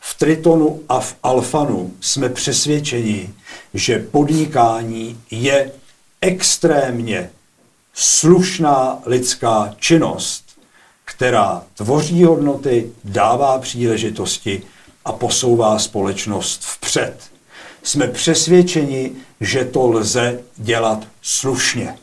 v 0.00 0.18
Tritonu 0.18 0.82
a 0.88 1.00
v 1.00 1.16
Alfanu 1.22 1.94
jsme 2.00 2.28
přesvědčeni, 2.28 3.34
že 3.74 3.98
podnikání 3.98 5.20
je 5.30 5.72
extrémně 6.20 7.30
slušná 7.94 8.98
lidská 9.06 9.74
činnost, 9.78 10.44
která 11.04 11.62
tvoří 11.74 12.24
hodnoty, 12.24 12.92
dává 13.04 13.58
příležitosti 13.58 14.62
a 15.04 15.12
posouvá 15.12 15.78
společnost 15.78 16.62
vpřed 16.64 17.30
jsme 17.82 18.08
přesvědčeni, 18.08 19.12
že 19.40 19.64
to 19.64 19.86
lze 19.86 20.40
dělat 20.56 21.06
slušně. 21.22 21.98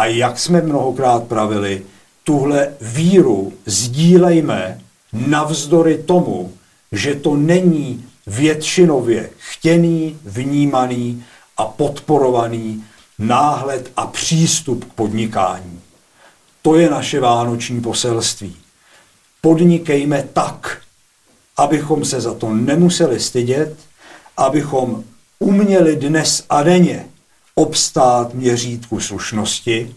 A 0.00 0.06
jak 0.06 0.38
jsme 0.38 0.60
mnohokrát 0.60 1.22
pravili, 1.24 1.82
tuhle 2.24 2.72
víru 2.80 3.52
sdílejme 3.66 4.80
navzdory 5.12 5.98
tomu, 5.98 6.52
že 6.92 7.14
to 7.14 7.36
není 7.36 8.04
většinově 8.26 9.30
chtěný, 9.38 10.18
vnímaný 10.24 11.24
a 11.56 11.64
podporovaný 11.64 12.84
náhled 13.18 13.92
a 13.96 14.06
přístup 14.06 14.84
k 14.84 14.92
podnikání. 14.92 15.80
To 16.62 16.74
je 16.76 16.90
naše 16.90 17.20
vánoční 17.20 17.80
poselství. 17.80 18.56
Podnikejme 19.40 20.28
tak, 20.32 20.78
abychom 21.56 22.04
se 22.04 22.20
za 22.20 22.34
to 22.34 22.54
nemuseli 22.54 23.20
stydět, 23.20 23.76
abychom 24.36 25.04
uměli 25.38 25.96
dnes 25.96 26.44
a 26.50 26.62
denně 26.62 27.09
obstát 27.54 28.34
měřítku 28.34 29.00
slušnosti, 29.00 29.94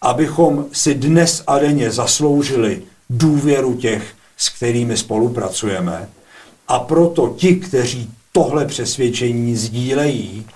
abychom 0.00 0.66
si 0.72 0.94
dnes 0.94 1.42
a 1.46 1.58
denně 1.58 1.90
zasloužili 1.90 2.82
důvěru 3.10 3.74
těch, 3.74 4.14
s 4.36 4.48
kterými 4.48 4.96
spolupracujeme. 4.96 6.08
A 6.68 6.78
proto 6.78 7.34
ti, 7.38 7.56
kteří 7.56 8.10
tohle 8.32 8.66
přesvědčení 8.66 9.56
sdílejí, 9.56 10.46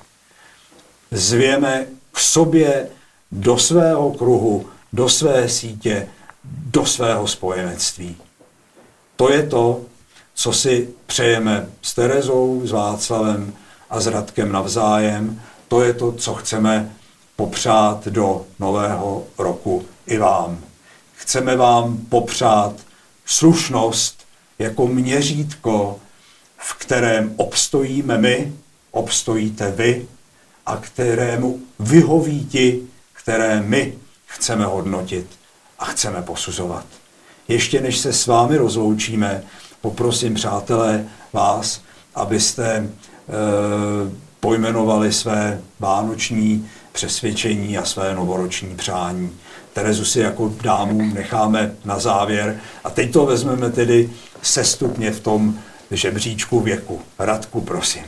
zvěme 1.10 1.86
k 2.12 2.18
sobě 2.20 2.88
do 3.32 3.58
svého 3.58 4.12
kruhu, 4.12 4.66
do 4.92 5.08
své 5.08 5.48
sítě, 5.48 6.08
do 6.44 6.86
svého 6.86 7.28
spojenectví. 7.28 8.16
To 9.16 9.32
je 9.32 9.46
to, 9.46 9.80
co 10.34 10.52
si 10.52 10.88
přejeme 11.06 11.68
s 11.82 11.94
Terezou, 11.94 12.62
s 12.64 12.70
Václavem 12.70 13.52
a 13.90 14.00
s 14.00 14.06
Radkem 14.06 14.52
navzájem. 14.52 15.42
To 15.68 15.82
je 15.82 15.94
to, 15.94 16.12
co 16.12 16.34
chceme 16.34 16.92
popřát 17.36 18.08
do 18.08 18.46
nového 18.58 19.24
roku 19.38 19.86
i 20.06 20.18
vám. 20.18 20.58
Chceme 21.14 21.56
vám 21.56 21.98
popřát 22.08 22.72
slušnost 23.24 24.26
jako 24.58 24.86
měřítko, 24.86 25.98
v 26.56 26.74
kterém 26.74 27.34
obstojíme 27.36 28.18
my, 28.18 28.52
obstojíte 28.90 29.70
vy 29.70 30.08
a 30.66 30.76
kterému 30.76 31.60
vyhoví 31.78 32.46
ti, 32.46 32.82
které 33.12 33.60
my 33.60 33.94
chceme 34.26 34.64
hodnotit 34.64 35.26
a 35.78 35.84
chceme 35.84 36.22
posuzovat. 36.22 36.86
Ještě 37.48 37.80
než 37.80 37.98
se 37.98 38.12
s 38.12 38.26
vámi 38.26 38.56
rozloučíme, 38.56 39.42
poprosím, 39.80 40.34
přátelé, 40.34 41.08
vás, 41.32 41.80
abyste 42.14 42.76
e, 42.76 42.86
pojmenovali 44.46 45.12
své 45.12 45.60
vánoční 45.80 46.68
přesvědčení 46.92 47.78
a 47.78 47.84
své 47.84 48.14
novoroční 48.14 48.76
přání. 48.76 49.30
Terezu 49.72 50.04
si 50.04 50.20
jako 50.20 50.52
dámu 50.62 51.02
necháme 51.14 51.74
na 51.84 51.98
závěr 51.98 52.60
a 52.84 52.90
teď 52.90 53.12
to 53.12 53.26
vezmeme 53.26 53.70
tedy 53.70 54.10
sestupně 54.42 55.10
v 55.10 55.20
tom 55.20 55.54
žebříčku 55.90 56.60
věku. 56.60 57.00
Radku, 57.18 57.60
prosím. 57.60 58.02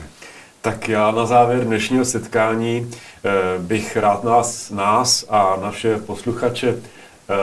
Tak 0.61 0.89
já 0.89 1.11
na 1.11 1.27
závěr 1.27 1.65
dnešního 1.65 2.05
setkání 2.05 2.91
eh, 2.91 3.31
bych 3.59 3.97
rád 3.97 4.25
nás, 4.25 4.71
nás 4.71 5.25
a 5.29 5.59
naše 5.63 5.99
posluchače 5.99 6.69
eh, 6.69 7.35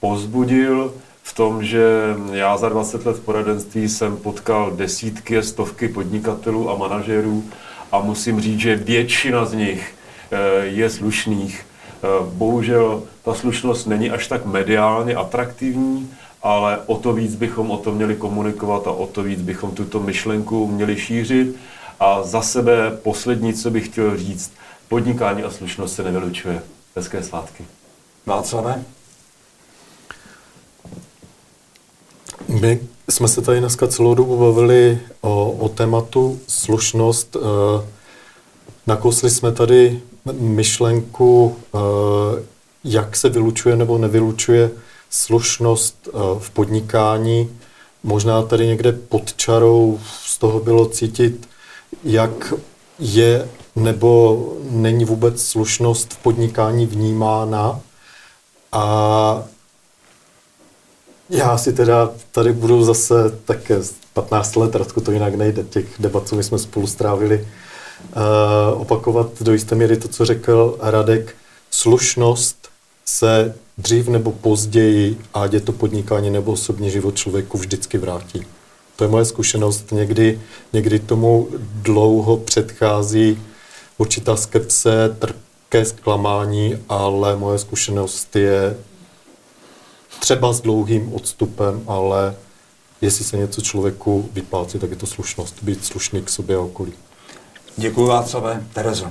pozbudil 0.00 0.94
v 1.22 1.34
tom, 1.34 1.64
že 1.64 2.14
já 2.32 2.56
za 2.56 2.68
20 2.68 3.06
let 3.06 3.16
v 3.16 3.20
poradenství 3.20 3.88
jsem 3.88 4.16
potkal 4.16 4.70
desítky, 4.70 5.42
stovky 5.42 5.88
podnikatelů 5.88 6.70
a 6.70 6.76
manažerů 6.76 7.44
a 7.92 8.00
musím 8.00 8.40
říct, 8.40 8.60
že 8.60 8.76
většina 8.76 9.44
z 9.44 9.52
nich 9.52 9.94
eh, 10.30 10.64
je 10.66 10.90
slušných. 10.90 11.66
Eh, 12.02 12.06
bohužel 12.32 13.02
ta 13.24 13.34
slušnost 13.34 13.86
není 13.86 14.10
až 14.10 14.28
tak 14.28 14.46
mediálně 14.46 15.14
atraktivní, 15.14 16.10
ale 16.42 16.78
o 16.86 16.96
to 16.96 17.12
víc 17.12 17.34
bychom 17.34 17.70
o 17.70 17.76
tom 17.76 17.94
měli 17.94 18.16
komunikovat 18.16 18.86
a 18.86 18.90
o 18.90 19.06
to 19.06 19.22
víc 19.22 19.42
bychom 19.42 19.70
tuto 19.70 20.00
myšlenku 20.00 20.66
měli 20.66 20.96
šířit. 20.96 21.56
A 22.00 22.22
za 22.22 22.42
sebe 22.42 22.90
poslední, 23.02 23.54
co 23.54 23.70
bych 23.70 23.86
chtěl 23.86 24.16
říct, 24.16 24.52
podnikání 24.88 25.42
a 25.42 25.50
slušnost 25.50 25.94
se 25.94 26.02
nevylučuje. 26.02 26.62
Hezké 26.96 27.22
svátky. 27.22 27.64
Václavé? 28.26 28.84
My 32.48 32.80
jsme 33.10 33.28
se 33.28 33.42
tady 33.42 33.60
dneska 33.60 33.88
celou 33.88 34.14
dobu 34.14 34.38
bavili 34.38 35.00
o, 35.20 35.50
o 35.50 35.68
tématu 35.68 36.40
slušnost. 36.48 37.36
Eh, 37.36 37.86
nakousli 38.86 39.30
jsme 39.30 39.52
tady 39.52 40.00
myšlenku, 40.32 41.56
eh, 41.74 41.78
jak 42.84 43.16
se 43.16 43.28
vylučuje 43.28 43.76
nebo 43.76 43.98
nevylučuje 43.98 44.70
slušnost 45.10 46.08
eh, 46.08 46.18
v 46.38 46.50
podnikání. 46.50 47.58
Možná 48.02 48.42
tady 48.42 48.66
někde 48.66 48.92
pod 48.92 49.34
čarou 49.34 50.00
z 50.24 50.38
toho 50.38 50.60
bylo 50.60 50.86
cítit, 50.86 51.48
jak 52.04 52.54
je 52.98 53.48
nebo 53.76 54.44
není 54.70 55.04
vůbec 55.04 55.42
slušnost 55.42 56.14
v 56.14 56.16
podnikání 56.16 56.86
vnímána. 56.86 57.80
A 58.72 59.44
já 61.30 61.58
si 61.58 61.72
teda 61.72 62.10
tady 62.32 62.52
budu 62.52 62.84
zase 62.84 63.14
také 63.44 63.80
15 64.12 64.56
let, 64.56 64.74
Radku, 64.74 65.00
to 65.00 65.12
jinak 65.12 65.34
nejde, 65.34 65.64
těch 65.64 65.86
debat, 65.98 66.28
co 66.28 66.36
my 66.36 66.44
jsme 66.44 66.58
spolu 66.58 66.86
strávili, 66.86 67.48
uh, 68.16 68.80
opakovat 68.80 69.30
do 69.40 69.52
jisté 69.52 69.74
míry 69.74 69.96
to, 69.96 70.08
co 70.08 70.24
řekl 70.24 70.78
Radek. 70.80 71.34
Slušnost 71.70 72.68
se 73.04 73.54
dřív 73.78 74.08
nebo 74.08 74.32
později, 74.32 75.18
ať 75.34 75.52
je 75.52 75.60
to 75.60 75.72
podnikání 75.72 76.30
nebo 76.30 76.52
osobní 76.52 76.90
život 76.90 77.16
člověku, 77.16 77.58
vždycky 77.58 77.98
vrátí. 77.98 78.46
To 78.96 79.04
je 79.04 79.10
moje 79.10 79.24
zkušenost. 79.24 79.92
Někdy, 79.92 80.40
někdy 80.72 80.98
tomu 80.98 81.48
dlouho 81.82 82.36
předchází 82.36 83.42
určitá 83.98 84.36
skepse, 84.36 85.16
trpké 85.18 85.84
zklamání, 85.84 86.78
ale 86.88 87.36
moje 87.36 87.58
zkušenost 87.58 88.36
je 88.36 88.76
třeba 90.18 90.52
s 90.52 90.60
dlouhým 90.60 91.14
odstupem, 91.14 91.82
ale 91.86 92.34
jestli 93.00 93.24
se 93.24 93.36
něco 93.36 93.60
člověku 93.60 94.28
vyplácí, 94.32 94.78
tak 94.78 94.90
je 94.90 94.96
to 94.96 95.06
slušnost, 95.06 95.62
být 95.62 95.84
slušný 95.84 96.22
k 96.22 96.28
sobě 96.28 96.56
a 96.56 96.60
okolí. 96.60 96.92
Děkuji 97.76 98.06
Václavé. 98.06 98.62
Terezo. 98.72 99.10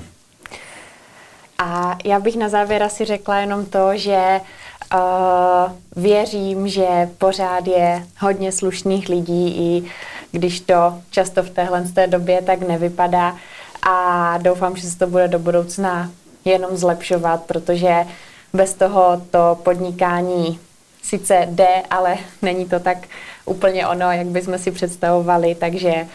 A 1.59 1.97
já 2.05 2.19
bych 2.19 2.35
na 2.35 2.49
závěr 2.49 2.83
asi 2.83 3.05
řekla 3.05 3.39
jenom 3.39 3.65
to, 3.65 3.89
že 3.97 4.41
uh, 4.93 4.99
věřím, 5.95 6.67
že 6.67 7.09
pořád 7.17 7.67
je 7.67 8.07
hodně 8.19 8.51
slušných 8.51 9.09
lidí, 9.09 9.57
i 9.57 9.91
když 10.31 10.59
to 10.59 11.01
často 11.11 11.43
v 11.43 11.49
téhle 11.49 11.83
té 11.83 12.07
době 12.07 12.41
tak 12.41 12.59
nevypadá. 12.67 13.35
A 13.89 14.37
doufám, 14.37 14.75
že 14.75 14.89
se 14.89 14.97
to 14.97 15.07
bude 15.07 15.27
do 15.27 15.39
budoucna 15.39 16.11
jenom 16.45 16.77
zlepšovat, 16.77 17.43
protože 17.43 18.05
bez 18.53 18.73
toho 18.73 19.21
to 19.31 19.57
podnikání 19.63 20.59
sice 21.07 21.47
jde, 21.49 21.83
ale 21.89 22.17
není 22.41 22.65
to 22.65 22.79
tak 22.79 22.97
úplně 23.45 23.87
ono, 23.87 24.11
jak 24.11 24.27
bychom 24.27 24.57
si 24.57 24.71
představovali, 24.71 25.55
takže 25.55 26.07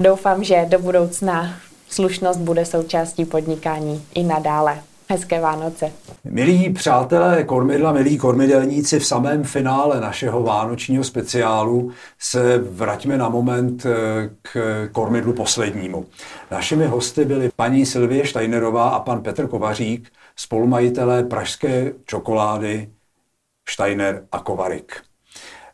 doufám, 0.00 0.44
že 0.44 0.66
do 0.68 0.78
budoucna 0.78 1.54
slušnost 1.88 2.40
bude 2.40 2.64
součástí 2.64 3.24
podnikání 3.24 4.04
i 4.14 4.22
nadále. 4.22 4.78
Hezké 5.10 5.40
Vánoce. 5.40 5.92
Milí 6.24 6.72
přátelé 6.72 7.44
kormidla, 7.44 7.92
milí 7.92 8.18
kormidelníci, 8.18 8.98
v 8.98 9.06
samém 9.06 9.44
finále 9.44 10.00
našeho 10.00 10.42
vánočního 10.42 11.04
speciálu 11.04 11.90
se 12.18 12.58
vraťme 12.58 13.18
na 13.18 13.28
moment 13.28 13.86
eh, 13.86 14.30
k 14.42 14.88
kormidlu 14.92 15.32
poslednímu. 15.32 16.06
Našimi 16.50 16.86
hosty 16.86 17.24
byli 17.24 17.50
paní 17.56 17.86
Silvie 17.86 18.26
Steinerová 18.26 18.88
a 18.88 19.00
pan 19.00 19.22
Petr 19.22 19.46
Kovařík, 19.46 20.08
spolumajitelé 20.36 21.22
pražské 21.22 21.92
čokolády 22.04 22.88
Steiner 23.70 24.22
a 24.32 24.38
Kovarik. 24.38 24.92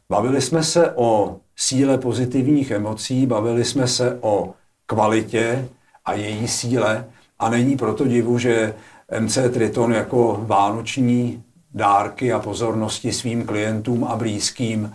Bavili 0.09 0.41
jsme 0.41 0.63
se 0.63 0.93
o 0.95 1.37
síle 1.57 1.99
pozitivních 1.99 2.71
emocí, 2.71 3.27
bavili 3.27 3.65
jsme 3.65 3.89
se 3.89 4.19
o 4.21 4.55
kvalitě 4.87 5.69
a 6.05 6.13
její 6.13 6.49
síle 6.49 7.05
a 7.39 7.49
není 7.49 7.77
proto 7.77 8.05
divu, 8.05 8.39
že 8.39 8.75
MC 9.19 9.39
Triton 9.53 9.93
jako 9.93 10.45
vánoční 10.47 11.45
dárky 11.75 12.33
a 12.33 12.39
pozornosti 12.39 13.13
svým 13.13 13.47
klientům 13.47 14.05
a 14.05 14.17
blízkým 14.17 14.85
e, 14.85 14.95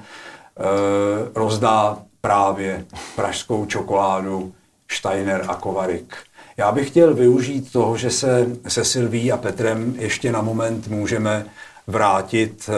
rozdá 1.36 1.98
právě 2.22 2.86
pražskou 3.16 3.66
čokoládu 3.66 4.54
Steiner 4.92 5.46
a 5.48 5.56
Kovarik. 5.56 6.16
Já 6.58 6.72
bych 6.72 6.88
chtěl 6.88 7.14
využít 7.14 7.72
toho, 7.72 7.98
že 7.98 8.12
se 8.12 8.48
se 8.68 8.86
Silví 8.86 9.32
a 9.32 9.38
Petrem 9.38 9.96
ještě 9.98 10.32
na 10.32 10.42
moment 10.42 10.88
můžeme 10.88 11.46
vrátit 11.90 12.70
e, 12.70 12.74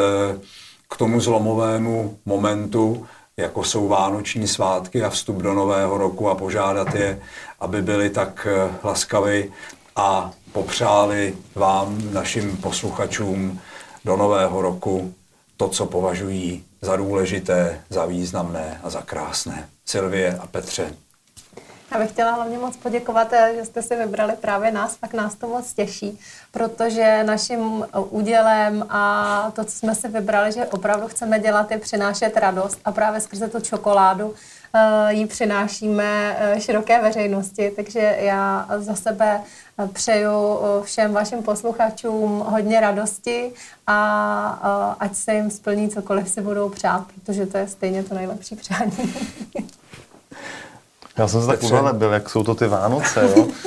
k 0.89 0.97
tomu 0.97 1.19
zlomovému 1.19 2.17
momentu, 2.25 3.07
jako 3.37 3.63
jsou 3.63 3.87
vánoční 3.87 4.47
svátky 4.47 5.03
a 5.03 5.09
vstup 5.09 5.37
do 5.37 5.53
nového 5.53 5.97
roku 5.97 6.29
a 6.29 6.35
požádat 6.35 6.95
je, 6.95 7.19
aby 7.59 7.81
byli 7.81 8.09
tak 8.09 8.47
eh, 8.49 8.69
laskavi 8.83 9.51
a 9.95 10.31
popřáli 10.51 11.35
vám, 11.55 12.13
našim 12.13 12.57
posluchačům 12.57 13.59
do 14.05 14.17
nového 14.17 14.61
roku 14.61 15.13
to, 15.57 15.69
co 15.69 15.85
považují 15.85 16.63
za 16.81 16.95
důležité, 16.95 17.81
za 17.89 18.05
významné 18.05 18.79
a 18.83 18.89
za 18.89 19.01
krásné. 19.01 19.69
Silvie 19.85 20.37
a 20.37 20.47
Petře, 20.47 20.93
já 21.91 21.99
bych 21.99 22.09
chtěla 22.09 22.31
hlavně 22.31 22.57
moc 22.57 22.77
poděkovat, 22.77 23.33
eh, 23.33 23.53
že 23.55 23.65
jste 23.65 23.81
si 23.81 23.95
vybrali 23.95 24.33
právě 24.41 24.71
nás, 24.71 24.97
pak 24.97 25.13
nás 25.13 25.35
to 25.35 25.47
moc 25.47 25.73
těší, 25.73 26.19
protože 26.51 27.23
naším 27.23 27.85
údělem 28.09 28.85
a 28.89 29.51
to, 29.55 29.63
co 29.63 29.71
jsme 29.71 29.95
si 29.95 30.07
vybrali, 30.07 30.51
že 30.51 30.65
opravdu 30.65 31.07
chceme 31.07 31.39
dělat, 31.39 31.71
je 31.71 31.77
přinášet 31.77 32.37
radost 32.37 32.79
a 32.85 32.91
právě 32.91 33.21
skrze 33.21 33.47
tu 33.47 33.59
čokoládu 33.59 34.33
eh, 34.73 35.13
ji 35.13 35.25
přinášíme 35.25 36.37
eh, 36.39 36.61
široké 36.61 37.01
veřejnosti, 37.01 37.71
takže 37.75 38.17
já 38.19 38.67
za 38.77 38.95
sebe 38.95 39.41
přeju 39.93 40.59
všem 40.83 41.13
vašim 41.13 41.43
posluchačům 41.43 42.39
hodně 42.47 42.79
radosti 42.79 43.53
a 43.87 44.95
ať 44.99 45.15
se 45.15 45.33
jim 45.33 45.51
splní 45.51 45.89
cokoliv 45.89 46.29
si 46.29 46.41
budou 46.41 46.69
přát, 46.69 47.05
protože 47.15 47.45
to 47.45 47.57
je 47.57 47.67
stejně 47.67 48.03
to 48.03 48.15
nejlepší 48.15 48.55
přání. 48.55 49.13
Já 51.17 51.27
jsem 51.27 51.41
se 51.41 51.47
tak 51.47 51.63
uvelebil, 51.63 52.13
jak 52.13 52.29
jsou 52.29 52.43
to 52.43 52.55
ty 52.55 52.67
Vánoce, 52.67 53.29
jo. 53.35 53.47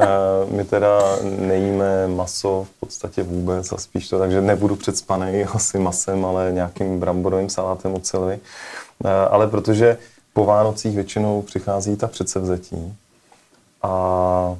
Eh, 0.00 0.06
my 0.50 0.64
teda 0.64 1.16
nejíme 1.22 2.08
maso 2.08 2.66
v 2.70 2.80
podstatě 2.80 3.22
vůbec 3.22 3.72
a 3.72 3.78
spíš 3.78 4.08
to, 4.08 4.18
takže 4.18 4.40
nebudu 4.40 4.76
předspaný 4.76 5.44
asi 5.44 5.78
masem, 5.78 6.24
ale 6.24 6.52
nějakým 6.52 7.00
bramborovým 7.00 7.48
salátem 7.48 7.94
Silvy. 8.02 8.38
Eh, 9.04 9.08
ale 9.30 9.48
protože 9.48 9.98
po 10.32 10.44
Vánocích 10.44 10.94
většinou 10.94 11.42
přichází 11.42 11.96
ta 11.96 12.08
předsevzetí 12.08 12.96
a 13.82 14.56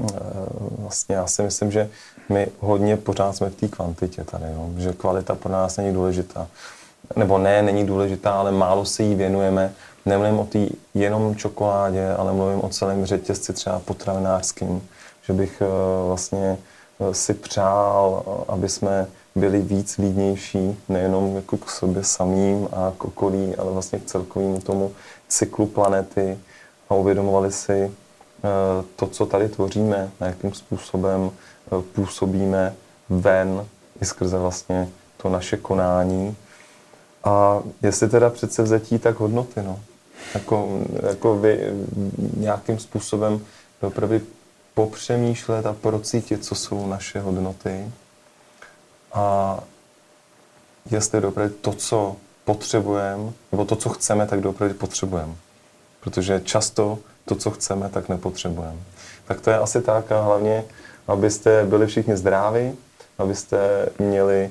eh, 0.00 0.12
vlastně 0.78 1.14
já 1.14 1.26
si 1.26 1.42
myslím, 1.42 1.72
že 1.72 1.90
my 2.28 2.48
hodně 2.60 2.96
pořád 2.96 3.36
jsme 3.36 3.50
v 3.50 3.56
té 3.56 3.68
kvantitě 3.68 4.24
tady, 4.24 4.44
jo? 4.44 4.70
že 4.76 4.92
kvalita 4.92 5.34
pro 5.34 5.52
nás 5.52 5.76
není 5.76 5.92
důležitá. 5.92 6.46
Nebo 7.16 7.38
ne, 7.38 7.62
není 7.62 7.86
důležitá, 7.86 8.32
ale 8.32 8.52
málo 8.52 8.84
se 8.84 9.02
jí 9.02 9.14
věnujeme 9.14 9.74
Nemluvím 10.06 10.38
o 10.38 10.46
té 10.46 10.58
jenom 10.94 11.36
čokoládě, 11.36 12.08
ale 12.18 12.32
mluvím 12.32 12.64
o 12.64 12.68
celém 12.68 13.06
řetězci 13.06 13.52
třeba 13.52 13.78
potravinářským, 13.78 14.88
že 15.22 15.32
bych 15.32 15.62
eh, 15.62 15.66
vlastně 16.06 16.58
eh, 17.00 17.14
si 17.14 17.34
přál, 17.34 18.22
eh, 18.26 18.44
aby 18.48 18.68
jsme 18.68 19.06
byli 19.34 19.60
víc 19.60 19.98
lídnější, 19.98 20.78
nejenom 20.88 21.36
jako 21.36 21.56
k 21.56 21.70
sobě 21.70 22.04
samým 22.04 22.68
a 22.72 22.92
k 22.98 23.04
okolí, 23.04 23.56
ale 23.56 23.72
vlastně 23.72 23.98
k 23.98 24.04
celkovému 24.04 24.60
tomu 24.60 24.92
cyklu 25.28 25.66
planety 25.66 26.38
a 26.88 26.94
uvědomovali 26.94 27.52
si 27.52 27.92
to, 28.96 29.06
co 29.06 29.26
tady 29.26 29.48
tvoříme, 29.48 30.10
na 30.20 30.26
jakým 30.26 30.52
způsobem 30.54 31.30
působíme 31.92 32.74
ven 33.08 33.66
i 34.00 34.04
skrze 34.04 34.38
vlastně 34.38 34.88
to 35.16 35.28
naše 35.28 35.56
konání. 35.56 36.36
A 37.24 37.62
jestli 37.82 38.08
teda 38.08 38.30
přece 38.30 38.62
vzetí, 38.62 38.98
tak 38.98 39.20
hodnoty, 39.20 39.62
no 39.62 39.80
jako, 40.34 40.80
jako 41.10 41.38
vy, 41.38 41.60
nějakým 42.36 42.78
způsobem 42.78 43.40
opravdu 43.80 44.20
popřemýšlet 44.74 45.66
a 45.66 45.72
procítit, 45.72 46.44
co 46.44 46.54
jsou 46.54 46.86
naše 46.86 47.20
hodnoty 47.20 47.92
a 49.12 49.58
jestli 50.90 51.24
opravdu 51.24 51.54
to, 51.60 51.72
co 51.72 52.16
potřebujeme, 52.44 53.32
nebo 53.52 53.64
to, 53.64 53.76
co 53.76 53.88
chceme, 53.88 54.26
tak 54.26 54.44
opravdu 54.44 54.74
potřebujeme. 54.74 55.34
Protože 56.00 56.40
často 56.44 56.98
to, 57.24 57.34
co 57.34 57.50
chceme, 57.50 57.88
tak 57.88 58.08
nepotřebujeme. 58.08 58.78
Tak 59.24 59.40
to 59.40 59.50
je 59.50 59.58
asi 59.58 59.82
tak 59.82 60.12
a 60.12 60.22
hlavně, 60.22 60.64
abyste 61.08 61.64
byli 61.64 61.86
všichni 61.86 62.16
zdraví, 62.16 62.72
abyste 63.18 63.88
měli 63.98 64.50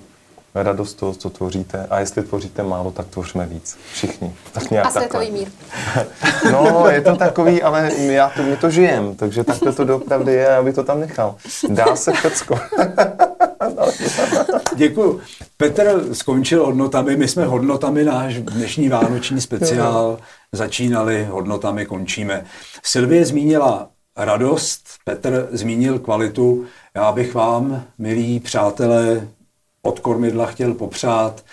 radost 0.56 0.94
toho, 0.94 1.14
co 1.14 1.30
tvoříte. 1.30 1.88
A 1.90 2.00
jestli 2.00 2.24
tvoříte 2.24 2.64
málo, 2.64 2.92
tak 2.92 3.08
tvoříme 3.08 3.46
víc. 3.46 3.78
Všichni. 3.94 4.36
Tak 4.52 4.72
nějak 4.72 4.88
a 4.88 4.92
světový 4.92 5.32
mír. 5.32 5.48
no, 6.52 6.86
je 6.90 7.02
to 7.02 7.16
takový, 7.16 7.64
ale 7.64 7.92
já 7.98 8.30
to, 8.30 8.44
my 8.44 8.58
to 8.58 8.70
žijem, 8.70 9.16
takže 9.16 9.44
takhle 9.44 9.74
to 9.74 9.84
doopravdy 9.84 10.34
je, 10.34 10.56
aby 10.56 10.74
to 10.74 10.84
tam 10.84 11.00
nechal. 11.00 11.36
Dá 11.70 11.96
se 11.96 12.12
všecko. 12.12 12.60
Děkuju. 14.76 15.22
Petr 15.58 16.06
skončil 16.14 16.66
hodnotami, 16.66 17.18
my 17.18 17.28
jsme 17.28 17.46
hodnotami 17.46 18.04
náš 18.04 18.36
dnešní 18.36 18.90
vánoční 18.90 19.42
speciál 19.42 20.18
začínali, 20.52 21.26
hodnotami 21.26 21.86
končíme. 21.86 22.46
Silvie 22.84 23.26
zmínila 23.26 23.90
radost, 24.18 24.86
Petr 25.06 25.48
zmínil 25.52 26.00
kvalitu. 26.00 26.66
Já 26.96 27.12
bych 27.12 27.34
vám, 27.34 27.84
milí 27.98 28.40
přátelé, 28.40 29.28
od 29.82 30.00
kormidla 30.00 30.46
chtěl 30.46 30.74
popřát 30.74 31.44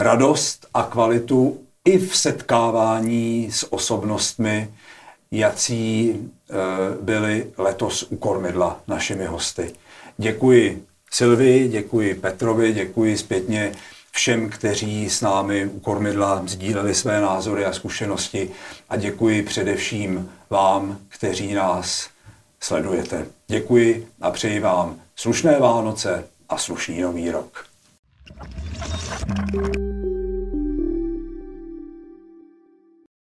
radost 0.00 0.66
a 0.74 0.82
kvalitu 0.82 1.60
i 1.84 1.98
v 1.98 2.16
setkávání 2.16 3.48
s 3.52 3.72
osobnostmi, 3.72 4.70
jací 5.30 6.10
e, 6.10 6.54
byli 7.00 7.50
letos 7.58 8.02
u 8.02 8.16
kormidla 8.16 8.80
našimi 8.86 9.24
hosty. 9.26 9.72
Děkuji 10.16 10.86
Silvi, 11.10 11.68
děkuji 11.68 12.14
Petrovi, 12.14 12.72
děkuji 12.72 13.18
zpětně 13.18 13.72
všem, 14.10 14.50
kteří 14.50 15.10
s 15.10 15.20
námi 15.20 15.66
u 15.66 15.80
kormidla 15.80 16.42
sdíleli 16.46 16.94
své 16.94 17.20
názory 17.20 17.64
a 17.64 17.72
zkušenosti 17.72 18.50
a 18.88 18.96
děkuji 18.96 19.42
především 19.42 20.30
vám, 20.50 20.98
kteří 21.08 21.54
nás 21.54 22.08
sledujete. 22.60 23.26
Děkuji 23.46 24.08
a 24.20 24.30
přeji 24.30 24.60
vám 24.60 24.96
slušné 25.16 25.58
Vánoce, 25.58 26.24
a 26.48 26.58
slušný 26.58 27.00
nový 27.00 27.30
rok. 27.30 27.66
thank 29.28 29.54
you 29.54 30.17